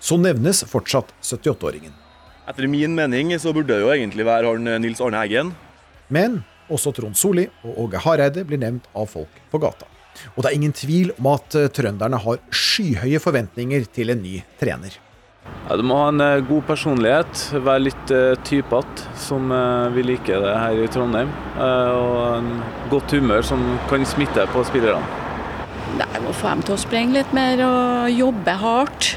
så 0.00 0.18
nevnes 0.20 0.64
fortsatt 0.68 1.12
78-åringen. 1.24 1.92
Etter 2.48 2.68
min 2.68 2.92
mening 2.96 3.32
så 3.40 3.54
burde 3.56 3.72
det 3.72 3.80
jo 3.80 3.92
egentlig 3.92 4.26
være 4.28 4.52
han 4.52 4.68
eh, 4.68 4.80
Nils 4.84 5.00
Arne 5.04 5.22
Eggen. 5.24 5.54
Men 6.12 6.42
også 6.72 6.92
Trond 6.96 7.16
Solli 7.16 7.46
og 7.64 7.86
Åge 7.86 8.00
Hareide 8.04 8.44
blir 8.48 8.60
nevnt 8.60 8.88
av 8.96 9.08
folk 9.12 9.40
på 9.52 9.60
gata. 9.62 9.88
Og 10.34 10.44
det 10.44 10.50
er 10.50 10.58
ingen 10.58 10.76
tvil 10.76 11.12
om 11.16 11.32
at 11.32 11.56
eh, 11.58 11.70
trønderne 11.72 12.20
har 12.20 12.42
skyhøye 12.52 13.20
forventninger 13.22 13.88
til 13.92 14.12
en 14.14 14.22
ny 14.24 14.38
trener. 14.60 15.03
Ja, 15.64 15.78
du 15.80 15.84
må 15.88 15.96
ha 15.96 16.10
en 16.10 16.20
eh, 16.20 16.42
god 16.44 16.66
personlighet, 16.68 17.42
være 17.56 17.86
litt 17.86 18.10
uh, 18.12 18.34
typete, 18.44 19.06
som 19.16 19.48
uh, 19.48 19.88
vi 19.94 20.02
liker 20.04 20.42
det 20.44 20.52
her 20.60 20.80
i 20.82 20.90
Trondheim. 20.92 21.30
Uh, 21.56 21.92
og 21.94 22.18
en 22.34 22.50
godt 22.92 23.14
humør 23.16 23.40
som 23.48 23.62
kan 23.88 24.04
smitte 24.04 24.44
på 24.52 24.64
spillerne. 24.68 25.00
Jeg 26.02 26.20
må 26.20 26.34
få 26.36 26.52
dem 26.52 26.66
til 26.68 26.76
å 26.76 26.82
sprenge 26.82 27.16
litt 27.16 27.32
mer 27.36 27.64
og 27.64 28.12
jobbe 28.12 28.58
hardt. 28.60 29.14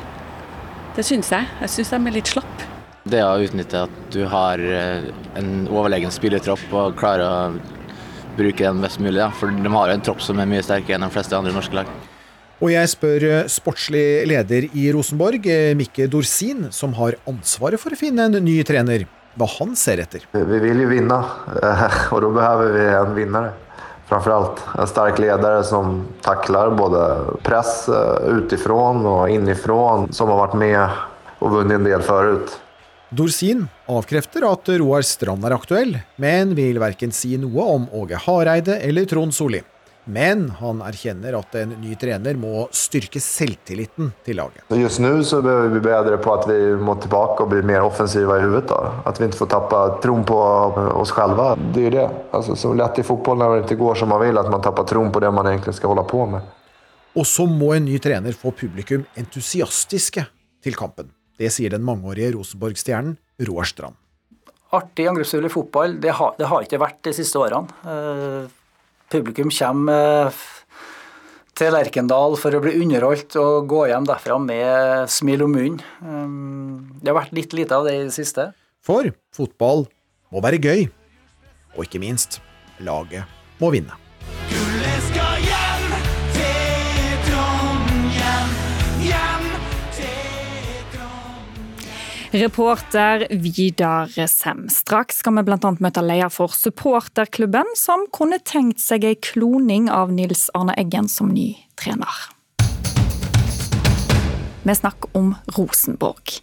Det 0.96 1.04
syns 1.04 1.34
jeg. 1.36 1.52
Jeg 1.66 1.74
syns 1.76 1.92
de 1.92 2.00
er 2.00 2.16
litt 2.16 2.32
slapp. 2.32 2.66
Det 3.12 3.24
å 3.24 3.38
utnytte 3.44 3.84
at 3.90 4.02
du 4.16 4.22
har 4.32 4.64
en 4.64 5.52
overlegen 5.68 6.12
spillertropp 6.12 6.64
og 6.72 6.96
klarer 7.00 7.28
å 7.28 8.36
bruke 8.40 8.64
den 8.64 8.84
best 8.84 9.04
mulig. 9.04 9.20
Ja. 9.20 9.34
For 9.36 9.52
de 9.52 9.72
har 9.76 9.92
jo 9.92 10.00
en 10.00 10.12
tropp 10.12 10.24
som 10.24 10.40
er 10.40 10.48
mye 10.48 10.64
sterkere 10.64 11.00
enn 11.00 11.08
de 11.08 11.12
fleste 11.12 11.36
andre 11.36 11.56
norske 11.56 11.76
lag. 11.76 11.92
Og 12.58 12.72
jeg 12.74 12.90
spør 12.90 13.24
eh, 13.28 13.50
sportslig 13.54 14.26
leder 14.26 14.66
i 14.74 14.88
Rosenborg, 14.94 15.44
eh, 15.46 15.76
Mikke 15.78 16.08
Dorsin, 16.10 16.72
som 16.74 16.96
har 16.98 17.20
ansvaret 17.30 17.78
for 17.78 17.94
å 17.94 18.00
finne 18.00 18.26
en 18.26 18.40
ny 18.42 18.56
trener, 18.66 19.06
hva 19.38 19.46
han 19.60 19.76
ser 19.78 20.02
etter. 20.02 20.26
Vi 20.34 20.60
vil 20.64 20.82
jo 20.82 20.88
vinne, 20.90 21.20
eh, 21.62 21.86
og 22.16 22.26
da 22.26 22.34
behøver 22.40 22.74
vi 22.74 22.88
en 22.96 23.14
vinner. 23.18 23.52
Framfor 24.08 24.34
alt 24.34 24.64
en 24.80 24.90
sterk 24.90 25.22
leder 25.22 25.62
som 25.68 26.00
takler 26.26 26.72
både 26.80 27.04
press 27.46 27.90
utenfra 27.92 28.78
og 28.96 29.34
innenfra, 29.36 30.08
som 30.16 30.32
har 30.32 30.46
vært 30.46 30.56
med 30.58 30.80
og 31.44 31.58
vunnet 31.60 31.76
en 31.76 31.90
del 31.92 32.06
før. 32.08 32.38
Dorsin 33.12 33.68
avkrefter 33.92 34.48
at 34.48 34.72
Roar 34.80 35.04
Strand 35.06 35.44
er 35.46 35.60
aktuell, 35.60 35.98
men 36.24 36.56
vil 36.58 36.80
verken 36.82 37.12
si 37.14 37.36
noe 37.38 37.68
om 37.76 37.92
Åge 38.00 38.18
Hareide 38.26 38.80
eller 38.88 39.06
Trond 39.12 39.36
Solli. 39.36 39.60
Men 40.08 40.46
han 40.62 40.80
erkjenner 40.88 41.36
at 41.36 41.56
en 41.60 41.74
ny 41.82 41.94
trener 42.00 42.38
må 42.40 42.68
styrke 42.72 43.20
selvtilliten 43.20 44.14
til 44.24 44.40
laget. 44.40 44.64
Just 44.80 45.02
nå 45.04 45.12
så 45.28 45.42
bør 45.44 45.66
vi 45.66 45.74
bli 45.76 45.82
bedre 45.90 46.20
på 46.24 46.32
at 46.32 46.48
vi 46.48 46.60
må 46.80 46.96
tilbake 47.04 47.44
og 47.44 47.52
bli 47.52 47.60
mer 47.68 47.84
offensive 47.84 48.38
i 48.40 48.46
hodet. 48.46 48.80
At 49.04 49.20
vi 49.20 49.28
ikke 49.28 49.42
får 49.42 49.52
tappe 49.52 49.82
troen 50.04 50.24
på 50.28 50.38
oss 51.02 51.12
selv. 51.12 51.44
Det 51.76 51.84
er 51.84 51.90
jo 51.90 51.94
det. 51.98 52.08
Altså, 52.40 52.56
så 52.56 52.72
lett 52.78 53.04
i 53.04 53.06
fotball 53.08 53.42
når 53.42 53.56
det 53.58 53.66
ikke 53.68 53.82
går 53.84 54.00
som 54.00 54.14
man 54.14 54.24
vil, 54.24 54.40
at 54.40 54.50
man 54.54 54.64
tapper 54.64 54.88
troen 54.88 55.12
på 55.12 55.24
det 55.24 55.34
man 55.36 55.52
egentlig 55.52 55.76
skal 55.76 55.92
holde 55.92 56.08
på 56.08 56.24
med. 56.32 56.56
Og 57.18 57.28
så 57.28 57.48
må 57.50 57.74
en 57.76 57.88
ny 57.88 57.98
trener 58.00 58.36
få 58.38 58.54
publikum 58.56 59.04
entusiastiske 59.18 60.24
til 60.64 60.78
kampen. 60.78 61.12
Det 61.38 61.52
sier 61.54 61.74
den 61.74 61.84
mangeårige 61.86 62.32
Rosenborg-stjernen 62.38 63.18
Roar 63.50 63.68
Strand. 63.70 63.98
Artig 64.78 65.06
angrepsspill 65.08 65.48
i 65.48 65.52
fotball, 65.52 65.96
det 66.02 66.16
har, 66.18 66.34
det 66.40 66.48
har 66.50 66.64
ikke 66.66 66.80
vært 66.82 67.00
de 67.08 67.14
siste 67.16 67.40
årene. 67.40 68.48
Publikum 69.08 69.52
kommer 69.54 70.36
til 71.58 71.74
Lerkendal 71.74 72.36
for 72.38 72.54
å 72.54 72.62
bli 72.62 72.76
underholdt 72.84 73.38
og 73.42 73.70
gå 73.72 73.86
hjem 73.90 74.08
derfra 74.08 74.38
med 74.42 75.12
smil 75.12 75.46
om 75.46 75.54
munnen. 75.56 75.80
Um, 76.04 76.98
det 77.02 77.12
har 77.12 77.18
vært 77.22 77.36
litt 77.38 77.56
lite 77.58 77.78
av 77.78 77.88
det 77.88 77.96
i 77.98 78.04
det 78.06 78.16
siste. 78.18 78.52
For 78.86 79.10
fotball 79.36 79.88
må 80.34 80.44
være 80.44 80.62
gøy. 80.62 80.90
Og 81.78 81.86
ikke 81.88 82.02
minst, 82.04 82.42
laget 82.84 83.26
må 83.62 83.72
vinne. 83.74 84.07
Reporter 92.32 93.28
Vidar 93.30 94.28
Sem. 94.28 94.70
Straks 94.70 95.22
skal 95.22 95.38
vi 95.38 95.44
bl.a. 95.48 95.70
møte 95.80 96.02
leder 96.04 96.32
for 96.34 96.52
supporterklubben, 96.52 97.70
som 97.80 98.04
kunne 98.12 98.42
tenkt 98.44 98.82
seg 98.84 99.06
ei 99.08 99.16
kloning 99.24 99.88
av 99.88 100.12
Nils 100.12 100.50
Arne 100.58 100.76
Eggen 100.76 101.08
som 101.08 101.30
ny 101.32 101.54
trener. 101.80 102.26
Vi 104.68 104.76
snakker 104.76 105.16
om 105.16 105.30
Rosenborg. 105.56 106.42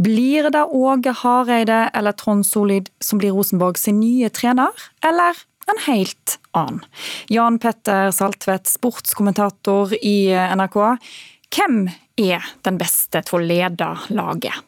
Blir 0.00 0.48
det 0.48 0.62
Åge 0.64 1.12
Hareide 1.20 1.82
eller 1.92 2.16
Trond 2.16 2.46
Solid 2.48 2.88
som 3.04 3.20
blir 3.20 3.36
Rosenborg 3.36 3.76
sin 3.76 4.00
nye 4.00 4.30
trener, 4.32 4.72
eller 5.04 5.36
en 5.68 5.82
helt 5.84 6.38
annen? 6.56 6.80
Jan 7.28 7.58
Petter 7.60 8.08
Saltvedt, 8.16 8.72
sportskommentator 8.72 9.92
i 10.00 10.32
NRK. 10.32 10.80
Hvem 11.52 11.82
er 12.16 12.48
den 12.64 12.80
beste 12.80 13.20
til 13.28 13.36
å 13.36 13.44
lede 13.44 13.90
laget? 14.16 14.64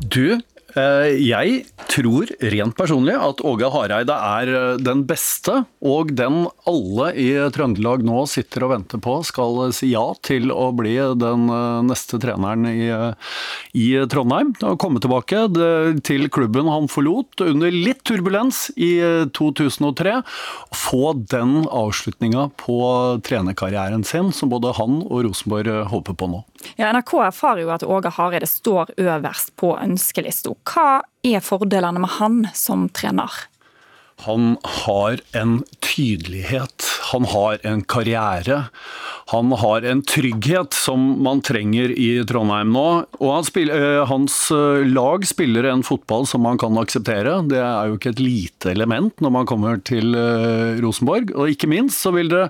Du, 0.00 0.38
jeg 0.74 1.60
tror 1.86 2.30
rent 2.50 2.74
personlig 2.74 3.14
at 3.14 3.42
Åge 3.46 3.68
Hareide 3.70 4.14
er 4.14 4.50
eh, 4.50 4.78
den 4.82 5.04
beste, 5.06 5.60
og 5.84 6.10
den 6.18 6.44
alle 6.66 7.10
i 7.20 7.28
Trøndelag 7.54 8.02
nå 8.06 8.24
sitter 8.30 8.66
og 8.66 8.72
venter 8.74 9.02
på 9.02 9.20
skal 9.26 9.60
si 9.76 9.92
ja 9.92 10.02
til 10.26 10.50
å 10.50 10.70
bli 10.74 10.96
den 11.20 11.46
eh, 11.52 11.82
neste 11.86 12.18
treneren 12.22 12.66
i, 12.70 12.88
i 13.78 13.88
Trondheim. 14.10 14.54
Og 14.66 14.80
komme 14.82 15.02
tilbake 15.02 15.44
til 16.06 16.26
klubben 16.34 16.70
han 16.70 16.90
forlot 16.90 17.44
under 17.44 17.74
litt 17.74 18.02
turbulens 18.06 18.66
i 18.74 18.96
2003. 19.36 20.16
og 20.24 20.80
Få 20.84 21.14
den 21.30 21.68
avslutninga 21.68 22.48
på 22.60 22.80
trenerkarrieren 23.26 24.02
sin 24.06 24.32
som 24.34 24.50
både 24.50 24.74
han 24.80 25.02
og 25.04 25.24
Rosenborg 25.28 25.84
håper 25.92 26.18
på 26.18 26.30
nå. 26.32 26.42
Ja, 26.80 26.90
NRK 26.94 27.12
erfarer 27.26 27.62
jo 27.62 27.72
at 27.74 27.84
Åge 27.86 28.10
Hareide 28.16 28.48
står 28.48 28.94
øverst 29.00 29.54
på 29.60 29.74
ønskelista. 29.76 30.54
Hva 30.64 31.04
er 31.24 31.44
fordelene 31.44 32.00
med 32.00 32.16
han 32.18 32.38
som 32.56 32.88
trener? 32.96 33.32
Han 34.16 34.56
har 34.62 35.20
en 35.32 35.62
tydelighet, 35.80 36.84
han 37.12 37.24
har 37.24 37.58
en 37.66 37.82
karriere. 37.82 38.64
Han 39.26 39.52
har 39.52 39.82
en 39.82 40.02
trygghet 40.02 40.74
som 40.76 41.00
man 41.24 41.40
trenger 41.40 41.92
i 41.98 42.08
Trondheim 42.28 42.74
nå. 42.74 42.88
Og 43.24 43.46
spiller, 43.48 44.00
eh, 44.00 44.06
hans 44.08 44.36
eh, 44.52 44.84
lag 44.84 45.24
spiller 45.26 45.64
en 45.70 45.82
fotball 45.82 46.26
som 46.28 46.44
man 46.44 46.60
kan 46.60 46.76
akseptere. 46.78 47.38
Det 47.48 47.60
er 47.60 47.88
jo 47.88 47.96
ikke 47.96 48.12
et 48.12 48.20
lite 48.20 48.72
element 48.74 49.24
når 49.24 49.34
man 49.38 49.48
kommer 49.48 49.80
til 49.80 50.14
eh, 50.18 50.80
Rosenborg. 50.84 51.32
Og 51.34 51.54
ikke 51.54 51.70
minst 51.72 52.04
så 52.04 52.12
vil 52.14 52.28
det 52.32 52.44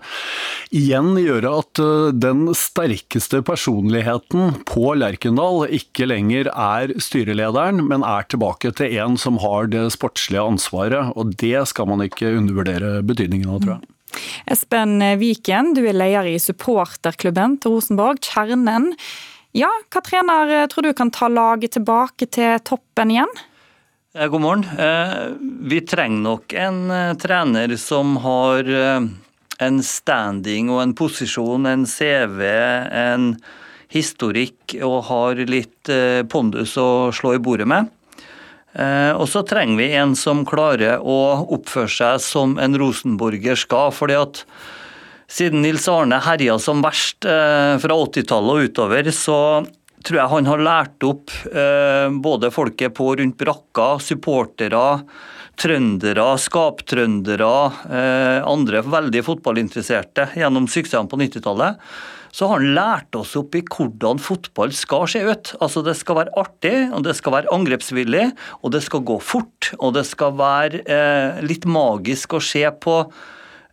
igjen 0.75 1.15
gjøre 1.21 1.55
at 1.63 1.83
den 2.19 2.49
sterkeste 2.59 3.41
personligheten 3.47 4.59
på 4.67 4.97
Lerkendal 4.99 5.69
ikke 5.75 6.09
lenger 6.11 6.51
er 6.51 6.95
styrelederen, 6.99 7.85
men 7.87 8.03
er 8.07 8.27
tilbake 8.27 8.75
til 8.75 8.99
en 8.99 9.19
som 9.21 9.39
har 9.45 9.71
det 9.71 9.87
sportslige 9.95 10.43
ansvaret. 10.43 11.15
Og 11.15 11.37
det 11.39 11.54
skal 11.69 11.87
man 11.91 12.03
ikke 12.05 12.35
undervurdere 12.35 12.99
betydningen 13.07 13.53
av, 13.53 13.63
tror 13.63 13.77
jeg. 13.77 13.91
Espen 14.55 14.99
Viken, 15.19 15.73
du 15.75 15.83
er 15.87 15.97
leder 15.97 16.29
i 16.31 16.37
supporterklubben 16.43 17.57
til 17.63 17.75
Rosenborg, 17.75 18.21
Kjernen. 18.23 18.93
Ja, 19.55 19.71
hva 19.91 20.03
trener 20.03 20.55
tror 20.71 20.89
du 20.89 20.95
kan 20.99 21.11
ta 21.15 21.31
laget 21.31 21.77
tilbake 21.77 22.27
til 22.31 22.59
toppen 22.67 23.15
igjen? 23.15 23.35
God 24.15 24.41
morgen. 24.41 24.65
Eh, 24.79 25.33
vi 25.61 25.81
trenger 25.81 26.21
nok 26.23 26.53
en 26.55 26.91
eh, 26.91 27.17
trener 27.19 27.73
som 27.77 28.13
har 28.23 28.69
eh, 28.71 29.07
en 29.67 29.81
standing 29.83 30.71
og 30.71 30.83
en 30.85 30.93
posisjon, 30.95 31.67
en 31.67 31.83
CV, 31.83 32.45
en 32.95 33.33
historikk 33.91 34.77
og 34.87 35.01
har 35.09 35.43
litt 35.51 35.91
pondus 36.31 36.77
å 36.79 37.11
slå 37.15 37.35
i 37.35 37.43
bordet 37.43 37.67
med. 37.71 37.91
Eh, 38.75 39.13
og 39.15 39.29
så 39.31 39.45
trenger 39.47 39.79
vi 39.79 39.93
en 39.95 40.17
som 40.19 40.43
klarer 40.47 41.03
å 41.03 41.19
oppføre 41.55 41.91
seg 41.91 42.23
som 42.23 42.57
en 42.59 42.75
rosenborger 42.79 43.59
skal. 43.59 43.93
fordi 43.95 44.19
at 44.19 44.43
siden 45.31 45.63
Nils 45.63 45.87
Arne 45.89 46.19
herja 46.25 46.59
som 46.59 46.83
verst 46.83 47.25
eh, 47.25 47.77
fra 47.79 47.99
80-tallet 48.07 48.51
og 48.51 48.71
utover, 48.71 49.11
så 49.15 49.39
tror 50.05 50.21
jeg 50.21 50.33
han 50.35 50.51
har 50.51 50.67
lært 50.67 51.07
opp 51.07 51.31
eh, 51.49 52.11
både 52.11 52.51
folket 52.55 52.97
på 52.99 53.15
rundt 53.21 53.39
brakka, 53.41 53.95
supportere, 54.03 54.85
trøndere, 55.55 56.33
skaptrøndere, 56.43 57.47
andre 58.43 58.81
veldig 58.91 59.21
fotballinteresserte 59.23 60.33
gjennom 60.35 60.67
suksessene 60.67 61.07
på 61.07 61.21
90-tallet 61.21 61.79
så 62.35 62.49
har 62.51 62.59
han 62.59 62.75
lært 62.75 63.15
oss 63.15 63.37
opp 63.39 63.55
i 63.55 63.63
hvordan 63.63 64.19
fotball 64.23 64.73
skal 64.75 65.07
se 65.11 65.23
ut. 65.23 65.53
Altså 65.63 65.85
Det 65.87 65.95
skal 65.99 66.19
være 66.19 66.35
artig, 66.41 66.75
og 66.91 67.05
det 67.07 67.15
skal 67.19 67.37
være 67.37 67.53
angrepsvillig, 67.55 68.27
og 68.63 68.75
det 68.75 68.83
skal 68.83 69.05
gå 69.07 69.21
fort. 69.23 69.71
Og 69.79 69.95
det 69.95 70.03
skal 70.09 70.35
være 70.41 70.83
eh, 70.83 71.41
litt 71.47 71.69
magisk 71.71 72.35
å 72.35 72.43
se 72.43 72.65
på 72.83 72.97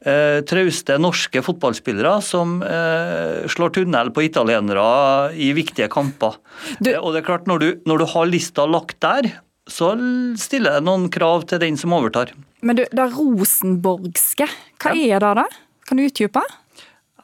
eh, 0.06 0.44
trauste 0.46 1.00
norske 1.02 1.42
fotballspillere 1.42 2.14
som 2.26 2.60
eh, 2.62 3.50
slår 3.50 3.74
tunnel 3.80 4.14
på 4.14 4.28
italienere 4.30 4.86
i 5.34 5.52
viktige 5.58 5.90
kamper. 5.90 6.38
Du... 6.78 6.94
Eh, 6.94 7.02
og 7.02 7.16
det 7.16 7.24
er 7.24 7.30
klart, 7.32 7.50
når 7.50 7.66
du, 7.66 7.70
når 7.90 8.04
du 8.04 8.10
har 8.14 8.30
lista 8.30 8.70
lagt 8.70 9.00
der, 9.02 9.34
så 9.70 9.96
stiller 10.38 10.78
jeg 10.78 10.86
noen 10.86 11.10
krav 11.14 11.50
til 11.50 11.62
den 11.64 11.82
som 11.82 11.98
overtar. 11.98 12.36
Men 12.62 12.78
du, 12.78 12.86
det 12.86 13.08
er 13.10 13.14
rosenborgske, 13.18 14.46
hva 14.84 14.94
ja. 14.94 15.16
er 15.18 15.24
det 15.26 15.38
da? 15.42 15.50
Kan 15.90 15.98
du 15.98 16.06
utdype? 16.06 16.46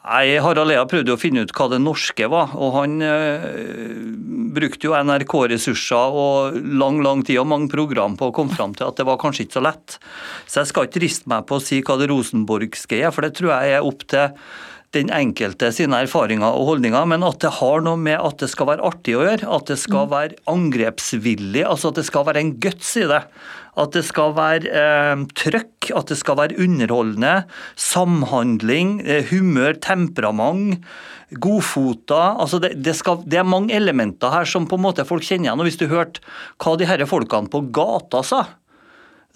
Nei, 0.06 0.38
Harald 0.40 0.70
Lea 0.70 0.84
prøvde 0.88 1.16
å 1.16 1.20
finne 1.20 1.44
ut 1.44 1.52
hva 1.58 1.68
det 1.72 1.82
norske 1.84 2.30
var, 2.32 2.54
og 2.56 2.76
han 2.78 3.02
øh, 3.04 3.48
brukte 4.56 4.88
jo 4.88 4.96
NRK 4.96 5.34
ressurser 5.52 6.16
og 6.22 6.56
lang 6.80 7.02
lang 7.04 7.26
tid 7.28 7.42
og 7.42 7.50
mange 7.52 7.68
program 7.74 8.16
på 8.20 8.30
å 8.30 8.36
komme 8.36 8.56
fram 8.56 8.76
til 8.78 8.88
at 8.88 9.00
det 9.00 9.08
var 9.10 9.20
kanskje 9.20 9.48
ikke 9.48 9.58
så 9.58 9.66
lett. 9.68 9.98
Så 10.46 10.62
jeg 10.62 10.72
skal 10.72 10.88
ikke 10.88 11.04
riste 11.04 11.32
meg 11.32 11.44
på 11.50 11.60
å 11.60 11.64
si 11.64 11.82
hva 11.84 12.00
det 12.00 12.08
rosenborgske 12.14 13.02
er, 13.02 13.12
for 13.12 13.28
det 13.28 13.36
tror 13.40 13.52
jeg 13.58 13.76
er 13.76 13.90
opp 13.90 14.08
til 14.08 14.32
den 14.96 15.12
enkelte 15.14 15.70
sine 15.76 16.00
erfaringer 16.06 16.56
og 16.56 16.72
holdninger, 16.72 17.08
men 17.12 17.26
at 17.28 17.42
det 17.44 17.56
har 17.60 17.84
noe 17.84 18.00
med 18.00 18.18
at 18.18 18.40
det 18.42 18.50
skal 18.52 18.70
være 18.72 18.86
artig 18.88 19.18
å 19.18 19.26
gjøre, 19.26 19.50
at 19.58 19.72
det 19.72 19.80
skal 19.82 20.08
mm. 20.08 20.14
være 20.14 20.40
angrepsvillig, 20.54 21.64
altså 21.68 21.92
at 21.92 22.00
det 22.00 22.08
skal 22.08 22.28
være 22.30 22.44
en 22.44 22.54
guts 22.64 22.94
i 23.02 23.08
det. 23.10 23.24
At 23.78 23.94
det 23.94 24.02
skal 24.08 24.32
være 24.34 24.72
eh, 24.74 25.26
trøkk, 25.38 25.92
at 26.00 26.10
det 26.10 26.18
skal 26.18 26.40
være 26.40 26.58
underholdende, 26.64 27.36
samhandling, 27.78 28.98
eh, 29.06 29.28
humør, 29.30 29.78
temperament 29.84 30.82
godfota. 31.44 32.38
altså 32.40 32.60
det, 32.64 32.72
det, 32.84 32.96
skal, 32.96 33.20
det, 33.28 33.42
er 33.42 33.48
mange 33.48 33.76
elementer 33.76 34.32
her 34.32 34.48
som 34.48 34.68
på 34.68 34.80
en 34.80 34.86
måte 34.86 35.06
folk 35.08 35.26
kjenner 35.28 35.50
igjen. 35.50 35.60
og 35.60 35.68
Hvis 35.68 35.82
du 35.82 35.90
hørte 35.92 36.24
hva 36.64 36.78
de 36.80 36.88
her 36.88 37.04
folkene 37.10 37.52
på 37.52 37.66
gata 37.76 38.24
sa 38.26 38.46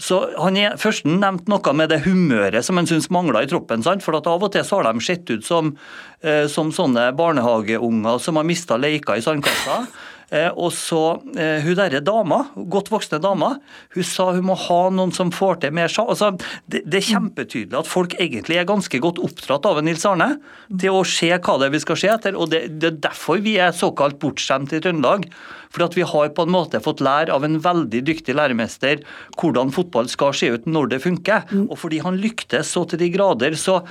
så 0.02 0.22
Han 0.42 0.58
er 0.58 0.78
først 0.82 1.06
nevnt 1.06 1.50
noe 1.52 1.74
med 1.78 1.92
det 1.94 2.02
humøret 2.08 2.66
som 2.66 2.80
han 2.80 2.90
syns 2.90 3.12
mangla 3.14 3.44
i 3.46 3.50
troppen. 3.52 3.84
Sant? 3.86 4.04
For 4.06 4.18
Av 4.18 4.42
og 4.42 4.50
til 4.54 4.66
så 4.66 4.82
har 4.82 4.90
de 4.90 5.06
sett 5.06 5.30
ut 5.30 5.46
som, 5.46 5.76
eh, 6.24 6.48
som 6.48 6.72
sånne 6.74 7.12
barnehageunger 7.18 8.18
som 8.20 8.40
har 8.40 8.48
mista 8.48 8.78
leika 8.82 9.18
i 9.18 9.22
sandkassa. 9.26 9.86
Eh, 10.32 10.48
og 10.56 10.70
så 10.72 11.20
eh, 11.36 11.60
Hun 11.60 11.76
derre 11.76 12.00
dama, 12.00 12.38
godt 12.72 12.88
voksne 12.94 13.18
dama, 13.20 13.50
hun 13.92 14.06
sa 14.08 14.30
hun 14.32 14.46
må 14.48 14.56
ha 14.56 14.80
noen 14.94 15.12
som 15.12 15.28
får 15.36 15.60
til 15.60 15.74
mer 15.76 15.92
altså, 15.92 16.30
det, 16.72 16.86
det, 16.86 17.02
er 17.02 17.10
kjempetydelig 17.10 17.76
at 17.82 17.90
folk 17.92 18.16
egentlig 18.16 18.62
er 18.62 18.70
ganske 18.70 19.02
godt 19.04 19.20
oppdratt 19.20 19.68
av 19.68 19.82
Nils 19.84 20.08
Arne 20.08 20.38
til 20.72 20.96
å 20.96 21.04
se 21.04 21.34
hva 21.36 21.58
det 21.60 21.68
er 21.68 21.76
vi 21.76 21.84
skal 21.84 22.00
se 22.00 22.14
etter. 22.14 22.40
og 22.40 22.48
Det, 22.54 22.64
det 22.80 22.94
er 22.94 23.02
derfor 23.10 23.44
vi 23.44 23.58
er 23.60 23.76
såkalt 23.76 24.22
bortskjemt 24.24 24.72
i 24.72 24.80
Trøndelag. 24.80 25.28
For 25.72 25.86
at 25.86 25.98
vi 25.98 26.06
har 26.08 26.32
på 26.36 26.46
en 26.46 26.54
måte 26.54 26.82
fått 26.84 27.04
lære 27.04 27.34
av 27.34 27.46
en 27.48 27.60
veldig 27.64 28.04
dyktig 28.08 28.36
læremester 28.38 29.04
hvordan 29.40 29.72
fotball 29.76 30.10
skal 30.12 30.36
se 30.36 30.52
ut 30.56 30.68
når 30.68 30.96
det 30.96 31.04
funker. 31.06 31.48
Og 31.68 31.78
fordi 31.80 32.02
han 32.04 32.20
lyktes 32.22 32.74
så 32.76 32.86
til 32.90 33.02
de 33.02 33.12
grader, 33.14 33.56
så 33.60 33.82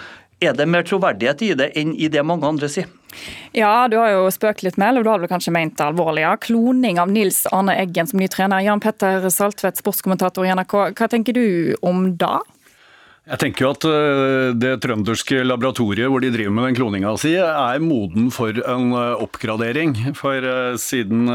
er 0.41 0.55
det 0.57 0.67
mer 0.73 0.85
troverdighet 0.89 1.43
i 1.45 1.51
det 1.57 1.69
enn 1.77 1.93
i 1.97 2.09
det 2.13 2.23
mange 2.25 2.49
andre 2.49 2.69
sier. 2.73 2.89
Ja, 3.57 3.89
du 3.91 3.99
har 4.01 4.13
jo 4.15 4.29
spøkt 4.33 4.63
litt 4.65 4.79
med, 4.81 4.93
eller 4.93 5.05
du 5.05 5.11
har 5.11 5.21
vel 5.21 5.31
kanskje 5.31 5.53
ment 5.53 5.77
det 5.77 5.85
alvorlig. 5.85 6.23
Ja. 6.25 6.37
Kloning 6.41 7.01
av 7.03 7.11
Nils 7.13 7.43
Arne 7.53 7.75
Eggen 7.81 8.09
som 8.09 8.23
ny 8.23 8.29
trener. 8.33 8.63
Jan 8.65 8.81
Petter 8.81 9.27
Saltvedt, 9.33 9.81
sportskommentator 9.83 10.47
i 10.47 10.55
NRK. 10.55 10.77
Hva 10.97 11.11
tenker 11.11 11.37
du 11.37 11.77
om 11.85 12.13
da? 12.21 12.39
Jeg 13.29 13.37
tenker 13.37 13.67
jo 13.67 13.71
at 13.75 13.85
eh, 13.85 14.51
det 14.57 14.79
trønderske 14.81 15.43
laboratoriet 15.45 16.09
hvor 16.09 16.23
de 16.25 16.31
driver 16.33 16.55
med 16.57 16.71
den 16.71 16.77
kloninga 16.79 17.13
si, 17.21 17.35
er 17.37 17.83
moden 17.85 18.31
for 18.33 18.57
en 18.65 18.95
eh, 18.97 19.21
oppgradering. 19.21 19.93
For 20.17 20.41
eh, 20.41 20.79
siden 20.81 21.29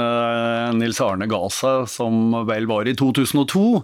Nils 0.80 1.00
Arne 1.04 1.28
ga 1.30 1.44
seg, 1.54 1.86
som 1.92 2.34
vel 2.50 2.66
var 2.72 2.90
i 2.90 2.96
2002, 2.98 3.84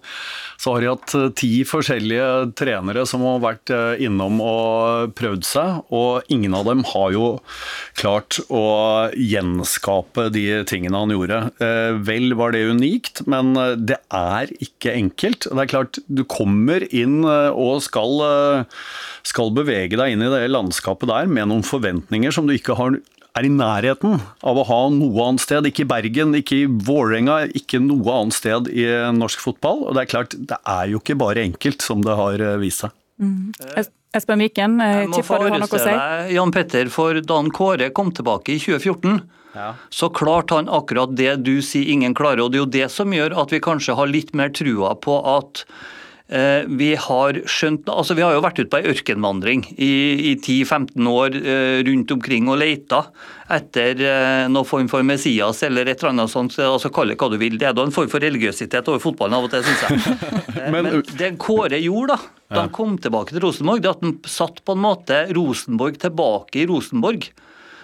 så 0.62 0.74
har 0.74 0.82
de 0.82 0.90
hatt 0.90 1.14
ti 1.38 1.52
forskjellige 1.68 2.56
trenere 2.58 3.06
som 3.10 3.24
har 3.26 3.42
vært 3.44 3.72
innom 4.02 4.42
og 4.46 5.14
prøvd 5.18 5.46
seg, 5.46 5.80
og 5.94 6.34
ingen 6.34 6.54
av 6.58 6.68
dem 6.70 6.84
har 6.92 7.14
jo 7.16 7.30
klart 7.98 8.40
å 8.50 8.66
gjenskape 9.18 10.28
de 10.34 10.46
tingene 10.70 11.02
han 11.02 11.14
gjorde. 11.14 11.40
Vel 12.06 12.36
var 12.38 12.54
det 12.54 12.66
unikt, 12.70 13.24
men 13.30 13.56
det 13.82 13.98
er 14.14 14.54
ikke 14.62 14.94
enkelt. 14.94 15.50
Det 15.50 15.66
er 15.66 15.72
klart, 15.74 16.02
du 16.06 16.24
kommer 16.30 16.86
inn 16.94 17.22
og 17.26 17.82
skal, 17.86 17.91
eh, 18.00 18.64
skal 19.28 19.52
bevege 19.52 20.00
deg 20.00 20.14
inn 20.14 20.24
i 20.24 20.32
det 20.32 20.46
landskapet 20.52 21.12
der 21.12 21.28
med 21.28 21.52
noen 21.52 21.66
forventninger 21.68 22.32
som 22.32 22.48
du 22.48 22.56
ikke 22.56 22.78
har 22.80 22.96
er 23.38 23.48
i 23.48 23.52
nærheten 23.52 24.20
av 24.20 24.60
å 24.60 24.66
ha 24.68 24.80
noe 24.94 25.28
annet 25.28 25.44
sted. 25.46 25.68
Ikke 25.70 25.86
i 25.86 25.90
Bergen, 25.90 26.36
ikke 26.38 26.64
i 26.64 26.68
Vålerenga, 26.68 27.46
ikke 27.56 27.80
noe 27.84 28.18
annet 28.18 28.38
sted 28.38 28.70
i 28.74 28.88
norsk 29.16 29.44
fotball. 29.44 29.86
Og 29.88 29.96
det 29.96 30.06
er 30.06 30.12
klart, 30.12 30.36
det 30.36 30.60
er 30.68 30.92
jo 30.92 31.02
ikke 31.02 31.20
bare 31.20 31.46
enkelt, 31.46 31.84
som 31.86 32.04
det 32.06 32.18
har 32.20 32.44
eh, 32.44 32.58
vist 32.62 32.86
seg. 32.86 32.96
Mm. 33.22 33.54
Espen 34.18 34.42
Viken, 34.44 34.80
jeg 34.82 35.12
tipper 35.14 35.46
du 35.46 35.54
har 35.54 35.62
noe 35.62 35.78
å 35.78 35.80
si? 35.80 35.94
Jan 36.36 36.52
Petter, 36.52 36.90
for 36.92 37.22
da 37.24 37.38
Kåre 37.56 37.92
kom 37.96 38.10
tilbake 38.16 38.58
i 38.58 38.60
2014, 38.60 39.22
ja. 39.56 39.70
så 39.94 40.10
klarte 40.12 40.58
han 40.58 40.72
akkurat 40.72 41.14
det 41.16 41.38
du 41.46 41.60
sier 41.64 41.94
ingen 41.94 42.18
klarer. 42.18 42.44
Og 42.44 42.52
det 42.52 42.60
er 42.60 42.66
jo 42.66 42.74
det 42.76 42.92
som 42.92 43.16
gjør 43.16 43.38
at 43.40 43.56
vi 43.56 43.64
kanskje 43.64 43.96
har 43.96 44.12
litt 44.12 44.36
mer 44.36 44.52
trua 44.58 44.98
på 45.00 45.22
at 45.38 45.64
Eh, 45.64 46.00
vi 46.32 46.94
har 46.96 47.38
skjønt, 47.50 47.90
altså 47.92 48.16
vi 48.16 48.24
har 48.24 48.32
jo 48.32 48.44
vært 48.44 48.62
ute 48.62 48.70
på 48.72 48.80
ei 48.80 48.92
ørkenvandring 48.94 49.66
i, 49.76 49.92
i 50.32 50.34
10-15 50.38 51.10
år 51.12 51.36
eh, 51.42 51.82
rundt 51.88 52.14
omkring 52.16 52.48
og 52.48 52.62
leita 52.62 53.02
etter 53.52 54.00
eh, 54.00 54.46
noen 54.48 54.68
form 54.70 54.88
for 54.92 55.04
Messias 55.04 55.60
eller 55.68 55.92
et 55.92 56.00
eller 56.00 56.14
annet 56.14 56.32
sånt. 56.32 56.56
altså 56.64 56.92
Kall 56.94 57.12
det 57.12 57.20
hva 57.20 57.32
du 57.34 57.36
vil. 57.42 57.58
Det 57.60 57.68
er 57.68 57.76
da 57.76 57.84
en 57.84 57.96
form 57.96 58.08
for 58.12 58.24
religiøsitet 58.24 58.88
over 58.88 59.04
fotballen 59.04 59.36
av 59.36 59.50
og 59.50 59.52
til, 59.52 59.68
syns 59.68 59.84
jeg. 59.88 60.32
Men, 60.72 60.88
Men 60.88 61.04
det 61.20 61.34
Kåre 61.42 61.82
gjorde 61.84 62.16
da 62.16 62.22
da 62.52 62.66
han 62.66 62.74
kom 62.76 62.98
tilbake 63.00 63.32
til 63.32 63.46
Rosenborg, 63.46 63.80
det 63.80 63.94
at 63.94 64.02
han 64.04 64.18
satt 64.28 64.58
på 64.68 64.74
en 64.76 64.82
måte 64.84 65.22
Rosenborg 65.32 66.02
tilbake 66.02 66.60
i 66.60 66.66
Rosenborg 66.68 67.30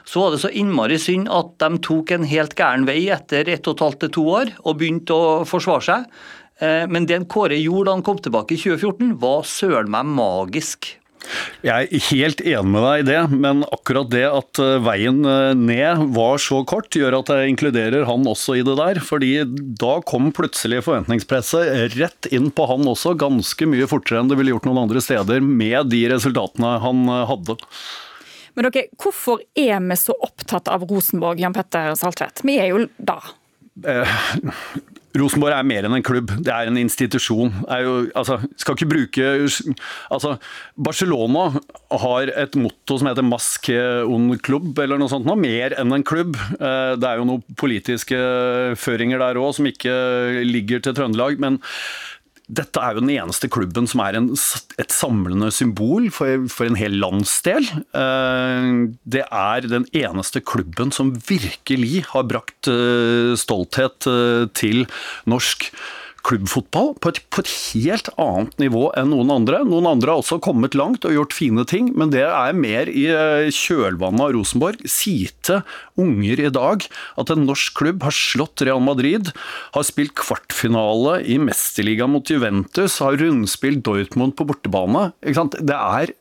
så 0.08 0.24
var 0.24 0.34
det 0.34 0.40
så 0.40 0.52
innmari 0.56 0.98
synd 1.02 1.28
at 1.32 1.56
de 1.60 1.80
tok 1.84 2.14
en 2.16 2.26
helt 2.28 2.56
gæren 2.56 2.86
vei 2.88 3.10
etter 3.12 3.50
ett 3.52 3.68
og 3.68 3.76
et 3.76 3.84
halvt 3.84 4.06
til 4.06 4.12
to 4.16 4.26
år 4.40 4.52
og 4.64 4.78
begynte 4.80 5.16
å 5.16 5.32
forsvare 5.48 5.84
seg. 5.84 6.06
Eh, 6.60 6.86
men 6.90 7.06
det 7.10 7.26
Kåre 7.32 7.58
gjorde 7.60 7.90
da 7.90 7.98
han 7.98 8.06
kom 8.06 8.22
tilbake 8.22 8.56
i 8.56 8.62
2014, 8.62 9.18
var 9.22 9.44
søren 9.48 9.92
meg 9.94 10.10
magisk. 10.18 10.96
Jeg 11.66 11.90
er 11.90 12.04
helt 12.08 12.42
enig 12.46 12.72
med 12.72 12.84
deg 12.86 13.02
i 13.02 13.06
det, 13.10 13.22
men 13.36 13.64
akkurat 13.74 14.10
det 14.14 14.24
at 14.30 14.62
eh, 14.64 14.78
veien 14.86 15.20
eh, 15.28 15.52
ned 15.60 16.06
var 16.16 16.40
så 16.42 16.62
kort, 16.70 16.94
gjør 16.96 17.20
at 17.20 17.32
jeg 17.34 17.52
inkluderer 17.52 18.08
han 18.08 18.26
også 18.30 18.58
i 18.60 18.66
det 18.66 18.78
der. 18.80 19.02
fordi 19.04 19.32
da 19.82 19.98
kom 20.08 20.32
plutselig 20.36 20.84
forventningspresset 20.86 21.98
rett 21.98 22.30
inn 22.32 22.50
på 22.54 22.68
han 22.72 22.88
også, 22.88 23.18
ganske 23.20 23.70
mye 23.70 23.90
fortere 23.90 24.22
enn 24.22 24.32
det 24.32 24.40
ville 24.40 24.56
gjort 24.56 24.70
noen 24.70 24.86
andre 24.86 25.04
steder, 25.04 25.44
med 25.44 25.92
de 25.92 26.06
resultatene 26.14 26.78
han 26.84 27.08
hadde. 27.30 27.58
Men 28.58 28.72
dere, 28.72 28.88
Hvorfor 28.98 29.44
er 29.54 29.82
vi 29.84 29.98
så 30.00 30.16
opptatt 30.26 30.70
av 30.72 30.88
Rosenborg, 30.90 31.42
Jan 31.44 31.54
Petter 31.54 31.92
Saltvedt? 32.00 32.42
Vi 32.48 32.58
er 32.62 32.72
jo 32.72 32.88
da. 32.98 33.20
Rosenborg 35.18 35.56
er 35.56 35.68
mer 35.68 35.88
enn 35.88 35.98
en 35.98 36.06
klubb, 36.06 36.32
det 36.46 36.54
er 36.54 36.70
en 36.70 36.80
institusjon. 36.80 37.54
Er 37.74 37.86
jo, 37.86 37.94
altså, 38.18 38.40
skal 38.60 38.78
ikke 38.78 38.90
bruke 38.92 39.30
altså, 40.14 40.36
Barcelona 40.78 41.48
har 42.04 42.32
et 42.44 42.58
motto 42.60 42.98
som 43.00 43.10
heter 43.10 43.26
'Mask 43.26 43.70
un 44.06 44.30
klubb', 44.38 44.78
eller 44.84 45.00
noe 45.00 45.12
sånt. 45.12 45.26
Noe, 45.28 45.40
mer 45.40 45.76
enn 45.80 45.94
en 45.94 46.04
klubb. 46.04 46.36
Eh, 46.36 46.94
det 47.00 47.08
er 47.08 47.18
jo 47.18 47.30
noen 47.30 47.58
politiske 47.58 48.18
føringer 48.78 49.20
der 49.24 49.42
òg 49.42 49.56
som 49.58 49.66
ikke 49.70 50.44
ligger 50.46 50.84
til 50.84 50.94
Trøndelag. 50.94 51.40
men 51.40 51.60
dette 52.48 52.80
er 52.80 52.96
jo 52.96 53.04
den 53.04 53.12
eneste 53.12 53.50
klubben 53.52 53.90
som 53.92 54.02
er 54.06 54.16
en, 54.16 54.30
et 54.80 54.94
samlende 54.94 55.50
symbol 55.52 56.08
for, 56.16 56.48
for, 56.52 56.70
en 56.70 56.80
hel 56.80 56.96
landsdel. 57.02 57.68
Eh, 57.92 58.70
det 59.04 59.26
er 59.28 59.68
den 59.68 59.88
eneste 59.92 60.42
klubben 60.42 60.94
som 60.96 61.12
virkelig 61.28 62.06
har 62.14 62.28
brakt 62.30 62.72
eh, 62.72 63.36
stolthet 63.40 64.08
eh, 64.08 64.48
til 64.56 64.86
norsk 65.28 65.68
klubbfotball 66.28 66.94
på 67.02 67.12
et, 67.14 67.22
på 67.32 67.44
et, 67.44 67.52
helt 67.78 68.10
annet 68.20 68.56
nivå 68.62 68.88
enn 69.00 69.12
noen 69.14 69.32
andre. 69.34 69.62
Noen 69.68 69.88
andre 69.90 70.14
har 70.14 70.22
også 70.22 70.40
kommet 70.44 70.76
langt 70.78 71.06
og 71.08 71.16
gjort 71.16 71.36
fine 71.36 71.66
ting, 71.70 71.92
men 71.98 72.12
det 72.14 72.26
er 72.28 72.58
mer 72.58 72.92
i 72.92 73.08
eh, 73.12 73.50
kjølvannet 73.54 74.26
av 74.28 74.34
Rosenborg. 74.36 74.84
Si 74.90 75.16
til 75.48 75.64
unger 76.00 76.44
i 76.44 76.54
dag 76.54 76.88
at 77.20 77.34
en 77.34 77.46
norsk 77.48 77.76
klubb 77.80 78.06
har 78.06 78.16
slått 78.16 78.64
Real 78.68 78.84
Madrid, 78.84 79.32
har 79.76 79.88
spilt 79.88 80.16
kvartfinale 80.20 81.20
i 81.26 81.40
Mesterligaen 81.42 82.14
mot 82.14 82.32
Juventus, 82.32 83.00
har 83.04 83.20
rundspilt 83.22 83.86
Dortmund 83.88 84.36
på 84.38 84.48
bortebane. 84.50 85.12
Det 85.24 85.78
er 85.78 86.16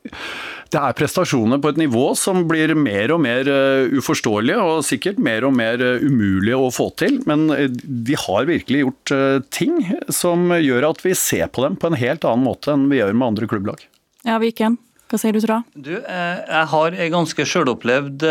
det 0.72 0.80
er 0.80 0.96
prestasjoner 0.98 1.60
på 1.62 1.70
et 1.72 1.78
nivå 1.80 2.04
som 2.18 2.42
blir 2.48 2.72
mer 2.78 3.12
og 3.14 3.20
mer 3.24 3.48
eh, 3.50 3.92
uforståelige, 3.96 4.58
og 4.62 4.86
sikkert 4.86 5.20
mer 5.22 5.46
og 5.46 5.54
mer 5.56 5.82
eh, 5.82 6.02
umulige 6.02 6.58
å 6.58 6.72
få 6.74 6.88
til. 6.98 7.20
Men 7.28 7.46
eh, 7.54 7.68
de 7.70 8.18
har 8.26 8.48
virkelig 8.48 8.82
gjort 8.82 9.14
ting 9.54 9.78
som 10.12 10.50
gjør 10.54 10.90
at 10.90 11.04
vi 11.04 11.14
ser 11.18 11.48
på 11.52 11.64
dem 11.64 11.78
på 11.78 11.90
en 11.90 11.98
helt 11.98 12.26
annen 12.26 12.46
måte 12.46 12.74
enn 12.74 12.88
vi 12.90 13.00
gjør 13.00 13.14
med 13.14 13.32
andre 13.32 13.48
klubblag. 13.50 13.86
Ja, 14.26 14.40
Viken. 14.42 14.80
Hva 15.06 15.20
sier 15.22 15.36
du 15.36 15.38
til 15.38 15.52
det? 15.52 15.60
Du, 15.86 15.92
jeg 15.94 16.66
har 16.72 16.96
en 16.98 17.12
ganske 17.14 17.44
sjølopplevd 17.46 18.24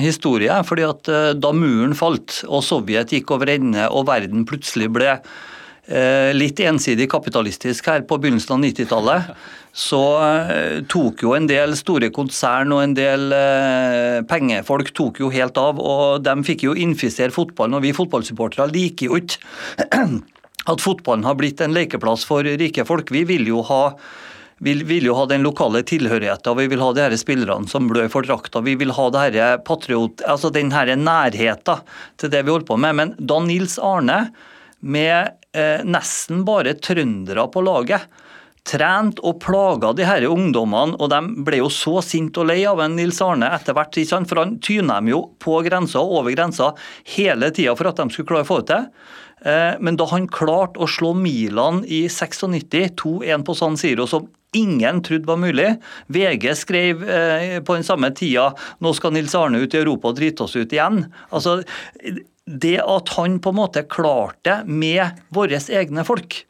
historie. 0.00 0.54
fordi 0.64 0.86
at 0.88 1.10
Da 1.36 1.50
muren 1.52 1.92
falt 1.92 2.38
og 2.48 2.64
Sovjet 2.64 3.12
gikk 3.12 3.34
over 3.36 3.52
ende 3.52 3.84
og 3.92 4.06
verden 4.08 4.46
plutselig 4.48 4.88
ble 4.96 5.18
litt 5.82 6.60
ensidig 6.62 7.08
kapitalistisk 7.10 7.88
her 7.90 8.04
på 8.06 8.16
begynnelsen 8.22 8.54
av 8.54 8.60
90-tallet, 8.62 9.32
så 9.72 10.00
eh, 10.20 10.82
tok 10.92 11.22
jo 11.24 11.32
en 11.32 11.46
del 11.48 11.72
store 11.78 12.10
konsern 12.12 12.74
og 12.76 12.82
en 12.84 12.96
del 12.96 13.32
eh, 13.32 14.18
pengefolk 14.28 14.92
tok 14.92 15.22
jo 15.22 15.30
helt 15.32 15.56
av. 15.60 15.80
Og 15.80 16.20
de 16.24 16.34
fikk 16.44 16.66
jo 16.68 16.76
infisere 16.76 17.32
fotballen, 17.32 17.78
og 17.78 17.86
vi 17.86 17.94
fotballsupportere 17.96 18.68
liker 18.72 19.08
jo 19.08 19.20
ikke 19.22 19.96
at 20.72 20.84
fotballen 20.84 21.24
har 21.24 21.40
blitt 21.40 21.64
en 21.64 21.72
lekeplass 21.74 22.28
for 22.28 22.44
rike 22.44 22.84
folk. 22.88 23.14
Vi 23.14 23.24
vil 23.32 23.48
jo 23.48 23.64
ha 23.70 23.86
vi 24.62 24.76
vil 24.86 25.08
jo 25.08 25.16
ha 25.18 25.24
den 25.26 25.42
lokale 25.42 25.80
tilhørigheten, 25.82 26.54
vi 26.54 26.68
vil 26.70 26.82
ha 26.84 26.92
de 26.94 27.02
her 27.02 27.14
spillerne 27.18 27.66
som 27.66 27.88
blør 27.90 28.06
for 28.12 28.22
drakta. 28.22 28.60
Vi 28.62 28.76
vil 28.78 28.92
ha 28.94 29.08
det 29.10 29.24
her 29.24 29.56
patriot, 29.66 30.22
altså 30.22 30.52
den 30.54 30.70
her 30.70 30.92
nærheten 30.94 31.80
til 32.20 32.30
det 32.30 32.44
vi 32.44 32.52
holder 32.52 32.68
på 32.68 32.76
med. 32.78 32.94
Men 33.00 33.14
da 33.18 33.40
Nils 33.42 33.74
Arne, 33.82 34.28
med 34.78 35.34
eh, 35.56 35.80
nesten 35.84 36.44
bare 36.48 36.76
trøndere 36.80 37.46
på 37.52 37.62
laget, 37.64 38.08
trent 38.68 39.18
og 39.26 39.40
plaga 39.42 39.90
de 39.96 40.06
her 40.06 40.24
ungdommene, 40.30 40.94
og 41.02 41.10
de 41.10 41.20
ble 41.46 41.58
jo 41.64 41.70
så 41.72 41.98
sinte 42.04 42.42
og 42.42 42.46
lei 42.52 42.60
av 42.68 42.80
en 42.84 42.94
Nils 42.94 43.18
Arne 43.24 43.48
etter 43.56 43.74
hvert, 43.74 43.98
for 44.28 44.38
han 44.38 44.58
tyna 44.62 45.00
dem 45.00 45.10
jo 45.10 45.24
på 45.42 45.58
grensa 45.66 46.02
og 46.02 46.20
over 46.20 46.36
grensa 46.36 46.70
hele 47.16 47.50
tida 47.50 47.74
for 47.78 47.90
at 47.90 47.98
de 47.98 48.06
skulle 48.14 48.30
klare 48.30 48.46
å 48.46 48.50
få 48.52 48.60
det 48.62 48.70
til. 48.70 48.86
Eh, 49.42 49.74
men 49.82 49.98
da 49.98 50.06
han 50.12 50.30
klarte 50.30 50.78
å 50.78 50.86
slå 50.86 51.10
Milan 51.18 51.82
i 51.82 52.04
96, 52.06 52.94
2-1 53.02 53.46
på 53.46 53.58
San 53.58 53.78
Siro, 53.80 54.06
som 54.06 54.30
ingen 54.54 55.00
trodde 55.02 55.26
var 55.26 55.40
mulig. 55.40 55.70
VG 56.12 56.54
skrev 56.56 57.02
eh, 57.08 57.58
på 57.64 57.74
den 57.74 57.86
samme 57.86 58.12
tida 58.14 58.50
nå 58.84 58.92
skal 58.94 59.14
Nils 59.16 59.34
Arne 59.38 59.62
ut 59.64 59.74
i 59.74 59.80
Europa 59.80 60.12
og 60.12 60.20
drite 60.20 60.46
oss 60.46 60.54
ut 60.58 60.72
igjen. 60.72 61.06
Altså, 61.32 61.62
Det 62.46 62.78
at 62.82 63.12
han 63.16 63.38
på 63.42 63.52
en 63.52 63.58
måte 63.60 63.84
klarte 63.86 64.40
det 64.48 64.56
med 64.66 65.20
våre 65.34 65.60
egne 65.70 66.02
folk, 66.06 66.42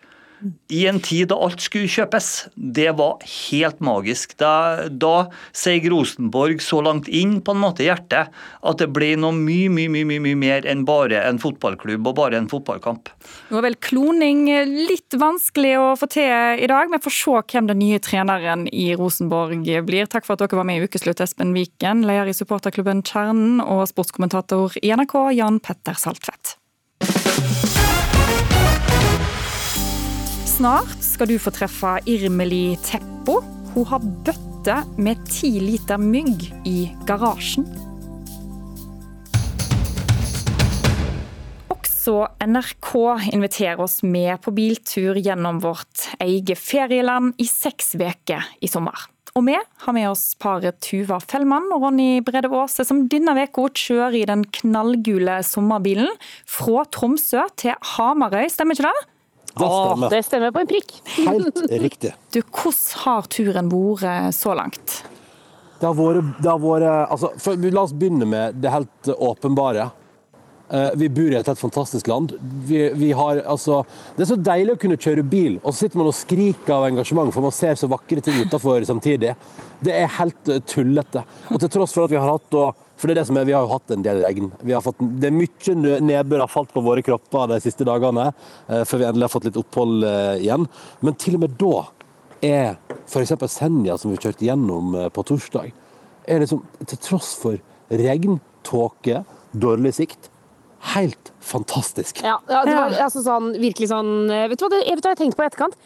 i 0.73 0.85
en 0.91 1.01
tid 1.03 1.31
da 1.31 1.39
alt 1.43 1.63
skulle 1.63 1.91
kjøpes. 1.91 2.29
Det 2.57 2.91
var 2.99 3.23
helt 3.27 3.83
magisk. 3.85 4.35
Da, 4.41 4.89
da 4.89 5.29
seig 5.57 5.87
Rosenborg 5.93 6.63
så 6.65 6.81
langt 6.85 7.09
inn 7.09 7.39
på 7.45 7.55
en 7.55 7.63
måte 7.63 7.87
hjertet 7.87 8.33
at 8.33 8.81
det 8.81 8.89
ble 8.95 9.13
noe 9.21 9.35
mye, 9.37 9.71
mye, 9.73 9.91
mye, 9.93 10.07
mye, 10.09 10.39
mer 10.39 10.69
enn 10.69 10.87
bare 10.89 11.23
en 11.27 11.41
fotballklubb 11.43 12.09
og 12.11 12.17
bare 12.19 12.41
en 12.41 12.49
fotballkamp. 12.51 13.11
Nå 13.51 13.61
er 13.61 13.67
vel 13.69 13.79
kloning 13.83 14.45
litt 14.89 15.19
vanskelig 15.19 15.75
å 15.81 15.93
få 16.01 16.09
til 16.13 16.63
i 16.63 16.71
dag. 16.71 16.91
Vi 16.93 17.03
får 17.05 17.17
se 17.19 17.37
hvem 17.53 17.71
den 17.71 17.83
nye 17.83 18.01
treneren 18.03 18.67
i 18.73 18.91
Rosenborg 18.99 19.69
blir. 19.87 20.09
Takk 20.11 20.27
for 20.29 20.37
at 20.37 20.45
dere 20.45 20.61
var 20.61 20.69
med 20.69 20.81
i 20.81 20.89
Ukeslutt, 20.89 21.23
Espen 21.25 21.55
Viken, 21.57 22.07
leder 22.09 22.33
i 22.33 22.37
supporterklubben 22.37 23.05
Kjernen, 23.07 23.61
og 23.63 23.87
sportskommentator 23.91 24.79
i 24.83 24.93
NRK, 24.97 25.17
Jan 25.39 25.63
Petter 25.63 25.99
Saltvedt. 25.99 26.57
Snart 30.53 31.01
skal 31.01 31.31
du 31.31 31.39
få 31.41 31.49
treffe 31.55 31.95
Irmeli 32.05 32.75
Teppo. 32.85 33.39
Hun 33.73 33.87
har 33.89 34.03
bøtte 34.05 34.75
med 35.01 35.23
ti 35.25 35.49
liter 35.63 35.97
mygg 35.97 36.45
i 36.69 36.91
garasjen. 37.09 37.65
Også 41.73 42.27
NRK 42.45 42.91
inviterer 43.33 43.81
oss 43.81 44.03
med 44.05 44.43
på 44.45 44.53
biltur 44.53 45.17
gjennom 45.17 45.63
vårt 45.65 46.11
eget 46.21 46.61
ferieland 46.61 47.33
i 47.41 47.49
seks 47.49 47.95
uker 47.97 48.45
i 48.61 48.69
sommer. 48.69 49.07
Og 49.33 49.47
vi 49.47 49.57
har 49.57 49.97
med 49.97 50.11
oss 50.11 50.35
paret 50.37 50.77
Tuva 50.85 51.17
Fellmann 51.25 51.71
og 51.73 51.87
Ronny 51.87 52.21
Brede 52.21 52.53
Aase, 52.53 52.85
som 52.85 53.07
denne 53.09 53.33
uka 53.41 53.71
kjører 53.73 54.19
i 54.21 54.29
den 54.29 54.45
knallgule 54.61 55.41
sommerbilen 55.49 56.13
fra 56.45 56.85
Tromsø 56.93 57.47
til 57.57 57.73
Hamarøy, 57.95 58.53
stemmer 58.53 58.77
ikke 58.77 58.93
det? 58.93 59.12
Det 59.53 59.69
stemmer. 59.69 60.11
det 60.11 60.23
stemmer 60.27 60.53
på 60.53 60.63
en 60.63 60.71
prikk. 60.71 60.93
Helt 61.19 61.65
riktig. 61.71 62.13
Du, 62.33 62.41
Hvordan 62.43 63.03
har 63.05 63.27
turen 63.33 63.73
vært 63.73 64.37
så 64.37 64.55
langt? 64.57 65.03
Det 65.81 65.89
har 65.89 65.99
vært, 65.99 66.37
det 66.39 66.49
har 66.49 66.63
vært 66.63 67.11
altså, 67.11 67.33
for, 67.43 67.67
La 67.75 67.83
oss 67.83 67.93
begynne 67.97 68.29
med 68.29 68.63
det 68.63 68.71
helt 68.71 69.13
åpenbare. 69.17 69.91
Eh, 70.73 70.91
vi 70.97 71.09
bor 71.13 71.29
i 71.29 71.37
et 71.37 71.49
helt 71.51 71.61
fantastisk 71.61 72.07
land. 72.09 72.33
Vi, 72.69 72.79
vi 72.97 73.11
har, 73.13 73.43
altså, 73.51 73.83
det 74.17 74.25
er 74.25 74.31
så 74.31 74.39
deilig 74.41 74.77
å 74.77 74.81
kunne 74.81 74.97
kjøre 74.97 75.25
bil, 75.27 75.59
og 75.61 75.73
så 75.73 75.83
sitter 75.83 76.01
man 76.01 76.09
og 76.09 76.17
skriker 76.17 76.77
av 76.79 76.87
engasjement, 76.87 77.33
for 77.35 77.45
man 77.45 77.53
ser 77.53 77.77
så 77.77 77.91
vakre 77.93 78.25
ting 78.25 78.39
utenfor 78.41 78.87
samtidig. 78.89 79.35
Det 79.85 79.93
er 79.99 80.15
helt 80.21 80.49
eh, 80.49 80.63
tullete. 80.65 81.27
Og 81.51 81.61
til 81.61 81.73
tross 81.77 81.93
for 81.93 82.07
at 82.07 82.15
vi 82.15 82.21
har 82.23 82.31
hatt 82.31 82.57
og 82.57 82.79
for 83.03 83.11
det 83.11 83.17
er 83.17 83.21
det 83.21 83.27
som 83.29 83.39
er, 83.41 83.49
Vi 83.49 83.55
har 83.57 83.67
jo 83.67 83.73
hatt 83.73 83.91
en 83.91 84.05
del 84.05 84.21
regn. 84.23 84.53
Fått, 84.85 85.01
det 85.19 85.29
er 85.29 85.35
Mye 85.35 85.99
nedbør 86.07 86.45
har 86.45 86.53
falt 86.53 86.71
på 86.71 86.85
våre 86.87 87.03
kropper 87.03 87.51
de 87.51 87.59
siste 87.65 87.87
dagene, 87.89 88.29
eh, 88.69 88.85
før 88.87 89.03
vi 89.03 89.09
endelig 89.09 89.27
har 89.27 89.35
fått 89.35 89.49
litt 89.51 89.59
opphold 89.59 90.07
igjen. 90.39 90.69
Men 91.03 91.19
til 91.19 91.41
og 91.41 91.45
med 91.45 91.59
da 91.59 91.75
er 92.47 92.79
f.eks. 93.03 93.35
Senja, 93.51 93.99
som 93.99 94.15
vi 94.15 94.23
kjørte 94.23 94.47
gjennom 94.47 94.95
på 95.11 95.27
torsdag, 95.27 95.75
er 96.31 96.43
liksom, 96.45 96.63
til 96.87 97.03
tross 97.03 97.35
for 97.43 97.59
regn, 97.91 98.39
tåke, 98.63 99.25
dårlig 99.51 99.97
sikt, 99.99 100.31
helt 100.95 101.32
fantastisk. 101.43 102.23
Ja, 102.25 102.39
ja 102.49 102.63
det 102.65 102.75
var 102.77 102.95
altså 103.07 103.23
sånn, 103.25 103.53
virkelig 103.61 103.89
sånn 103.91 104.31
eh, 104.31 104.47
Vet 104.51 104.61
du 104.61 104.67
hva, 104.67 104.71
det, 104.75 104.83
vet 104.87 105.03
du 105.03 105.09
hva 105.09 105.13
jeg 105.15 105.21
tenkte 105.23 105.39
på 105.39 105.45
i 105.45 105.49
etterkant? 105.51 105.77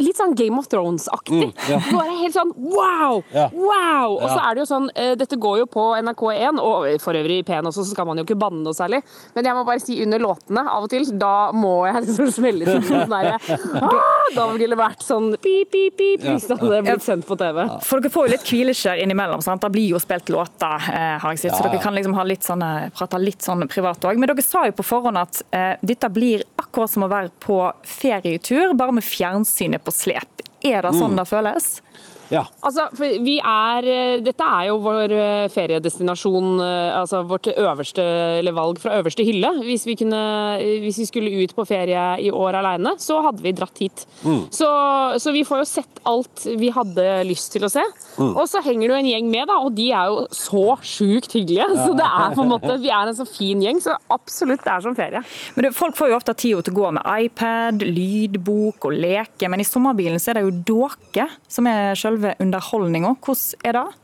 Litt 0.00 0.18
sånn 0.18 0.34
Game 0.36 0.60
of 0.60 0.68
Thrones-aktig. 0.70 1.50
Mm, 1.50 1.52
ja. 1.70 1.78
Bare 1.96 2.16
helt 2.20 2.36
sånn 2.36 2.52
wow! 2.56 3.20
Ja. 3.34 3.46
Wow! 3.54 4.18
Og 4.18 4.26
så 4.26 4.38
er 4.38 4.56
det 4.56 4.62
jo 4.64 4.68
sånn 4.70 4.88
eh, 4.94 5.12
Dette 5.20 5.38
går 5.40 5.62
jo 5.62 5.68
på 5.70 5.86
NRK1, 5.98 6.60
og 6.62 6.88
for 7.02 7.18
øvrig 7.18 7.40
i 7.42 7.46
P1 7.46 7.68
også, 7.70 7.84
så 7.84 7.94
skal 7.94 8.08
man 8.08 8.20
jo 8.20 8.26
ikke 8.26 8.38
banne 8.40 8.62
noe 8.64 8.76
særlig. 8.76 9.02
Men 9.36 9.48
jeg 9.48 9.58
må 9.58 9.64
bare 9.68 9.82
si 9.82 9.98
under 10.04 10.22
låtene 10.22 10.64
av 10.70 10.86
og 10.86 10.92
til, 10.92 11.06
da 11.20 11.50
må 11.56 11.74
jeg 11.88 12.02
liksom 12.06 12.32
smelle 12.34 12.68
til 12.68 12.84
sånn 12.86 13.10
derre 13.10 13.36
ah, 13.80 14.30
Da 14.36 14.46
ville 14.54 14.74
det 14.74 14.80
vært 14.80 15.04
sånn 15.04 15.32
pip, 15.40 15.70
pip, 15.72 15.96
pip 15.98 16.26
hvis 16.26 16.48
det 16.50 16.58
hadde 16.60 16.82
blitt 16.86 17.06
sendt 17.06 17.28
på 17.28 17.38
TV. 17.40 17.62
For 17.86 18.02
dere 18.02 18.14
får 18.14 18.28
jo 18.28 18.34
litt 18.34 18.48
hvileskjær 18.52 19.02
innimellom, 19.04 19.42
sant? 19.44 19.62
Da 19.64 19.72
blir 19.72 19.94
jo 19.94 20.00
spilt 20.02 20.30
låter, 20.32 20.90
eh, 20.92 21.16
har 21.22 21.34
jeg 21.34 21.44
sett. 21.44 21.56
Så 21.56 21.66
dere 21.66 21.82
kan 21.82 21.96
liksom 21.96 22.14
ha 22.18 22.26
litt 22.28 22.46
sånn, 22.46 22.64
prate 22.96 23.20
litt 23.20 23.44
sånn 23.44 23.66
privat 23.70 24.04
òg. 24.06 24.20
Men 24.20 24.30
dere 24.30 24.44
sa 24.44 24.64
jo 24.68 24.76
på 24.76 24.86
forhånd 24.86 24.99
at 25.20 25.42
eh, 25.56 25.74
dette 25.80 26.10
blir 26.12 26.44
akkurat 26.60 26.90
som 26.90 27.06
å 27.06 27.10
være 27.10 27.32
på 27.42 27.58
ferietur, 27.86 28.74
bare 28.78 28.96
med 28.98 29.06
fjernsynet 29.06 29.84
på 29.84 29.94
slep. 29.94 30.44
Er 30.60 30.84
det 30.84 30.92
sånn 30.96 31.14
mm. 31.14 31.20
det 31.22 31.28
føles? 31.30 31.68
Ja. 32.30 32.44
Altså, 32.62 32.86
vi 32.94 33.36
er, 33.42 33.86
eh, 33.90 34.20
dette 34.22 34.46
er 34.46 34.68
jo 34.68 34.78
vår 34.84 35.14
eh, 35.14 35.46
feriedestinasjon, 35.50 36.60
eh, 36.62 36.98
altså 37.00 37.24
vårt 37.26 37.50
øverste 37.50 38.04
eller 38.38 38.54
valg 38.54 38.78
fra 38.82 39.00
øverste 39.00 39.26
hylle. 39.26 39.50
Hvis 39.66 39.86
vi, 39.88 39.96
kunne, 39.98 40.20
hvis 40.84 41.00
vi 41.02 41.08
skulle 41.08 41.42
ut 41.42 41.54
på 41.56 41.66
ferie 41.68 42.04
i 42.22 42.30
år 42.30 42.60
alene, 42.60 42.94
så 43.02 43.18
hadde 43.26 43.42
vi 43.42 43.54
dratt 43.56 43.82
hit. 43.82 44.04
Mm. 44.22 44.44
Så, 44.54 44.68
så, 45.18 45.34
vi 45.34 45.44
får 45.46 45.62
jo 45.62 45.68
sett 45.68 46.02
alt 46.08 46.46
vi 46.60 46.70
hadde 46.74 47.08
lyst 47.26 47.50
til 47.56 47.66
å 47.66 47.72
se. 47.72 47.82
Mm. 48.20 48.32
Og 48.36 48.44
så 48.50 48.62
henger 48.62 48.86
det 48.86 48.94
jo 48.94 49.00
en 49.00 49.10
gjeng 49.10 49.30
med, 49.32 49.48
da, 49.50 49.58
og 49.64 49.74
de 49.74 49.90
er 49.90 50.12
jo 50.12 50.24
så 50.34 50.64
sjukt 50.86 51.34
hyggelige. 51.34 51.66
Så 51.80 51.94
det 51.96 52.06
er 52.06 52.34
på 52.36 52.44
en 52.44 52.50
måte, 52.50 52.74
vi 52.82 52.90
er 52.92 53.08
en 53.08 53.16
så 53.16 53.24
fin 53.26 53.62
gjeng, 53.62 53.78
så 53.82 53.94
absolutt 54.12 54.62
det 54.62 54.70
er 54.70 54.82
som 54.84 54.94
ferie. 54.94 55.22
Men 55.56 55.66
det, 55.66 55.70
Folk 55.80 55.96
får 55.96 56.10
jo 56.10 56.16
ofte 56.18 56.34
tid 56.36 56.60
til 56.66 56.74
å 56.74 56.76
gå 56.76 56.90
med 56.98 57.06
iPad, 57.24 57.82
lydbok 57.86 58.84
og 58.90 58.96
leke, 59.00 59.48
men 59.50 59.62
i 59.62 59.66
sommerbilen 59.66 60.20
så 60.20 60.32
er 60.32 60.40
det 60.40 60.44
jo 60.44 60.52
dere 60.68 61.26
som 61.50 61.66
er 61.70 61.96
selve 61.98 62.19
selve 62.20 62.34
underholdninga. 62.40 63.14
Hvordan 63.24 63.60
er 63.64 63.72
det? 63.72 63.99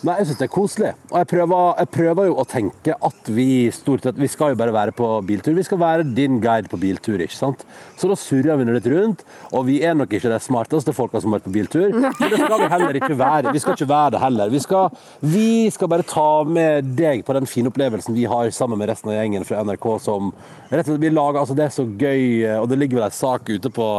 Nei, 0.00 0.14
Jeg 0.16 0.30
syns 0.30 0.38
det 0.40 0.46
er 0.46 0.52
koselig. 0.54 0.90
Og 1.10 1.16
jeg 1.20 1.28
prøver, 1.28 1.74
jeg 1.76 1.88
prøver, 1.92 2.28
jo 2.30 2.36
å 2.40 2.44
tenke 2.48 2.94
at 3.04 3.26
vi 3.28 3.48
stort 3.74 4.06
sett 4.06 4.20
Vi 4.20 4.30
skal 4.32 4.54
jo 4.54 4.58
bare 4.60 4.72
være 4.72 4.94
på 4.96 5.08
biltur. 5.28 5.52
Vi 5.58 5.64
skal 5.66 5.80
være 5.82 6.06
din 6.16 6.38
guide 6.40 6.70
på 6.72 6.78
biltur, 6.80 7.20
ikke 7.20 7.36
sant. 7.36 7.66
Så 8.00 8.08
da 8.08 8.16
surrer 8.16 8.56
vi 8.56 8.68
litt 8.70 8.88
rundt. 8.88 9.24
Og 9.52 9.66
vi 9.68 9.80
er 9.84 9.98
nok 9.98 10.14
ikke 10.16 10.32
de 10.32 10.38
smarteste 10.40 10.94
folka 10.96 11.20
som 11.20 11.34
har 11.34 11.40
vært 11.40 11.50
på 11.50 11.52
biltur. 11.58 11.90
Men 11.92 12.16
det 12.16 12.40
skal 12.40 12.62
vi 12.62 12.70
heller 12.72 13.00
ikke 13.02 13.18
være. 13.20 13.52
Vi 13.52 13.60
skal 13.60 13.76
ikke 13.76 13.90
være 13.90 14.14
det 14.16 14.22
heller. 14.24 14.54
Vi 14.54 14.62
skal, 14.64 14.96
vi 15.20 15.50
skal 15.74 15.92
bare 15.92 16.08
ta 16.08 16.30
med 16.48 16.94
deg 16.96 17.26
på 17.26 17.36
den 17.36 17.50
fine 17.50 17.68
opplevelsen 17.68 18.16
vi 18.16 18.24
har 18.30 18.48
sammen 18.56 18.80
med 18.80 18.88
resten 18.88 19.12
av 19.12 19.18
gjengen 19.18 19.44
fra 19.44 19.60
NRK 19.68 19.86
som 20.00 20.32
rett 20.70 20.86
og 20.86 20.94
slett 20.94 21.04
blir 21.04 21.12
laga. 21.12 21.44
altså 21.44 21.58
Det 21.58 21.66
er 21.66 21.76
så 21.76 21.84
gøy, 21.84 22.24
og 22.56 22.70
det 22.72 22.80
ligger 22.80 23.02
vel 23.02 23.10
en 23.10 23.20
sak 23.20 23.52
ute 23.52 23.68
på 23.74 23.92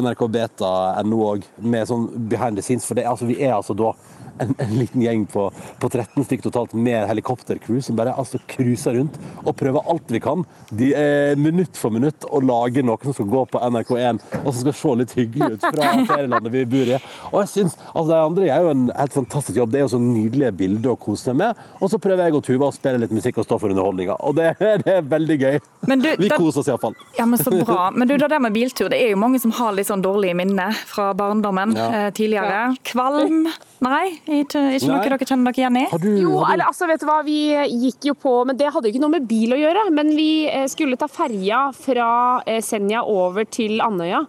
NRK 0.00 0.24
Beta.no 0.32 1.20
òg, 1.28 1.44
med 1.60 1.88
sånn 1.90 2.08
behind 2.32 2.56
the 2.56 2.64
scenes. 2.64 2.88
For 2.88 2.96
det, 2.96 3.04
altså, 3.04 3.28
vi 3.28 3.36
er 3.44 3.58
altså 3.58 3.76
da 3.76 3.92
en, 4.38 4.54
en, 4.58 4.74
liten 4.78 5.02
gjeng 5.04 5.26
på, 5.30 5.48
på 5.78 5.88
13 5.88 6.24
stykker 6.24 6.48
totalt 6.48 6.74
med 6.74 7.06
helikoptercrew 7.08 7.80
som 7.84 7.98
bare 7.98 8.14
altså 8.18 8.40
cruiser 8.50 8.96
rundt 8.98 9.18
og 9.42 9.56
prøver 9.58 9.88
alt 9.92 10.12
vi 10.12 10.20
kan, 10.22 10.44
de, 10.70 10.92
eh, 10.96 11.34
minutt 11.38 11.76
for 11.78 11.94
minutt, 11.94 12.26
å 12.28 12.40
lage 12.44 12.84
noe 12.84 13.00
som 13.02 13.16
skal 13.16 13.30
gå 13.32 13.44
på 13.52 13.62
NRK1 13.62 14.22
og 14.42 14.48
som 14.50 14.60
skal 14.62 14.76
se 14.78 14.94
litt 15.02 15.14
hyggelig 15.18 15.56
ut 15.56 15.66
fra 15.66 15.92
ferielandet 16.08 16.52
vi 16.54 16.64
bor 16.74 16.92
i. 16.94 17.00
Og 17.32 17.38
jeg 17.42 17.52
synes, 17.56 17.78
altså 17.92 18.08
De 18.12 18.18
andre 18.20 18.48
gjør 18.48 18.66
jo 18.66 18.72
en 18.72 18.84
helt 18.92 19.14
fantastisk 19.16 19.58
jobb. 19.58 19.70
Det 19.72 19.80
er 19.80 19.84
jo 19.86 19.92
så 19.94 20.00
nydelige 20.02 20.52
bilder 20.58 20.92
å 20.92 20.98
kose 21.00 21.30
seg 21.30 21.38
med. 21.40 21.60
Og 21.80 21.90
så 21.92 22.00
prøver 22.02 22.28
jeg 22.28 22.36
og 22.36 22.44
Tuva 22.46 22.68
å 22.68 22.74
spille 22.74 23.00
litt 23.00 23.14
musikk 23.14 23.40
og 23.40 23.46
stå 23.46 23.58
for 23.62 23.72
underholdninga. 23.72 24.18
Og 24.26 24.36
det, 24.36 24.52
det, 24.84 24.98
er 24.98 25.08
veldig 25.08 25.38
gøy. 25.40 25.58
Du, 25.88 26.08
vi 26.20 26.30
koser 26.32 26.62
oss 26.62 26.70
iallfall. 26.72 26.96
Ja, 27.18 27.26
men 27.28 27.40
så 27.40 27.54
bra. 27.54 27.90
Men 27.94 28.10
du, 28.10 28.16
det 28.20 28.30
der 28.32 28.42
med 28.42 28.56
biltur, 28.56 28.90
det 28.92 29.00
er 29.00 29.14
jo 29.14 29.20
mange 29.22 29.40
som 29.42 29.54
har 29.56 29.74
litt 29.76 29.88
sånn 29.90 30.04
dårlige 30.04 30.36
minner 30.38 30.76
fra 30.88 31.12
barndommen 31.16 31.76
ja. 31.78 31.90
eh, 32.06 32.08
tidligere. 32.16 32.72
Kvalm? 32.92 33.46
Nei, 33.82 34.12
ikke, 34.30 34.60
ikke 34.76 34.88
noe 34.88 35.02
dere 35.02 35.26
kjenner 35.26 35.50
dere 35.50 35.62
igjen 35.64 35.78
i? 35.80 35.84
Du, 35.98 36.10
jo, 36.20 36.36
eller, 36.46 36.68
altså, 36.68 36.86
vet 36.86 37.02
du 37.02 37.06
hva, 37.08 37.18
vi 37.26 37.38
gikk 37.82 38.12
jo 38.12 38.14
på 38.18 38.34
Men 38.46 38.58
det 38.58 38.70
hadde 38.70 38.88
jo 38.88 38.94
ikke 38.94 39.02
noe 39.02 39.16
med 39.16 39.26
bil 39.30 39.56
å 39.56 39.58
gjøre. 39.58 39.86
Men 39.94 40.12
vi 40.14 40.46
eh, 40.46 40.68
skulle 40.70 40.98
ta 41.00 41.08
ferja 41.10 41.64
fra 41.74 42.08
eh, 42.46 42.62
Senja 42.62 43.02
over 43.08 43.48
til 43.50 43.82
Andøya. 43.82 44.22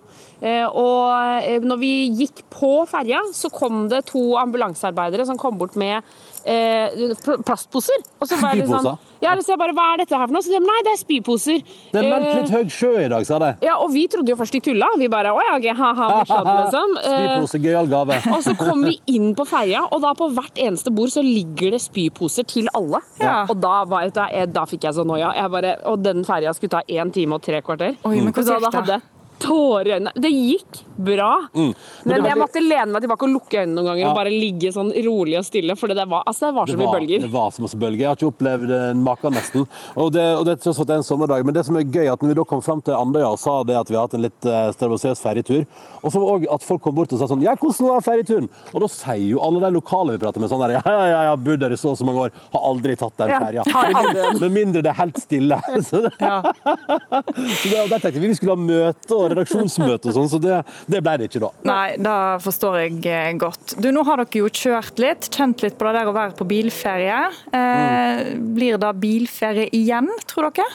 Eh, 0.43 0.65
og 0.65 1.63
når 1.63 1.79
vi 1.79 1.93
gikk 2.23 2.43
på 2.51 2.73
ferja, 2.89 3.21
så 3.35 3.51
kom 3.53 3.85
det 3.91 4.05
to 4.09 4.33
ambulansearbeidere 4.41 5.27
som 5.29 5.39
kom 5.39 5.59
bort 5.61 5.77
med 5.79 6.01
eh, 6.45 7.13
plastposer. 7.45 8.03
Og 8.19 8.27
så 8.29 8.37
var 8.41 8.55
det 8.57 8.67
sånn, 8.67 8.97
ja, 9.23 9.33
så 9.39 9.53
jeg 9.53 9.59
bare, 9.61 9.71
Hva 9.77 9.85
er 9.93 10.01
dette 10.03 10.17
her 10.17 10.27
for 10.27 10.33
noe? 10.35 10.43
Så 10.43 10.51
de 10.51 10.59
nei, 10.59 10.79
det 10.83 10.91
er 10.93 10.99
spyposer. 10.99 11.61
Det 11.93 12.01
er 12.01 12.07
meldt 12.09 12.27
litt 12.35 12.49
Eh, 12.51 12.55
høy 12.57 12.73
sjø 12.75 12.91
i 13.05 13.09
dag, 13.11 13.23
sa 13.25 13.39
de. 13.39 13.51
ja, 13.63 13.77
og 13.79 13.93
vi 13.93 14.03
trodde 14.11 14.33
jo 14.33 14.35
først 14.35 14.51
de 14.57 14.59
tulla. 14.59 14.89
Vi 14.99 15.07
bare 15.11 15.31
å 15.31 15.39
ja, 15.39 15.53
ok, 15.57 15.67
ha-ha, 15.79 16.07
liksom. 16.19 16.97
Eh, 17.03 17.13
Spypose, 17.23 17.61
gøyal 17.63 17.87
gave. 17.91 18.19
og 18.35 18.43
så 18.43 18.55
kom 18.59 18.83
vi 18.83 18.97
inn 19.15 19.31
på 19.35 19.45
ferja, 19.47 19.85
og 19.91 20.01
da 20.03 20.11
på 20.19 20.27
hvert 20.35 20.59
eneste 20.59 20.91
bord 20.91 21.13
så 21.13 21.23
ligger 21.23 21.71
det 21.77 21.81
spyposer 21.85 22.43
til 22.51 22.67
alle. 22.75 22.99
Ja. 23.21 23.45
Og 23.47 23.55
da, 23.63 23.83
var 23.87 24.09
da, 24.13 24.27
da 24.51 24.65
fikk 24.69 24.83
jeg 24.89 24.97
så 24.99 25.07
noia. 25.07 25.31
Jeg 25.39 25.49
bare, 25.55 25.77
og 25.87 26.03
den 26.03 26.23
ferja 26.27 26.53
skulle 26.53 26.75
ta 26.75 26.83
én 26.89 27.11
time 27.15 27.39
og 27.39 27.41
tre 27.45 27.61
kvarter. 27.63 27.95
Oi, 28.03 28.19
men 28.19 28.33
hvordan 28.33 28.45
Så 28.45 28.59
da 28.59 28.71
hadde 28.73 28.99
hadde 28.99 29.01
øynene. 29.49 30.11
Det 30.15 30.29
gikk 30.31 30.81
bra. 30.95 31.47
Mm. 31.55 31.73
Men, 32.03 32.23
det 32.23 32.29
jeg 32.29 32.39
måtte 32.39 32.61
lene 32.63 32.91
meg 32.93 33.03
tilbake 33.03 33.27
og 33.27 33.33
lukke 33.33 33.61
øynene 33.61 33.75
noen 33.75 33.89
ganger 33.91 34.03
Ja. 34.03 34.09
og 34.11 34.15
bare 34.17 34.33
ligge 34.33 34.71
sånn 34.73 34.91
rolig 35.05 35.37
og 35.39 35.45
stille, 35.45 35.75
for 35.75 35.87
det 35.87 36.05
var, 36.09 36.23
altså, 36.25 36.49
det 36.49 36.55
var 36.55 36.67
så 36.67 36.77
mye 36.77 36.93
bølger. 36.93 37.21
det 37.21 37.31
var 37.31 37.51
så 37.51 37.61
masse 37.61 37.77
bølger. 37.77 37.99
Jeg 37.99 38.07
har 38.07 38.15
ikke 38.15 38.31
opplevd 38.31 38.73
en 38.77 39.03
maken 39.03 39.33
nesten. 39.33 39.67
Og 39.95 40.11
det, 40.13 40.25
og 40.37 40.45
det 40.45 40.57
er 40.59 40.83
det 40.83 40.89
er 40.89 40.97
en 40.97 41.03
sommerdag. 41.03 41.45
Men 41.45 41.53
det 41.53 41.65
som 41.65 41.75
er 41.77 41.83
gøy, 41.83 42.11
at 42.11 42.21
når 42.21 42.33
vi 42.33 42.39
da 42.39 42.43
kom 42.43 42.61
fram 42.61 42.81
til 42.81 42.93
Andøya 42.93 43.31
og 43.31 43.39
sa 43.39 43.63
det 43.63 43.77
at 43.77 43.89
vi 43.89 43.95
har 43.95 44.07
hatt 44.07 44.13
en 44.17 44.25
litt 44.25 44.45
uh, 44.45 44.71
strabasiøs 44.75 45.21
ferjetur, 45.23 45.65
og 46.01 46.11
så 46.11 46.19
også 46.19 46.51
at 46.53 46.63
folk 46.63 46.81
kom 46.83 46.95
bort 46.95 47.13
og 47.13 47.19
sa 47.19 47.27
sånn 47.29 47.43
Ja, 47.43 47.55
hvordan 47.55 47.89
var 47.89 48.03
ferjeturen? 48.05 48.49
Og 48.73 48.83
da 48.83 48.89
sier 48.91 49.25
jo 49.27 49.41
alle 49.43 49.61
de 49.63 49.71
lokale 49.73 50.15
vi 50.15 50.21
prater 50.23 50.43
med 50.43 50.51
sånn 50.51 50.61
der 50.65 50.75
Ja, 50.77 50.83
ja, 50.85 51.05
ja, 51.07 51.21
ja 51.29 51.35
bodd 51.39 51.63
her 51.63 51.73
i 51.73 51.79
så 51.79 51.93
og 51.93 51.99
så 51.99 52.07
mange 52.07 52.27
år, 52.27 52.35
har 52.53 52.65
aldri 52.69 52.95
tatt 52.99 53.15
den 53.21 53.31
Ja, 53.31 53.39
ferja. 53.65 54.31
Med 54.39 54.51
mindre 54.51 54.83
det 54.83 54.91
er 54.91 54.99
helt 54.99 55.19
stille. 55.21 55.59
Så, 55.83 55.99
det, 56.05 56.11
så 56.19 57.69
det, 57.69 57.79
og 57.81 57.89
der 57.91 57.99
tenkte 58.01 58.21
vi 58.21 58.29
vi 58.31 58.35
skulle 58.37 58.55
ha 58.55 58.61
møte 58.61 59.17
og 59.17 59.32
redaksjonsmøte 59.33 60.11
og 60.11 60.17
sånn, 60.17 60.31
så 60.31 60.39
det, 60.41 60.61
det 60.89 61.03
ble 61.03 61.17
det 61.19 61.29
ikke 61.29 61.43
da. 61.43 61.51
Nei, 61.67 61.87
det 62.01 62.17
forstår 62.45 62.79
jeg 62.83 63.01
eh, 63.09 63.33
godt. 63.41 63.75
Du, 63.81 63.89
Nå 63.93 64.05
har 64.07 64.23
dere 64.23 64.43
jo 64.43 64.49
kjørt 64.49 65.01
litt, 65.01 65.29
kjent 65.33 65.65
litt 65.65 65.77
på 65.79 65.89
det 65.89 65.97
der 65.99 66.09
å 66.09 66.15
være 66.15 66.37
på 66.39 66.47
bilferie. 66.49 67.19
Eh, 67.53 68.33
blir 68.55 68.79
det 68.81 68.95
bilferie 69.03 69.69
igjen, 69.75 70.09
tror 70.29 70.51
dere? 70.53 70.69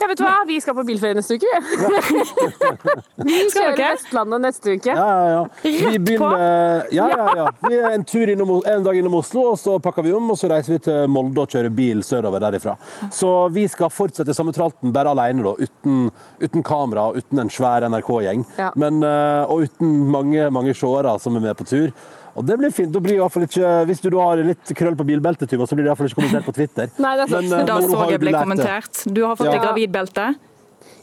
Ja, 0.00 0.06
vet 0.10 0.18
du 0.18 0.24
hva? 0.26 0.34
Vi 0.46 0.56
skal 0.60 0.74
på 0.76 0.84
bilferie 0.86 1.16
neste 1.16 1.36
uke. 1.38 1.46
vi 3.16 3.36
Skal 3.50 3.72
dere? 3.76 3.92
Vestlandet 3.94 4.42
neste 4.44 4.74
uke. 4.76 4.92
Ja, 4.92 5.06
ja, 5.06 5.28
ja. 5.32 5.42
Vi 5.62 5.98
begynner 5.98 6.86
Ja, 6.94 7.06
ja, 7.10 7.26
ja. 7.40 7.46
Vi 7.66 7.78
er 7.78 7.94
en 7.96 8.04
tur 8.08 8.28
innom, 8.32 8.52
en 8.66 8.84
dag 8.86 8.98
innom 8.98 9.16
Oslo, 9.20 9.46
og 9.52 9.58
så 9.60 9.78
pakker 9.82 10.04
vi 10.06 10.12
om, 10.16 10.30
og 10.34 10.38
så 10.40 10.50
reiser 10.52 10.76
vi 10.76 10.80
til 10.86 11.08
Molde 11.12 11.44
og 11.44 11.52
kjører 11.52 11.72
bil 11.76 12.02
sørover 12.06 12.42
derifra. 12.44 12.76
Så 13.14 13.32
vi 13.54 13.66
skal 13.72 13.92
fortsette 13.94 14.34
samme 14.36 14.54
tralten, 14.56 14.92
bare 14.94 15.14
alene, 15.14 15.44
da. 15.46 15.54
Uten, 15.66 16.10
uten 16.42 16.66
kamera 16.66 17.08
uten 17.16 17.40
en 17.42 17.52
svær 17.52 17.86
NRK-gjeng. 17.88 18.44
Ja. 18.60 18.70
Men, 18.76 19.02
eh, 19.02 19.44
Og 19.46 19.66
uten 19.68 20.10
mange, 20.10 20.50
mange 20.50 20.74
seere 20.74 21.18
som 21.22 21.36
er 21.36 21.40
med 21.40 21.56
på 21.56 21.64
tur. 21.68 21.90
Og 22.36 22.44
det 22.46 22.58
blir 22.60 22.72
fint. 22.74 22.92
Da 22.92 23.00
blir 23.00 23.16
i 23.16 23.20
hvert 23.22 23.32
fall 23.32 23.46
ikke, 23.48 23.70
Hvis 23.88 24.02
du 24.04 24.10
da 24.12 24.18
har 24.28 24.42
litt 24.44 24.72
krøll 24.76 24.96
på 24.98 25.06
bilbeltet, 25.08 25.48
Tuva, 25.48 25.66
så 25.66 25.74
blir 25.78 25.86
det 25.86 25.88
i 25.88 25.94
hvert 25.94 26.02
fall 26.02 26.10
ikke 26.10 26.20
kommentert 26.20 26.44
på 26.50 26.54
Twitter. 26.58 26.90
Nei, 27.00 27.14
det 27.16 27.24
er 27.24 27.32
sant. 27.32 27.52
eh, 27.52 27.64
Da 27.64 27.78
men 27.80 27.88
så 27.90 28.10
jeg 28.10 28.20
ble 28.20 28.32
lært 28.34 28.44
kommentert. 28.44 29.02
Du 29.14 29.22
har 29.24 29.36
fått 29.36 29.46
Ja. 29.46 29.52
deg 29.56 29.64
gravidbelte. 29.64 30.26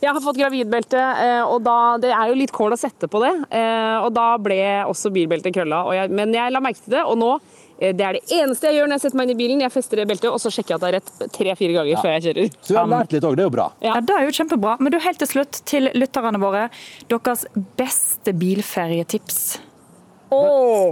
Jeg 0.04 0.12
har 0.12 0.20
fått 0.20 0.36
gravidbelte, 0.38 1.00
eh, 1.00 1.42
og 1.48 1.64
da, 1.64 1.98
det 1.98 2.12
er 2.12 2.28
jo 2.28 2.36
litt 2.36 2.52
kål 2.52 2.74
å 2.76 2.78
sette 2.80 3.08
på 3.08 3.22
det. 3.24 3.34
eh, 3.52 3.98
Og 4.04 4.14
da 4.14 4.38
ble 4.38 4.84
også 4.86 5.12
bilbeltet 5.12 5.54
krølla. 5.56 5.86
Og 5.88 5.94
jeg, 5.96 6.10
men 6.12 6.34
jeg 6.34 6.52
la 6.52 6.60
merke 6.60 6.82
til 6.84 6.92
det, 6.98 7.04
og 7.08 7.18
nå 7.18 7.40
det 7.84 8.00
er 8.00 8.14
det 8.14 8.22
eneste 8.32 8.68
jeg 8.70 8.76
gjør 8.78 8.88
når 8.88 8.96
jeg 8.96 9.02
setter 9.02 9.18
meg 9.18 9.30
inn 9.30 9.34
i 9.34 9.40
bilen. 9.44 9.60
Jeg 9.62 9.72
fester 9.74 9.98
det 9.98 10.08
beltet, 10.08 10.30
og 10.32 10.40
så 10.40 10.48
sjekker 10.54 10.72
jeg 10.72 10.76
at 10.78 10.82
det 10.84 10.90
er 10.94 10.96
rett 11.00 11.32
tre-fire 11.34 11.74
ganger 11.74 11.98
før 12.00 12.12
jeg 12.16 12.24
kjører. 12.28 12.52
Så 12.62 12.70
vi 12.70 12.76
har 12.80 12.88
lært 12.88 13.12
litt 13.12 13.24
òg, 13.24 13.36
det 13.36 13.44
er 13.44 13.50
jo 13.50 13.56
bra. 13.56 13.66
Ja. 13.82 13.94
Det 14.00 14.14
er 14.16 14.24
jo 14.24 14.32
kjempebra. 14.38 14.76
Men 14.80 14.92
du, 14.94 15.00
helt 15.00 15.20
til 15.20 15.28
slutt, 15.28 15.60
til 15.66 15.90
lytterne 15.94 16.40
våre. 16.40 16.70
Deres 17.10 17.46
beste 17.76 18.32
bilferietips? 18.38 19.58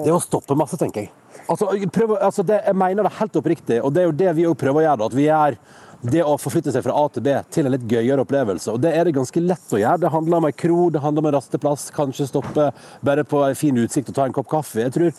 Det 0.06 0.12
er 0.12 0.18
å 0.18 0.24
stoppe 0.24 0.58
masse, 0.58 0.80
tenker 0.80 1.06
jeg. 1.06 1.12
Altså, 1.50 1.72
jeg 1.76 1.90
altså 2.22 2.44
det, 2.48 2.62
jeg 2.66 2.78
mener 2.78 3.08
det 3.08 3.14
helt 3.20 3.40
oppriktig, 3.40 3.80
og 3.84 3.94
det 3.94 4.04
er 4.04 4.10
jo 4.10 4.18
det 4.24 4.36
vi 4.38 4.50
prøver 4.56 4.82
å 4.82 4.86
gjøre. 4.86 5.08
At 5.08 5.16
vi 5.18 5.26
gjør 5.28 5.58
det 6.02 6.24
å 6.26 6.34
forflytte 6.42 6.72
seg 6.74 6.82
fra 6.86 6.96
A 6.98 7.04
til 7.14 7.24
B 7.26 7.34
til 7.54 7.68
en 7.68 7.74
litt 7.76 7.84
gøyere 7.90 8.24
opplevelse. 8.24 8.74
Og 8.74 8.82
det 8.82 8.94
er 8.98 9.06
det 9.06 9.14
ganske 9.14 9.44
lett 9.44 9.74
å 9.76 9.78
gjøre. 9.78 10.02
Det 10.02 10.12
handler 10.14 10.40
om 10.40 10.48
en 10.50 10.56
kro, 10.58 10.90
det 10.94 11.02
handler 11.04 11.22
om 11.22 11.30
en 11.30 11.36
rasteplass, 11.38 11.90
kanskje 11.94 12.26
stoppe 12.30 12.70
bare 13.06 13.26
på 13.28 13.44
en 13.46 13.58
fin 13.60 13.78
utsikt 13.84 14.10
og 14.10 14.18
ta 14.18 14.26
en 14.26 14.34
kopp 14.34 14.50
kaffe. 14.50 14.82
Jeg 14.82 14.96
tror, 14.96 15.12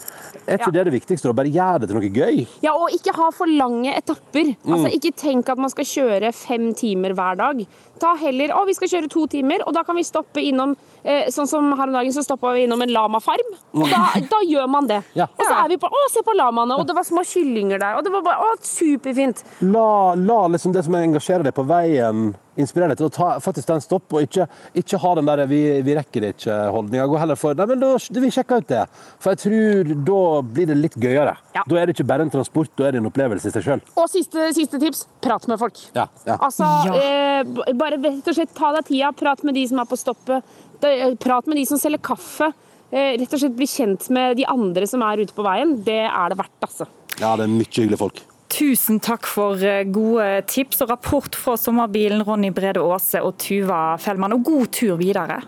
jeg 0.49 0.63
tror 0.63 0.75
det 0.75 0.83
er 0.83 0.91
det 0.91 0.97
viktigste. 0.97 1.31
å 1.31 1.37
Bare 1.39 1.53
gjøre 1.55 1.85
det 1.85 1.91
til 1.93 2.01
noe 2.01 2.11
gøy. 2.11 2.43
Ja, 2.67 2.75
og 2.75 2.91
ikke 2.97 3.15
ha 3.15 3.31
for 3.35 3.47
lange 3.47 3.95
etapper. 3.95 4.57
Altså, 4.67 4.89
Mm. 4.89 4.97
ikke 4.99 5.15
tenk 5.17 5.49
at 5.49 5.59
man 5.59 5.71
skal 5.71 5.85
kjøre 5.85 6.35
fem 6.35 6.75
timer 6.75 7.15
hver 7.15 7.37
dag. 7.37 7.67
Ta 8.03 8.17
heller 8.19 8.55
å, 8.57 8.65
vi 8.67 8.75
skal 8.75 8.91
kjøre 8.91 9.11
to 9.13 9.27
timer, 9.31 9.63
og 9.67 9.75
da 9.77 9.85
kan 9.87 9.97
vi 9.99 10.03
stoppe 10.07 10.43
innom 10.43 10.75
eh, 11.03 11.29
Sånn 11.31 11.49
som 11.51 11.69
her 11.79 11.87
om 11.87 11.95
dagen, 11.95 12.15
så 12.15 12.25
stoppa 12.27 12.53
vi 12.57 12.65
innom 12.67 12.83
en 12.83 12.93
lamafarm. 12.93 13.55
Og 13.79 13.87
da, 13.91 14.03
da 14.33 14.43
gjør 14.49 14.71
man 14.71 14.91
det. 14.91 15.01
Ja. 15.19 15.29
Og 15.31 15.45
så 15.47 15.55
er 15.61 15.71
vi 15.71 15.79
på 15.83 15.91
Å, 15.91 16.05
se 16.11 16.25
på 16.27 16.35
lamaene! 16.37 16.79
Og 16.81 16.89
det 16.89 16.97
var 16.99 17.07
små 17.07 17.25
kyllinger 17.27 17.83
der. 17.83 17.99
Og 18.01 18.07
det 18.07 18.15
var 18.15 18.27
bare 18.27 18.49
Å, 18.49 18.57
superfint! 18.67 19.45
La, 19.63 20.15
la 20.19 20.41
liksom 20.53 20.75
det 20.75 20.85
som 20.87 20.99
engasjerer 20.99 21.47
deg 21.47 21.55
på 21.57 21.67
veien, 21.69 22.33
inspirere 22.61 22.93
deg 22.93 23.01
til 23.01 23.09
å 23.09 23.13
ta, 23.15 23.29
faktisk 23.41 23.69
ta 23.69 23.77
en 23.79 23.85
stopp, 23.85 24.13
og 24.13 24.27
ikke, 24.27 24.47
ikke 24.83 24.99
ha 25.03 25.15
den 25.19 25.29
der 25.29 25.47
'vi, 25.47 25.61
vi 25.83 25.95
rekker 25.97 26.21
det 26.21 26.37
ikke'-holdninga. 26.37 27.07
Gå 27.09 27.19
heller 27.19 27.37
for 27.37 27.55
Nei, 27.55 27.67
men 27.67 27.81
da, 27.81 27.93
vi 27.97 28.31
sjekker 28.31 28.63
ut 28.63 28.69
det. 28.69 28.87
For 29.19 29.33
jeg 29.33 29.39
tror 29.45 29.95
da 30.05 30.43
blir 30.43 30.67
det 30.67 30.77
litt 30.77 30.97
gøyere. 30.97 31.37
Da 31.55 31.77
er 31.77 31.87
det 31.87 31.97
ikke 31.97 32.09
bare 32.09 32.23
en 32.23 32.31
transport, 32.31 32.71
da 32.77 32.89
er 32.89 32.93
det 32.93 33.03
en 33.03 33.11
opplevelse 33.11 33.49
i 33.49 33.55
seg 33.55 33.63
sjøl. 33.63 33.81
Og 33.97 34.09
siste, 34.11 34.53
siste 34.55 34.79
tips 34.79 35.07
prat 35.21 35.47
med 35.49 35.59
folk. 35.59 35.79
Ja, 35.95 36.09
ja. 36.27 36.37
Altså, 36.39 36.65
eh, 36.97 37.45
bare 37.75 38.01
rett 38.01 38.29
og 38.29 38.35
slett 38.35 38.55
ta 38.55 38.73
deg 38.73 38.85
tida, 38.87 39.13
prat 39.13 39.43
med 39.45 39.55
de 39.55 39.67
som 39.69 39.79
er 39.79 39.85
på 39.85 39.97
stoppet. 39.97 40.43
Eh, 40.83 41.15
Prat 41.15 41.47
med 41.47 41.57
de 41.57 41.65
som 41.67 41.79
selger 41.79 42.01
kaffe. 42.03 42.53
Eh, 42.93 43.17
rett 43.17 43.33
og 43.33 43.39
slett 43.41 43.55
bli 43.57 43.67
kjent 43.67 44.11
med 44.11 44.37
de 44.37 44.45
andre 44.45 44.87
som 44.87 45.01
er 45.03 45.23
ute 45.23 45.33
på 45.33 45.45
veien. 45.47 45.77
Det 45.85 46.03
er 46.11 46.29
det 46.29 46.39
verdt, 46.39 46.61
altså. 46.61 46.87
Ja, 47.21 47.37
det 47.37 47.45
er 47.45 47.53
mye 47.53 47.65
hyggelige 47.71 47.99
folk. 48.01 48.21
Tusen 48.53 48.99
takk 49.01 49.25
for 49.25 49.57
eh, 49.65 49.87
gode 49.89 50.27
tips 50.51 50.83
og 50.85 50.91
rapport 50.93 51.37
fra 51.41 51.55
sommerbilen, 51.57 52.21
Ronny 52.27 52.51
Brede 52.53 52.83
Aase 52.85 53.23
og 53.25 53.39
Tuva 53.41 53.97
Fellmann. 53.97 54.35
Og 54.37 54.45
god 54.45 54.69
tur 54.77 54.99
videre. 55.01 55.39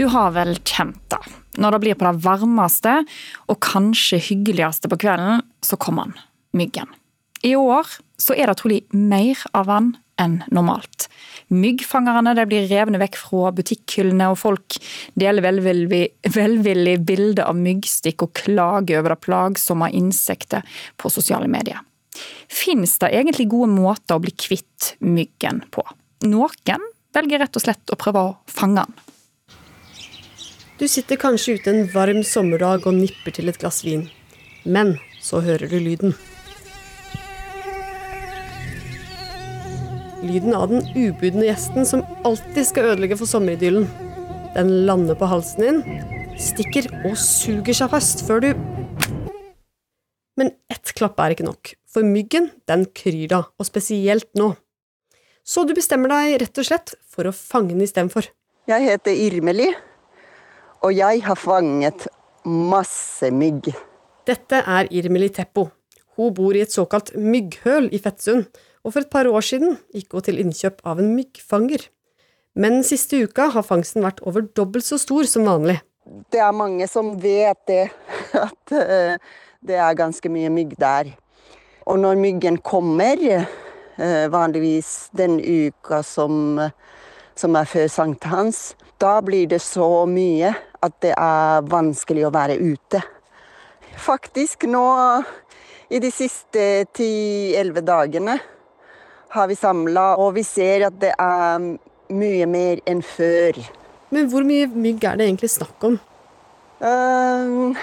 Du 0.00 0.06
har 0.08 0.32
vel 0.32 0.56
kjent 0.62 1.02
det. 1.12 1.20
Når 1.60 1.74
det 1.74 1.80
blir 1.82 1.98
på 1.98 2.06
det 2.06 2.24
varmeste 2.24 2.94
og 3.50 3.60
kanskje 3.66 4.20
hyggeligste 4.30 4.88
på 4.88 5.00
kvelden, 5.04 5.42
så 5.60 5.76
kommer 5.76 6.08
han. 6.08 6.16
Myggen. 6.56 6.88
I 7.44 7.52
år 7.58 7.98
så 8.16 8.32
er 8.32 8.48
det 8.48 8.56
trolig 8.62 8.80
mer 8.94 9.42
av 9.52 9.68
han 9.68 9.92
enn 10.20 10.40
normalt. 10.54 11.08
Myggfangerne 11.48 12.34
blir 12.48 12.66
revne 12.68 13.00
vekk 13.00 13.16
fra 13.20 13.52
butikkhyllene, 13.56 14.30
og 14.32 14.40
folk 14.40 14.78
deler 15.18 15.44
velvillig, 15.46 16.04
velvillig 16.34 16.98
bilde 17.08 17.46
av 17.46 17.56
myggstikk 17.56 18.26
og 18.26 18.34
klager 18.36 19.00
over 19.00 19.14
det 19.14 19.22
plagsomme 19.24 19.90
insekter 19.96 20.66
på 21.00 21.12
sosiale 21.12 21.48
medier. 21.50 21.80
Fins 22.48 22.98
det 22.98 23.12
egentlig 23.14 23.48
gode 23.52 23.70
måter 23.72 24.16
å 24.18 24.22
bli 24.22 24.34
kvitt 24.34 24.94
myggen 25.04 25.62
på? 25.70 25.84
Noen 26.26 26.88
velger 27.14 27.44
rett 27.44 27.56
og 27.56 27.64
slett 27.64 27.94
å 27.94 27.98
prøve 27.98 28.24
å 28.24 28.34
fange 28.50 28.84
den. 28.84 28.96
Du 30.78 30.86
sitter 30.86 31.18
kanskje 31.18 31.56
ute 31.58 31.72
en 31.72 31.88
varm 31.90 32.20
sommerdag 32.22 32.86
og 32.86 32.94
nipper 32.94 33.34
til 33.34 33.50
et 33.50 33.58
glass 33.58 33.82
vin. 33.86 34.04
Men 34.62 34.94
så 35.22 35.40
hører 35.42 35.70
du 35.70 35.78
lyden. 35.82 36.14
Lyden 40.18 40.54
av 40.56 40.66
den 40.72 40.82
ubudne 40.96 41.46
gjesten 41.46 41.86
som 41.86 42.00
alltid 42.26 42.66
skal 42.66 42.88
ødelegge 42.90 43.18
for 43.20 43.30
sommeridyllen. 43.30 43.84
Den 44.56 44.72
lander 44.88 45.14
på 45.14 45.28
halsen 45.30 45.62
din, 45.62 45.78
stikker 46.34 46.88
og 47.06 47.14
suger 47.20 47.76
seg 47.76 47.92
fast 47.92 48.24
før 48.26 48.42
du 48.42 48.48
Men 50.38 50.50
ett 50.70 50.90
klapp 50.94 51.18
er 51.22 51.34
ikke 51.34 51.46
nok, 51.46 51.72
for 51.86 52.06
myggen 52.06 52.50
den 52.70 52.84
kryr 52.94 53.26
da, 53.30 53.40
og 53.58 53.66
spesielt 53.66 54.28
nå. 54.38 54.52
Så 55.46 55.64
du 55.66 55.74
bestemmer 55.74 56.10
deg 56.12 56.40
rett 56.42 56.60
og 56.62 56.66
slett 56.66 56.94
for 57.06 57.26
å 57.26 57.34
fange 57.34 57.74
den 57.74 57.82
istedenfor. 57.86 58.26
Jeg 58.70 58.86
heter 58.86 59.18
Irmeli, 59.18 59.70
og 60.82 60.94
jeg 60.94 61.22
har 61.26 61.38
fanget 61.38 62.06
masse 62.46 63.30
mygg. 63.34 63.70
Dette 64.26 64.62
er 64.66 64.90
Irmeli 64.94 65.30
Teppo. 65.34 65.70
Hun 66.18 66.34
bor 66.34 66.54
i 66.54 66.62
et 66.62 66.74
såkalt 66.74 67.14
mygghøl 67.14 67.88
i 67.94 68.02
Fettsund, 68.02 68.46
og 68.88 68.94
for 68.94 69.04
et 69.04 69.12
par 69.12 69.28
år 69.28 69.44
siden 69.44 69.76
gikk 69.92 70.14
hun 70.16 70.24
til 70.24 70.40
innkjøp 70.40 70.80
av 70.88 71.02
en 71.02 71.10
myggfanger. 71.12 71.82
Men 72.56 72.80
siste 72.86 73.20
uka 73.20 73.50
har 73.52 73.66
fangsten 73.66 74.06
vært 74.06 74.22
over 74.24 74.46
dobbelt 74.56 74.86
så 74.86 74.96
stor 74.96 75.28
som 75.28 75.44
vanlig. 75.44 75.76
Det 76.32 76.40
er 76.40 76.56
mange 76.56 76.88
som 76.88 77.12
vet 77.20 77.60
det, 77.68 77.90
at 78.48 78.72
eh, 78.72 79.20
det 79.60 79.76
er 79.76 79.98
ganske 79.98 80.32
mye 80.32 80.48
mygg 80.54 80.72
der. 80.80 81.12
Og 81.84 82.00
når 82.00 82.16
myggen 82.20 82.58
kommer, 82.64 83.20
eh, 83.28 84.26
vanligvis 84.32 85.10
den 85.12 85.36
uka 85.36 86.00
som, 86.00 86.56
som 87.36 87.60
er 87.60 87.68
før 87.68 87.92
sankthans, 87.92 88.72
da 88.98 89.18
blir 89.20 89.52
det 89.52 89.60
så 89.60 90.06
mye 90.08 90.56
at 90.80 91.00
det 91.04 91.12
er 91.12 91.68
vanskelig 91.68 92.24
å 92.24 92.34
være 92.34 92.56
ute. 92.56 93.04
Faktisk 94.00 94.64
nå 94.70 94.86
i 95.92 96.00
de 96.00 96.10
siste 96.14 96.62
ti-elleve 96.96 97.84
dagene 97.84 98.40
har 99.34 99.48
vi 99.48 99.56
samla, 99.58 100.16
og 100.16 100.34
vi 100.38 100.44
ser 100.46 100.86
at 100.88 100.98
det 101.00 101.12
er 101.14 101.64
mye 102.08 102.46
mer 102.48 102.80
enn 102.88 103.02
før. 103.04 103.58
Men 104.14 104.28
hvor 104.32 104.46
mye 104.46 104.68
mygg 104.72 105.04
er 105.04 105.18
det 105.20 105.28
egentlig 105.28 105.50
snakk 105.52 105.84
om? 105.84 105.98
Eh, 106.80 107.82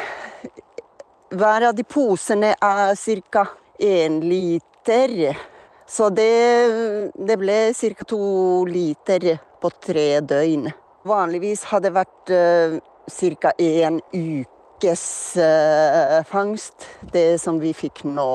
hver 1.35 1.67
av 1.69 1.75
de 1.75 1.83
posene 1.83 2.53
er 2.61 2.95
ca. 3.31 3.47
én 3.79 4.21
liter. 4.21 5.37
Så 5.87 6.09
det, 6.09 7.11
det 7.13 7.37
ble 7.37 7.73
ca. 7.73 8.05
to 8.07 8.65
liter 8.65 9.37
på 9.61 9.69
tre 9.69 10.21
døgn. 10.21 10.71
Vanligvis 11.05 11.63
har 11.69 11.83
det 11.83 11.91
vært 11.93 12.31
uh, 12.33 12.79
ca. 13.41 13.51
én 13.59 13.99
ukes 14.13 15.37
uh, 15.37 16.23
fangst, 16.25 16.87
det 17.13 17.37
som 17.41 17.59
vi 17.61 17.73
fikk 17.73 18.03
nå 18.09 18.31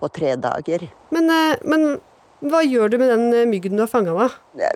på 0.00 0.08
tre 0.08 0.36
dager. 0.36 0.86
Men, 1.10 1.28
uh, 1.28 1.58
men 1.68 2.00
hva 2.42 2.62
gjør 2.66 2.90
du 2.90 2.98
med 2.98 3.12
den 3.12 3.50
myggen 3.50 3.78
du 3.78 3.84
har 3.84 3.90
fanga, 3.90 4.14
med? 4.16 4.30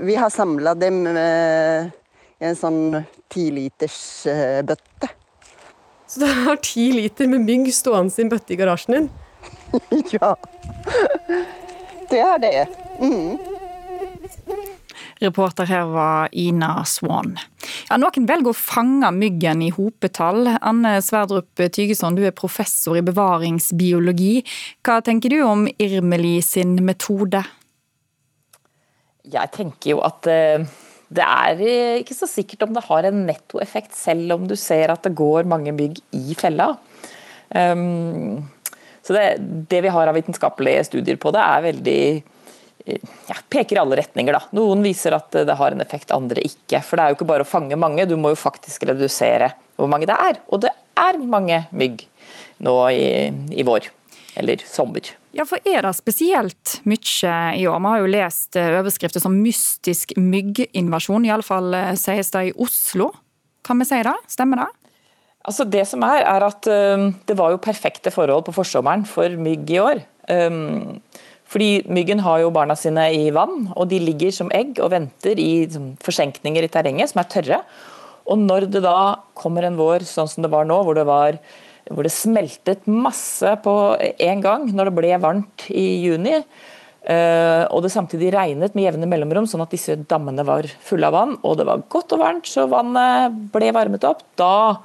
Vi 0.07 0.15
har 0.15 0.31
samla 0.31 0.75
dem 0.79 1.03
i 1.11 2.47
en 2.47 2.59
sånn 2.59 3.01
tilitersbøtte. 3.33 5.11
Så 6.07 6.23
du 6.23 6.27
har 6.47 6.61
ti 6.63 6.93
liter 6.95 7.27
med 7.31 7.43
mygg 7.49 7.73
stående 7.75 8.15
i 8.15 8.23
en 8.23 8.31
bøtte 8.31 8.55
i 8.55 8.59
garasjen 8.61 8.95
din? 8.95 9.09
ja. 10.15 10.35
Det 12.07 12.23
er 12.23 12.39
det. 12.39 12.67
Mm. 13.03 13.56
Reporter 15.23 15.69
her 15.71 15.87
var 15.91 16.33
Ina 16.37 16.85
Swan. 16.89 17.35
Ja, 17.89 17.99
noen 18.01 18.29
velger 18.29 18.53
å 18.53 18.57
fange 18.57 19.11
myggen 19.17 19.63
i 19.65 19.71
hopetall. 19.73 20.51
Anne 20.61 20.97
Sverdrup 21.05 21.63
Tygeson, 21.73 22.19
du 22.19 22.25
er 22.27 22.37
professor 22.37 22.99
i 22.99 23.05
bevaringsbiologi. 23.07 24.41
Hva 24.85 25.01
tenker 25.05 25.33
du 25.33 25.41
om 25.47 25.65
Irmeli 25.77 26.41
sin 26.45 26.77
metode? 26.85 27.45
Jeg 29.27 29.55
tenker 29.57 29.97
jo 29.97 30.03
at 30.07 30.29
uh 30.31 30.83
det 31.07 31.23
er 31.23 31.61
ikke 32.01 32.17
så 32.17 32.27
sikkert 32.27 32.65
om 32.67 32.75
det 32.75 32.85
har 32.89 33.07
en 33.07 33.27
nettoeffekt, 33.29 33.95
selv 33.95 34.35
om 34.35 34.47
du 34.51 34.57
ser 34.59 34.91
at 34.91 35.05
det 35.07 35.15
går 35.19 35.47
mange 35.49 35.75
mygg 35.75 36.01
i 36.17 36.35
fella. 36.39 36.73
Um, 37.55 38.43
så 39.07 39.15
det, 39.15 39.27
det, 39.71 39.85
vi 39.85 39.93
har 39.95 40.11
av 40.11 40.17
vitenskapelige 40.19 40.89
studier 40.89 41.21
på 41.23 41.31
det, 41.35 41.45
er 41.45 41.67
veldig 41.69 42.01
ja, 42.87 43.37
peker 43.51 43.77
i 43.77 43.83
alle 43.83 43.99
retninger. 44.01 44.37
Da. 44.37 44.43
Noen 44.57 44.85
viser 44.87 45.17
at 45.17 45.35
det 45.35 45.59
har 45.59 45.75
en 45.75 45.83
effekt, 45.85 46.15
andre 46.15 46.45
ikke. 46.47 46.81
For 46.87 46.97
det 46.97 47.05
er 47.05 47.13
jo 47.13 47.19
ikke 47.19 47.31
bare 47.33 47.47
å 47.47 47.49
fange 47.49 47.79
mange, 47.81 48.07
du 48.09 48.17
må 48.21 48.33
jo 48.35 48.41
faktisk 48.41 48.87
redusere 48.89 49.53
hvor 49.77 49.91
mange 49.93 50.09
det 50.09 50.17
er. 50.17 50.41
Og 50.51 50.63
det 50.65 50.73
er 50.97 51.21
mange 51.21 51.65
mygg 51.77 52.07
nå 52.65 52.75
i, 52.95 53.07
i 53.53 53.67
vår, 53.67 53.91
eller 54.41 54.63
sommer. 54.69 55.13
Ja, 55.37 55.45
for 55.45 55.61
Er 55.69 55.85
det 55.85 55.93
spesielt 55.99 56.79
mye 56.89 57.37
i 57.59 57.67
år? 57.69 57.77
Vi 57.77 57.91
har 57.91 58.01
jo 58.01 58.09
lest 58.09 58.57
eh, 58.57 58.73
overskrifter 58.79 59.21
som 59.21 59.37
'mystisk 59.37 60.17
mygginvasjon', 60.17 61.29
iallfall 61.29 61.75
eh, 61.75 61.95
sies 62.01 62.33
det 62.33 62.45
i 62.49 62.57
Oslo. 62.57 63.11
Kan 63.67 63.83
vi 63.83 63.85
si 63.85 64.01
det? 64.01 64.15
Stemmer 64.31 64.65
det? 64.65 64.71
Altså 65.47 65.65
Det 65.69 65.85
som 65.87 66.03
er, 66.03 66.25
er 66.27 66.43
at 66.43 66.67
um, 66.67 67.11
det 67.27 67.37
var 67.39 67.53
jo 67.53 67.63
perfekte 67.63 68.11
forhold 68.11 68.47
på 68.49 68.57
forsommeren 68.57 69.05
for 69.07 69.29
mygg 69.39 69.71
i 69.71 69.79
år. 69.79 70.01
Fordi 71.47 71.85
Myggen 71.87 72.23
har 72.25 72.41
jo 72.43 72.55
barna 72.55 72.75
sine 72.79 73.07
i 73.15 73.29
vann, 73.35 73.69
og 73.77 73.87
de 73.91 74.01
ligger 74.03 74.33
som 74.35 74.51
egg 74.55 74.81
og 74.83 74.91
venter 74.95 75.39
i 75.39 75.67
liksom, 75.67 75.93
forsenkninger 76.03 76.67
i 76.67 76.73
terrenget 76.73 77.13
som 77.13 77.23
er 77.23 77.31
tørre. 77.31 77.61
Og 78.27 78.41
når 78.43 78.67
det 78.75 78.83
da 78.83 79.23
kommer 79.39 79.67
en 79.67 79.79
vår 79.79 80.03
sånn 80.09 80.29
som 80.31 80.43
det 80.43 80.51
var 80.51 80.67
nå, 80.67 80.81
hvor 80.83 80.99
det 80.99 81.07
var 81.07 81.39
hvor 81.87 82.07
det 82.07 82.15
smeltet 82.15 82.87
masse 82.91 83.53
på 83.63 83.75
en 84.01 84.41
gang 84.43 84.67
når 84.75 84.89
det 84.89 84.97
ble 84.97 85.13
varmt 85.23 85.67
i 85.71 85.87
juni. 86.03 86.41
Eh, 87.07 87.63
og 87.71 87.85
det 87.85 87.93
samtidig 87.95 88.33
regnet 88.35 88.75
med 88.75 88.89
jevne 88.89 89.07
mellomrom, 89.07 89.47
sånn 89.47 89.63
at 89.63 89.75
disse 89.75 89.95
dammene 90.11 90.43
var 90.47 90.67
fulle 90.83 91.07
av 91.07 91.15
vann. 91.15 91.37
Og 91.47 91.61
det 91.61 91.69
var 91.69 91.85
godt 91.93 92.17
og 92.17 92.23
varmt, 92.25 92.51
så 92.51 92.67
vannet 92.71 93.37
ble 93.55 93.71
varmet 93.77 94.07
opp. 94.09 94.25
Da 94.39 94.81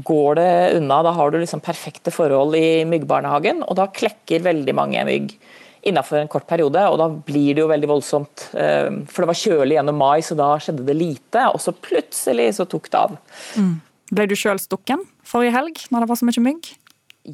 går 0.00 0.40
det 0.40 0.52
unna. 0.78 1.02
Da 1.04 1.12
har 1.18 1.32
du 1.32 1.36
liksom 1.42 1.60
perfekte 1.64 2.14
forhold 2.14 2.56
i 2.56 2.86
myggbarnehagen, 2.88 3.60
og 3.66 3.76
da 3.76 3.90
klekker 3.92 4.46
veldig 4.48 4.76
mange 4.78 5.04
mygg 5.08 5.36
innenfor 5.82 6.20
en 6.20 6.30
kort 6.30 6.46
periode. 6.46 6.82
Og 6.90 6.98
da 7.00 7.08
blir 7.10 7.56
det 7.56 7.64
jo 7.64 7.70
veldig 7.70 7.90
voldsomt. 7.90 8.46
Eh, 8.54 9.02
for 9.10 9.24
det 9.24 9.32
var 9.32 9.40
kjølig 9.40 9.78
gjennom 9.78 9.98
mai, 9.98 10.20
så 10.24 10.38
da 10.38 10.52
skjedde 10.62 10.86
det 10.86 10.98
lite. 10.98 11.48
Og 11.50 11.58
så 11.62 11.74
plutselig 11.74 12.52
så 12.58 12.68
tok 12.70 12.88
det 12.92 13.00
av. 13.00 13.18
Mm. 13.58 13.74
Ble 14.12 14.28
du 14.30 14.36
sjøl 14.38 14.60
stukken 14.62 15.02
forrige 15.26 15.56
helg, 15.56 15.84
når 15.90 16.04
det 16.04 16.12
var 16.12 16.20
så 16.20 16.28
mye 16.28 16.46
mygg? 16.46 16.72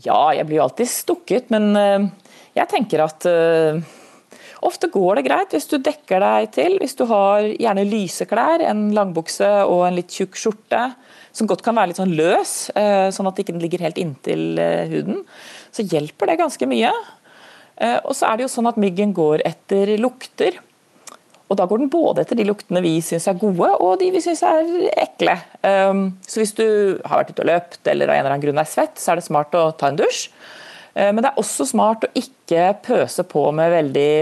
Ja, 0.05 0.23
jeg 0.37 0.49
blir 0.49 0.61
jo 0.61 0.67
alltid 0.67 0.91
stukket, 0.93 1.49
men 1.53 1.71
eh, 1.77 2.09
jeg 2.59 2.69
tenker 2.69 3.01
at 3.05 3.25
uh, 3.25 3.79
ofte 4.67 4.91
går 4.93 5.19
det 5.19 5.23
greit 5.29 5.55
hvis 5.55 5.69
du 5.71 5.79
dekker 5.81 6.21
deg 6.21 6.49
til. 6.57 6.77
Hvis 6.83 6.97
du 6.99 7.07
har 7.09 7.47
gjerne 7.49 7.87
lyse 7.89 8.27
klær, 8.29 8.65
en 8.65 8.89
langbukse 8.97 9.49
og 9.65 9.87
en 9.87 9.97
litt 9.97 10.13
tjukk 10.13 10.37
skjorte, 10.37 10.83
som 11.33 11.49
godt 11.49 11.63
kan 11.65 11.77
være 11.79 11.93
litt 11.93 12.01
sånn 12.01 12.17
løs, 12.19 12.53
sånn 13.15 13.29
at 13.31 13.39
den 13.39 13.45
ikke 13.45 13.63
ligger 13.63 13.85
helt 13.87 14.01
inntil 14.01 14.59
huden, 14.91 15.21
så 15.71 15.85
hjelper 15.87 16.33
det 16.33 16.39
ganske 16.41 16.67
mye. 16.67 16.91
Og 17.79 18.11
så 18.17 18.27
er 18.27 18.39
det 18.39 18.43
jo 18.43 18.51
sånn 18.51 18.67
at 18.67 18.79
myggen 18.81 19.13
går 19.15 19.45
etter 19.47 19.93
lukter. 20.03 20.57
Og 21.49 21.57
Da 21.57 21.65
går 21.65 21.81
den 21.81 21.93
både 21.93 22.23
etter 22.23 22.37
de 22.37 22.47
luktene 22.49 22.83
vi 22.85 22.99
syns 23.05 23.29
er 23.31 23.39
gode, 23.41 23.71
og 23.81 23.97
de 24.01 24.11
vi 24.13 24.21
syns 24.25 24.43
er 24.45 24.69
ekle. 25.01 25.39
Um, 25.65 26.03
så 26.27 26.43
Hvis 26.43 26.57
du 26.57 26.67
har 27.05 27.23
vært 27.23 27.33
ute 27.33 27.45
og 27.45 27.49
løpt 27.49 27.89
eller 27.89 28.11
av 28.11 28.17
en 28.17 28.21
eller 28.21 28.35
annen 28.35 28.45
grunn 28.45 28.61
er 28.61 28.69
svett, 28.69 29.01
så 29.01 29.13
er 29.13 29.21
det 29.21 29.29
smart 29.29 29.57
å 29.57 29.71
ta 29.73 29.89
en 29.89 29.99
dusj. 29.99 30.29
Uh, 30.93 31.09
men 31.09 31.23
det 31.23 31.31
er 31.31 31.41
også 31.41 31.69
smart 31.71 32.05
å 32.05 32.13
ikke 32.19 32.69
pøse 32.85 33.25
på 33.29 33.49
med 33.57 33.73
veldig 33.73 34.13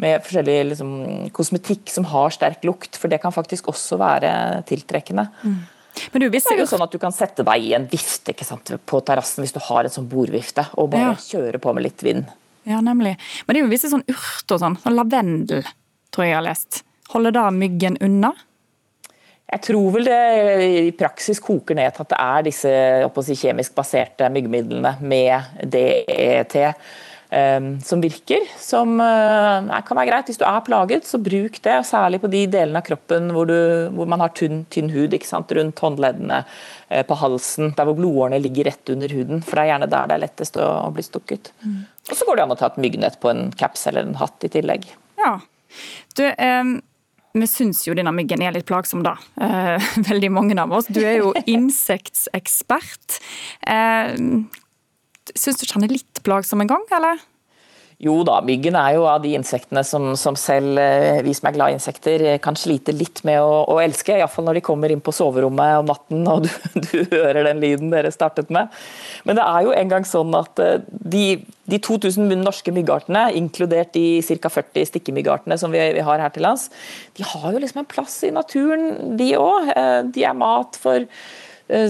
med 0.00 0.22
forskjellig 0.24 0.56
liksom, 0.70 0.92
kosmetikk 1.36 1.90
som 1.92 2.06
har 2.08 2.32
sterk 2.32 2.62
lukt, 2.64 2.96
for 2.96 3.12
det 3.12 3.18
kan 3.20 3.34
faktisk 3.34 3.68
også 3.68 3.98
være 4.00 4.30
tiltrekkende. 4.70 5.26
Mm. 5.42 5.58
Men 6.14 6.22
du 6.22 6.30
hvis... 6.32 6.46
det 6.46 6.54
er 6.54 6.62
jo 6.62 6.70
sånn 6.70 6.86
at 6.86 6.94
du 6.94 6.96
kan 7.02 7.12
sette 7.12 7.44
deg 7.44 7.66
i 7.66 7.74
en 7.76 7.84
vifte 7.90 8.32
på 8.32 9.00
terrassen 9.04 9.44
hvis 9.44 9.52
du 9.52 9.60
har 9.66 9.84
en 9.84 9.92
sånn 9.92 10.08
bordvifte, 10.08 10.70
og 10.80 10.94
bare 10.94 11.10
ja. 11.10 11.18
kjøre 11.20 11.60
på 11.60 11.74
med 11.76 11.84
litt 11.84 12.06
vind. 12.06 12.30
Ja, 12.68 12.80
nemlig. 12.84 13.16
Men 13.46 13.54
det 13.54 13.60
er 13.60 13.64
jo 13.64 13.72
visse 13.72 13.90
sånn 13.92 14.06
urt 14.10 14.54
og 14.54 14.60
sånn, 14.62 14.76
sånn 14.82 14.96
lavendel 14.98 15.64
tror 16.10 16.26
jeg 16.26 16.32
jeg 16.32 16.38
har 16.38 16.46
lest. 16.46 16.82
Holder 17.10 17.34
da 17.34 17.48
myggen 17.54 17.98
unna? 18.04 18.32
Jeg 19.50 19.64
tror 19.66 19.88
vel 19.96 20.06
det 20.06 20.18
i 20.86 20.90
praksis 20.94 21.40
koker 21.42 21.74
ned 21.74 21.94
til 21.94 22.04
at 22.04 22.12
det 22.12 22.18
er 22.22 22.44
disse 22.46 22.74
si, 23.26 23.38
kjemisk 23.40 23.74
baserte 23.74 24.28
myggmidlene 24.30 24.92
med 25.02 25.64
DET 25.72 26.54
som 27.86 28.00
virker. 28.02 28.42
Som 28.58 28.96
uh, 28.98 29.70
kan 29.86 29.98
være 29.98 30.08
greit. 30.08 30.30
Hvis 30.30 30.40
du 30.40 30.44
er 30.48 30.64
plaget, 30.66 31.06
så 31.06 31.20
bruk 31.22 31.60
det. 31.62 31.76
Særlig 31.86 32.18
på 32.22 32.30
de 32.32 32.40
delene 32.50 32.82
av 32.82 32.86
kroppen 32.88 33.30
hvor, 33.34 33.46
du, 33.46 33.86
hvor 33.94 34.10
man 34.10 34.24
har 34.24 34.34
tynn, 34.34 34.64
tynn 34.72 34.90
hud 34.90 35.14
rundt 35.14 35.84
håndleddene, 35.84 36.42
uh, 36.90 37.04
på 37.06 37.20
halsen, 37.22 37.70
der 37.78 37.86
hvor 37.86 37.98
blodårene 37.98 38.42
ligger 38.42 38.70
rett 38.72 38.90
under 38.90 39.14
huden. 39.14 39.44
For 39.46 39.56
det 39.56 39.66
er 39.66 39.72
gjerne 39.74 39.90
der 39.94 40.10
det 40.10 40.18
er 40.18 40.24
lettest 40.26 40.58
å, 40.58 40.68
å 40.88 40.90
bli 40.96 41.06
stukket. 41.06 41.52
Mm. 41.62 41.80
Og 42.10 42.18
så 42.18 42.26
går 42.26 42.36
det 42.36 42.46
an 42.48 42.56
å 42.56 42.58
ta 42.58 42.72
et 42.72 42.82
myggnett 42.82 43.20
på 43.22 43.30
en 43.30 43.48
caps 43.54 43.86
eller 43.86 44.06
en 44.06 44.18
hatt 44.18 44.46
i 44.46 44.50
tillegg. 44.50 44.90
Ja, 45.20 45.38
du, 46.16 46.24
eh, 46.26 46.64
vi 47.32 47.46
syns 47.46 47.84
jo 47.86 47.94
denne 47.94 48.12
myggen 48.14 48.42
er 48.42 48.54
litt 48.54 48.66
plagsom, 48.68 49.04
da. 49.06 49.14
Eh, 49.40 49.90
veldig 50.10 50.30
mange 50.34 50.56
av 50.60 50.72
oss. 50.74 50.90
Du 50.90 51.00
er 51.02 51.20
jo 51.20 51.32
insektsekspert. 51.56 53.20
Eh, 53.62 54.16
syns 55.38 55.60
du 55.60 55.66
ikke 55.66 55.78
han 55.78 55.88
er 55.88 55.98
litt 55.98 56.22
plagsom 56.26 56.64
en 56.64 56.70
gang, 56.70 56.86
eller? 56.96 57.20
Jo 58.00 58.22
da, 58.24 58.38
myggen 58.40 58.78
er 58.80 58.94
jo 58.96 59.02
av 59.04 59.18
de 59.20 59.34
insektene 59.36 59.82
som, 59.84 60.06
som 60.16 60.36
selv 60.38 60.78
eh, 60.80 61.18
vi 61.20 61.34
som 61.36 61.50
er 61.50 61.56
glad 61.58 61.72
i 61.72 61.74
insekter, 61.76 62.22
eh, 62.24 62.38
kan 62.40 62.56
slite 62.56 62.94
litt 62.96 63.20
med 63.28 63.42
å, 63.44 63.58
å 63.68 63.74
elske. 63.82 64.14
Iallfall 64.16 64.46
når 64.46 64.56
de 64.56 64.62
kommer 64.64 64.92
inn 64.92 65.02
på 65.04 65.12
soverommet 65.12 65.82
om 65.82 65.90
natten 65.90 66.30
og 66.32 66.46
du, 66.46 66.48
du, 66.86 66.94
hører 67.10 67.44
den 67.50 67.60
lyden 67.60 67.92
dere 67.92 68.08
startet 68.14 68.48
med. 68.56 68.72
Men 69.28 69.36
det 69.36 69.44
er 69.44 69.66
jo 69.66 69.76
en 69.76 69.92
gang 69.92 70.08
sånn 70.08 70.32
at 70.38 70.62
eh, 70.64 70.78
de, 70.88 71.26
de 71.68 71.82
2000 71.90 72.32
norske 72.40 72.72
myggartene, 72.72 73.26
inkludert 73.36 73.92
de 73.92 74.06
ca. 74.24 74.48
40 74.48 74.88
stikkemyggartene 74.94 75.60
som 75.60 75.76
vi, 75.76 75.84
vi, 75.92 76.06
har 76.08 76.24
her 76.24 76.32
til 76.32 76.48
lands, 76.48 76.70
de 77.20 77.28
har 77.34 77.50
jo 77.52 77.60
liksom 77.60 77.84
en 77.84 77.92
plass 77.92 78.16
i 78.24 78.32
naturen, 78.32 79.18
de 79.20 79.34
òg. 79.36 79.74
De 80.16 80.24
er 80.24 80.40
mat 80.40 80.80
for 80.80 81.04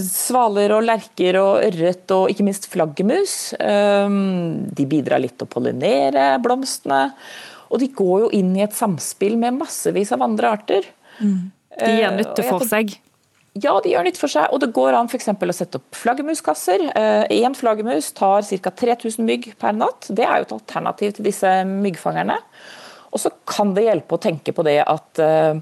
svaler 0.05 0.75
og 0.77 0.85
lerker 0.85 1.39
og 1.41 1.65
ørret 1.67 2.13
og 2.17 2.33
ikke 2.33 2.47
minst 2.47 2.69
flaggermus. 2.73 3.37
Ehm, 3.61 4.67
de 4.77 4.87
bidrar 4.89 5.23
litt 5.23 5.39
til 5.39 5.49
å 5.49 5.53
pollinere 5.53 6.33
blomstene. 6.43 7.07
Og 7.71 7.79
de 7.83 7.91
går 7.95 8.27
jo 8.27 8.33
inn 8.37 8.51
i 8.59 8.65
et 8.65 8.75
samspill 8.77 9.39
med 9.41 9.61
massevis 9.61 10.11
av 10.17 10.25
andre 10.27 10.57
arter. 10.57 10.91
Mm. 11.21 11.53
De 11.79 11.95
gjør 12.01 12.19
nytte 12.19 12.45
for 12.49 12.67
seg? 12.67 12.97
Ja, 13.59 13.73
de 13.83 13.93
gjør 13.93 14.05
nytte 14.07 14.23
for 14.23 14.31
seg. 14.31 14.51
Og 14.55 14.63
det 14.63 14.73
går 14.75 14.97
an 14.99 15.11
for 15.11 15.23
å 15.23 15.57
sette 15.57 15.81
opp 15.81 15.97
flaggermuskasser. 15.99 16.87
Én 16.91 17.49
eh, 17.51 17.59
flaggermus 17.59 18.13
tar 18.19 18.47
ca. 18.47 18.75
3000 18.83 19.27
mygg 19.27 19.53
per 19.59 19.75
natt. 19.77 20.11
Det 20.11 20.27
er 20.27 20.41
jo 20.41 20.49
et 20.49 20.57
alternativ 20.59 21.17
til 21.17 21.31
disse 21.31 21.55
myggfangerne. 21.67 22.39
Og 23.11 23.23
så 23.23 23.33
kan 23.49 23.73
det 23.75 23.89
hjelpe 23.89 24.17
å 24.17 24.23
tenke 24.23 24.55
på 24.55 24.67
det 24.67 24.79
at 24.85 25.23
eh, 25.23 25.59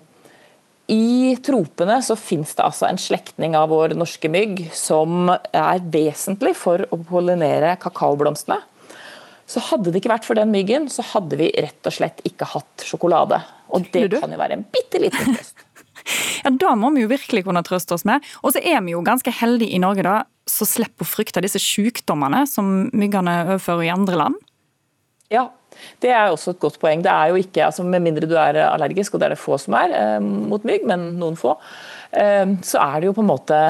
i 0.89 1.37
tropene 1.45 1.99
så 2.03 2.17
finnes 2.17 2.55
det 2.57 2.65
altså 2.65 2.87
en 2.89 3.01
slektning 3.01 3.57
av 3.59 3.69
vår 3.69 3.93
norske 3.99 4.31
mygg 4.33 4.63
som 4.73 5.29
er 5.29 5.83
vesentlig 5.93 6.55
for 6.57 6.87
å 6.89 6.99
pollinere 7.11 7.75
kakaoblomstene. 7.83 8.57
Så 9.49 9.61
hadde 9.71 9.93
det 9.93 10.01
ikke 10.01 10.13
vært 10.13 10.29
for 10.29 10.37
den 10.37 10.51
myggen, 10.53 10.89
så 10.93 11.05
hadde 11.15 11.37
vi 11.41 11.51
rett 11.57 11.89
og 11.89 11.95
slett 11.95 12.21
ikke 12.29 12.49
hatt 12.55 12.85
sjokolade. 12.85 13.41
Og 13.73 13.85
det 13.93 14.07
kan 14.17 14.33
jo 14.33 14.41
være 14.41 14.59
en 14.59 14.65
bitte 14.73 15.01
liten 15.01 15.37
trøst. 15.37 15.57
ja, 15.61 15.65
Ja, 16.45 16.51
Da 16.51 16.75
må 16.79 16.91
vi 16.95 17.03
jo 17.03 17.11
virkelig 17.11 17.45
kunne 17.45 17.65
trøste 17.67 17.97
oss 17.97 18.07
med. 18.09 18.25
Og 18.41 18.55
så 18.55 18.63
er 18.65 18.81
vi 18.85 18.95
jo 18.95 19.05
ganske 19.05 19.33
heldige 19.35 19.77
i 19.77 19.83
Norge, 19.83 20.05
da, 20.07 20.23
så 20.49 20.65
slipper 20.69 21.05
å 21.05 21.09
frykte 21.09 21.43
disse 21.45 21.61
sykdommene 21.61 22.45
som 22.49 22.89
myggene 22.97 23.43
overfører 23.45 23.89
i 23.89 23.93
andre 23.93 24.21
land. 24.21 24.39
Ja, 25.33 25.51
det 26.03 26.11
er 26.15 26.31
også 26.31 26.55
et 26.55 26.63
godt 26.63 26.81
poeng. 26.83 27.05
Det 27.05 27.13
er 27.13 27.33
jo 27.33 27.39
ikke, 27.43 27.65
altså 27.67 27.87
Med 27.87 28.05
mindre 28.05 28.29
du 28.29 28.37
er 28.39 28.61
allergisk, 28.69 29.15
og 29.15 29.21
det 29.21 29.29
er 29.29 29.37
det 29.37 29.43
få 29.43 29.59
som 29.61 29.77
er 29.79 29.95
eh, 29.95 30.19
mot 30.23 30.65
mygg, 30.67 30.85
men 30.89 31.13
noen 31.21 31.39
få, 31.39 31.57
eh, 32.13 32.59
så 32.63 32.83
er 32.85 33.01
det 33.01 33.11
jo 33.11 33.17
på 33.17 33.25
en 33.25 33.33
måte 33.33 33.63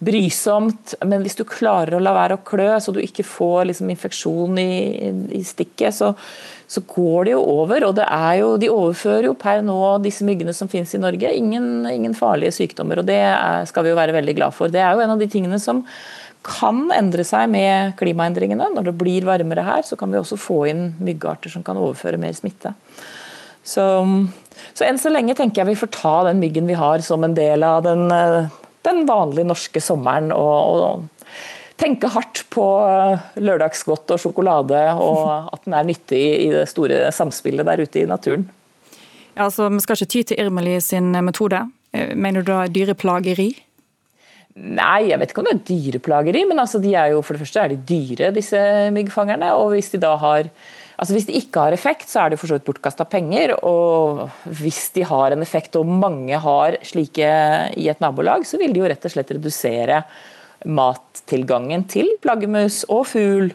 brysomt. 0.00 0.94
Men 1.06 1.24
hvis 1.24 1.36
du 1.36 1.44
klarer 1.48 1.96
å 1.96 2.02
la 2.02 2.14
være 2.16 2.38
å 2.38 2.44
klø, 2.46 2.70
så 2.80 2.92
du 2.94 3.02
ikke 3.02 3.26
får 3.26 3.68
liksom 3.70 3.90
infeksjon 3.92 4.60
i, 4.60 4.72
i 5.36 5.42
stikket, 5.44 5.96
så, 5.96 6.14
så, 6.70 6.82
går 6.88 7.28
det 7.28 7.34
jo 7.34 7.42
over. 7.60 7.84
Og 7.90 7.98
det 7.98 8.06
er 8.06 8.38
jo, 8.40 8.54
de 8.60 8.72
overfører 8.72 9.28
jo 9.28 9.36
per 9.38 9.60
nå 9.66 9.76
disse 10.04 10.26
myggene 10.26 10.54
som 10.56 10.70
finnes 10.72 10.94
i 10.96 11.02
Norge, 11.02 11.34
ingen, 11.36 11.84
ingen 11.90 12.16
farlige 12.16 12.56
sykdommer. 12.56 13.02
Og 13.02 13.10
det 13.10 13.20
er, 13.26 13.68
skal 13.68 13.86
vi 13.86 13.92
jo 13.92 14.00
være 14.00 14.16
veldig 14.16 14.36
glad 14.40 14.56
for. 14.56 14.72
Det 14.72 14.80
er 14.80 14.96
jo 14.96 15.04
en 15.04 15.14
av 15.16 15.20
de 15.20 15.28
tingene 15.30 15.60
som 15.60 15.84
kan 16.46 16.86
endre 16.94 17.24
seg 17.26 17.50
med 17.52 17.94
klimaendringene. 18.00 18.70
Når 18.74 18.90
det 18.90 18.98
blir 19.00 19.26
varmere 19.28 19.64
her, 19.66 19.84
så 19.86 19.98
kan 20.00 20.12
vi 20.12 20.20
også 20.20 20.38
få 20.40 20.62
inn 20.70 20.84
myggarter 21.02 21.52
som 21.52 21.64
kan 21.66 21.80
overføre 21.80 22.20
mer 22.20 22.32
smitte. 22.36 22.72
Så, 23.66 23.84
så 24.72 24.86
enn 24.86 24.98
så 24.98 25.12
lenge 25.12 25.36
tenker 25.36 25.62
jeg 25.62 25.74
vi 25.74 25.80
får 25.82 25.92
ta 25.98 26.14
den 26.30 26.40
myggen 26.40 26.68
vi 26.70 26.78
har 26.78 27.04
som 27.04 27.24
en 27.26 27.36
del 27.36 27.64
av 27.66 27.84
den, 27.84 28.06
den 28.88 29.02
vanlige 29.08 29.50
norske 29.50 29.82
sommeren. 29.84 30.32
og, 30.32 30.84
og 30.84 31.20
tenke 31.80 32.10
hardt 32.12 32.42
på 32.52 32.64
lørdagsgodt 33.40 34.14
og 34.14 34.20
sjokolade, 34.20 34.80
og 35.00 35.20
at 35.54 35.66
den 35.66 35.76
er 35.76 35.86
nyttig 35.88 36.22
i 36.46 36.48
det 36.52 36.66
store 36.70 37.06
samspillet 37.14 37.68
der 37.68 37.84
ute 37.84 38.02
i 38.02 38.08
naturen. 38.08 38.48
Ja, 39.36 39.46
altså, 39.46 39.68
Vi 39.68 39.80
skal 39.80 39.96
ikke 39.96 40.12
ty 40.12 40.22
til 40.22 40.40
Irmeli 40.42 40.80
sin 40.84 41.12
metode. 41.24 41.64
Mener 41.92 42.44
du 42.44 42.52
da 42.52 42.66
dyreplageri? 42.70 43.50
Nei, 44.58 45.10
jeg 45.12 45.20
vet 45.20 45.30
ikke 45.30 45.42
om 45.44 45.46
det 45.46 45.54
er 45.54 45.66
dyreplageri, 45.68 46.42
men 46.50 46.58
altså 46.58 46.80
de 46.82 46.90
jo, 46.90 47.22
for 47.22 47.36
det 47.36 47.44
første 47.44 47.62
er 47.62 47.72
de 47.72 47.80
dyre, 47.86 48.32
disse 48.34 48.60
myggfangerne. 48.94 49.52
Og 49.60 49.76
hvis 49.76 49.92
de 49.92 50.00
da 50.02 50.16
har 50.20 50.50
altså 51.00 51.14
hvis 51.16 51.28
de 51.30 51.36
ikke 51.38 51.62
har 51.64 51.72
effekt, 51.72 52.10
så 52.10 52.24
er 52.24 52.32
det 52.32 52.40
for 52.40 52.50
så 52.50 52.58
vidt 52.58 52.66
bortkasta 52.66 53.06
penger. 53.08 53.54
Og 53.64 54.26
hvis 54.58 54.90
de 54.96 55.06
har 55.08 55.32
en 55.32 55.44
effekt, 55.46 55.78
og 55.78 55.88
mange 55.88 56.40
har 56.42 56.76
slike 56.84 57.30
i 57.78 57.86
et 57.88 58.02
nabolag, 58.04 58.44
så 58.44 58.60
vil 58.60 58.74
de 58.74 58.82
jo 58.82 58.90
rett 58.90 59.06
og 59.06 59.14
slett 59.14 59.32
redusere 59.32 60.02
mattilgangen 60.68 61.86
til 61.88 62.10
flaggermus 62.20 62.82
og 62.92 63.06
fugl. 63.08 63.48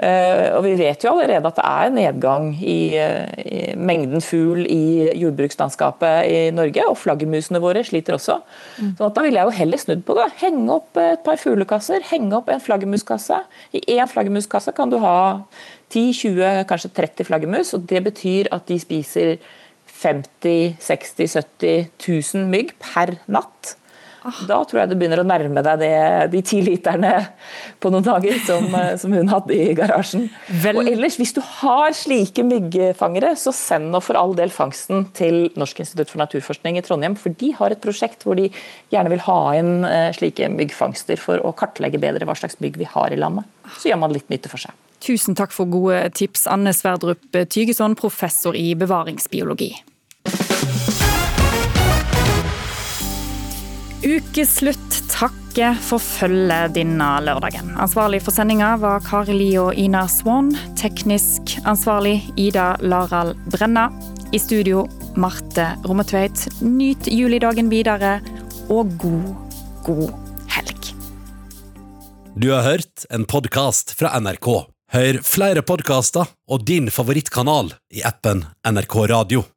Uh, 0.00 0.56
og 0.56 0.62
Vi 0.64 0.74
vet 0.80 1.02
jo 1.04 1.10
allerede 1.12 1.50
at 1.50 1.58
det 1.58 1.64
er 1.68 1.90
nedgang 1.92 2.46
i, 2.56 2.96
uh, 2.96 3.26
i, 3.44 3.60
mengden 3.76 4.22
fugl 4.24 4.64
i 4.64 5.10
jordbrukslandskapet 5.20 6.30
i 6.30 6.38
Norge, 6.56 6.86
og 6.88 6.96
flaggermusene 6.96 7.60
våre 7.60 7.82
sliter 7.84 8.16
også. 8.16 8.38
Mm. 8.80 8.94
Så 8.96 9.10
Da 9.16 9.24
ville 9.26 9.42
jeg 9.42 9.50
jo 9.50 9.58
heller 9.58 9.82
snudd 9.82 10.04
på 10.08 10.16
det. 10.16 10.28
Henge 10.40 10.72
opp 10.78 10.96
et 11.00 11.20
par 11.26 11.36
fuglekasser, 11.40 12.00
henge 12.12 12.32
opp 12.38 12.48
en 12.48 12.64
flaggermuskasse. 12.64 13.42
I 13.76 13.84
én 13.98 14.08
flaggermuskasse 14.08 14.72
kan 14.76 14.90
du 14.90 14.96
ha 15.04 15.16
10-20, 15.92 16.64
kanskje 16.70 16.94
30 16.96 17.28
flaggermus, 17.28 17.74
og 17.74 17.84
det 17.90 18.04
betyr 18.06 18.48
at 18.54 18.68
de 18.70 18.78
spiser 18.80 19.36
50 20.00 20.76
60 20.80 21.36
70 21.60 21.90
000 22.08 22.48
mygg 22.48 22.72
per 22.80 23.18
natt. 23.28 23.76
Da 24.20 24.58
tror 24.68 24.82
jeg 24.82 24.90
du 24.90 24.96
begynner 25.00 25.22
å 25.22 25.26
nærme 25.26 25.62
deg 25.64 25.80
det, 25.80 25.92
de 26.34 26.42
ti 26.44 26.60
literne 26.64 27.12
på 27.80 27.92
noen 27.92 28.04
dager 28.04 28.36
som, 28.44 28.66
som 29.00 29.14
hun 29.16 29.30
hadde 29.32 29.56
i 29.56 29.70
garasjen. 29.76 30.26
Vel. 30.62 30.80
Og 30.80 30.90
ellers, 30.90 31.16
Hvis 31.20 31.32
du 31.36 31.40
har 31.60 31.94
slike 31.96 32.44
myggfangere, 32.46 33.32
så 33.40 33.54
send 33.56 33.90
nå 33.94 34.02
for 34.04 34.18
all 34.20 34.36
del 34.38 34.52
fangsten 34.52 35.08
til 35.16 35.48
Norsk 35.60 35.82
institutt 35.84 36.12
for 36.12 36.20
naturforskning 36.22 36.76
i 36.80 36.84
Trondheim. 36.84 37.16
For 37.20 37.32
de 37.40 37.52
har 37.56 37.72
et 37.72 37.82
prosjekt 37.82 38.26
hvor 38.26 38.36
de 38.36 38.50
gjerne 38.92 39.12
vil 39.14 39.24
ha 39.24 39.40
inn 39.58 39.72
eh, 39.88 40.10
slike 40.16 40.50
myggfangster 40.52 41.20
for 41.20 41.40
å 41.40 41.54
kartlegge 41.56 42.00
bedre 42.02 42.28
hva 42.28 42.36
slags 42.36 42.60
mygg 42.60 42.76
vi 42.80 42.88
har 42.92 43.14
i 43.14 43.20
landet. 43.20 43.48
Så 43.78 43.88
gjør 43.88 44.02
man 44.04 44.14
litt 44.14 44.28
nytte 44.32 44.52
for 44.52 44.60
seg. 44.60 44.76
Tusen 45.00 45.36
takk 45.38 45.54
for 45.56 45.70
gode 45.70 46.02
tips, 46.12 46.44
Anne 46.50 46.74
Sverdrup 46.76 47.24
Tygeson, 47.48 47.96
professor 47.96 48.56
i 48.56 48.74
bevaringsbiologi. 48.76 49.72
Ukeslutt 54.00 54.94
takker 55.12 55.74
for 55.84 56.00
følget 56.00 56.72
denne 56.72 57.08
lørdagen. 57.20 57.74
Ansvarlig 57.76 58.22
for 58.24 58.32
sendinga 58.32 58.70
var 58.80 59.02
Kari 59.04 59.34
Li 59.36 59.48
og 59.60 59.76
Ina 59.76 60.06
Swan. 60.08 60.48
Teknisk 60.80 61.52
ansvarlig 61.68 62.22
Ida 62.40 62.78
Larald 62.80 63.36
Brenna. 63.52 63.90
I 64.32 64.40
studio 64.40 64.86
Marte 65.20 65.66
Rommetveit. 65.84 66.46
Nyt 66.64 67.10
julidagen 67.12 67.68
videre, 67.68 68.22
og 68.72 68.96
god, 69.02 69.28
god 69.84 70.16
helg. 70.56 70.92
Du 72.40 72.54
har 72.54 72.64
hørt 72.64 73.04
en 73.12 73.28
podkast 73.28 73.92
fra 74.00 74.16
NRK. 74.16 74.52
Hør 74.96 75.22
flere 75.26 75.60
podkaster 75.60 76.30
og 76.48 76.64
din 76.64 76.88
favorittkanal 76.88 77.74
i 77.92 78.00
appen 78.06 78.46
NRK 78.64 79.02
Radio. 79.12 79.50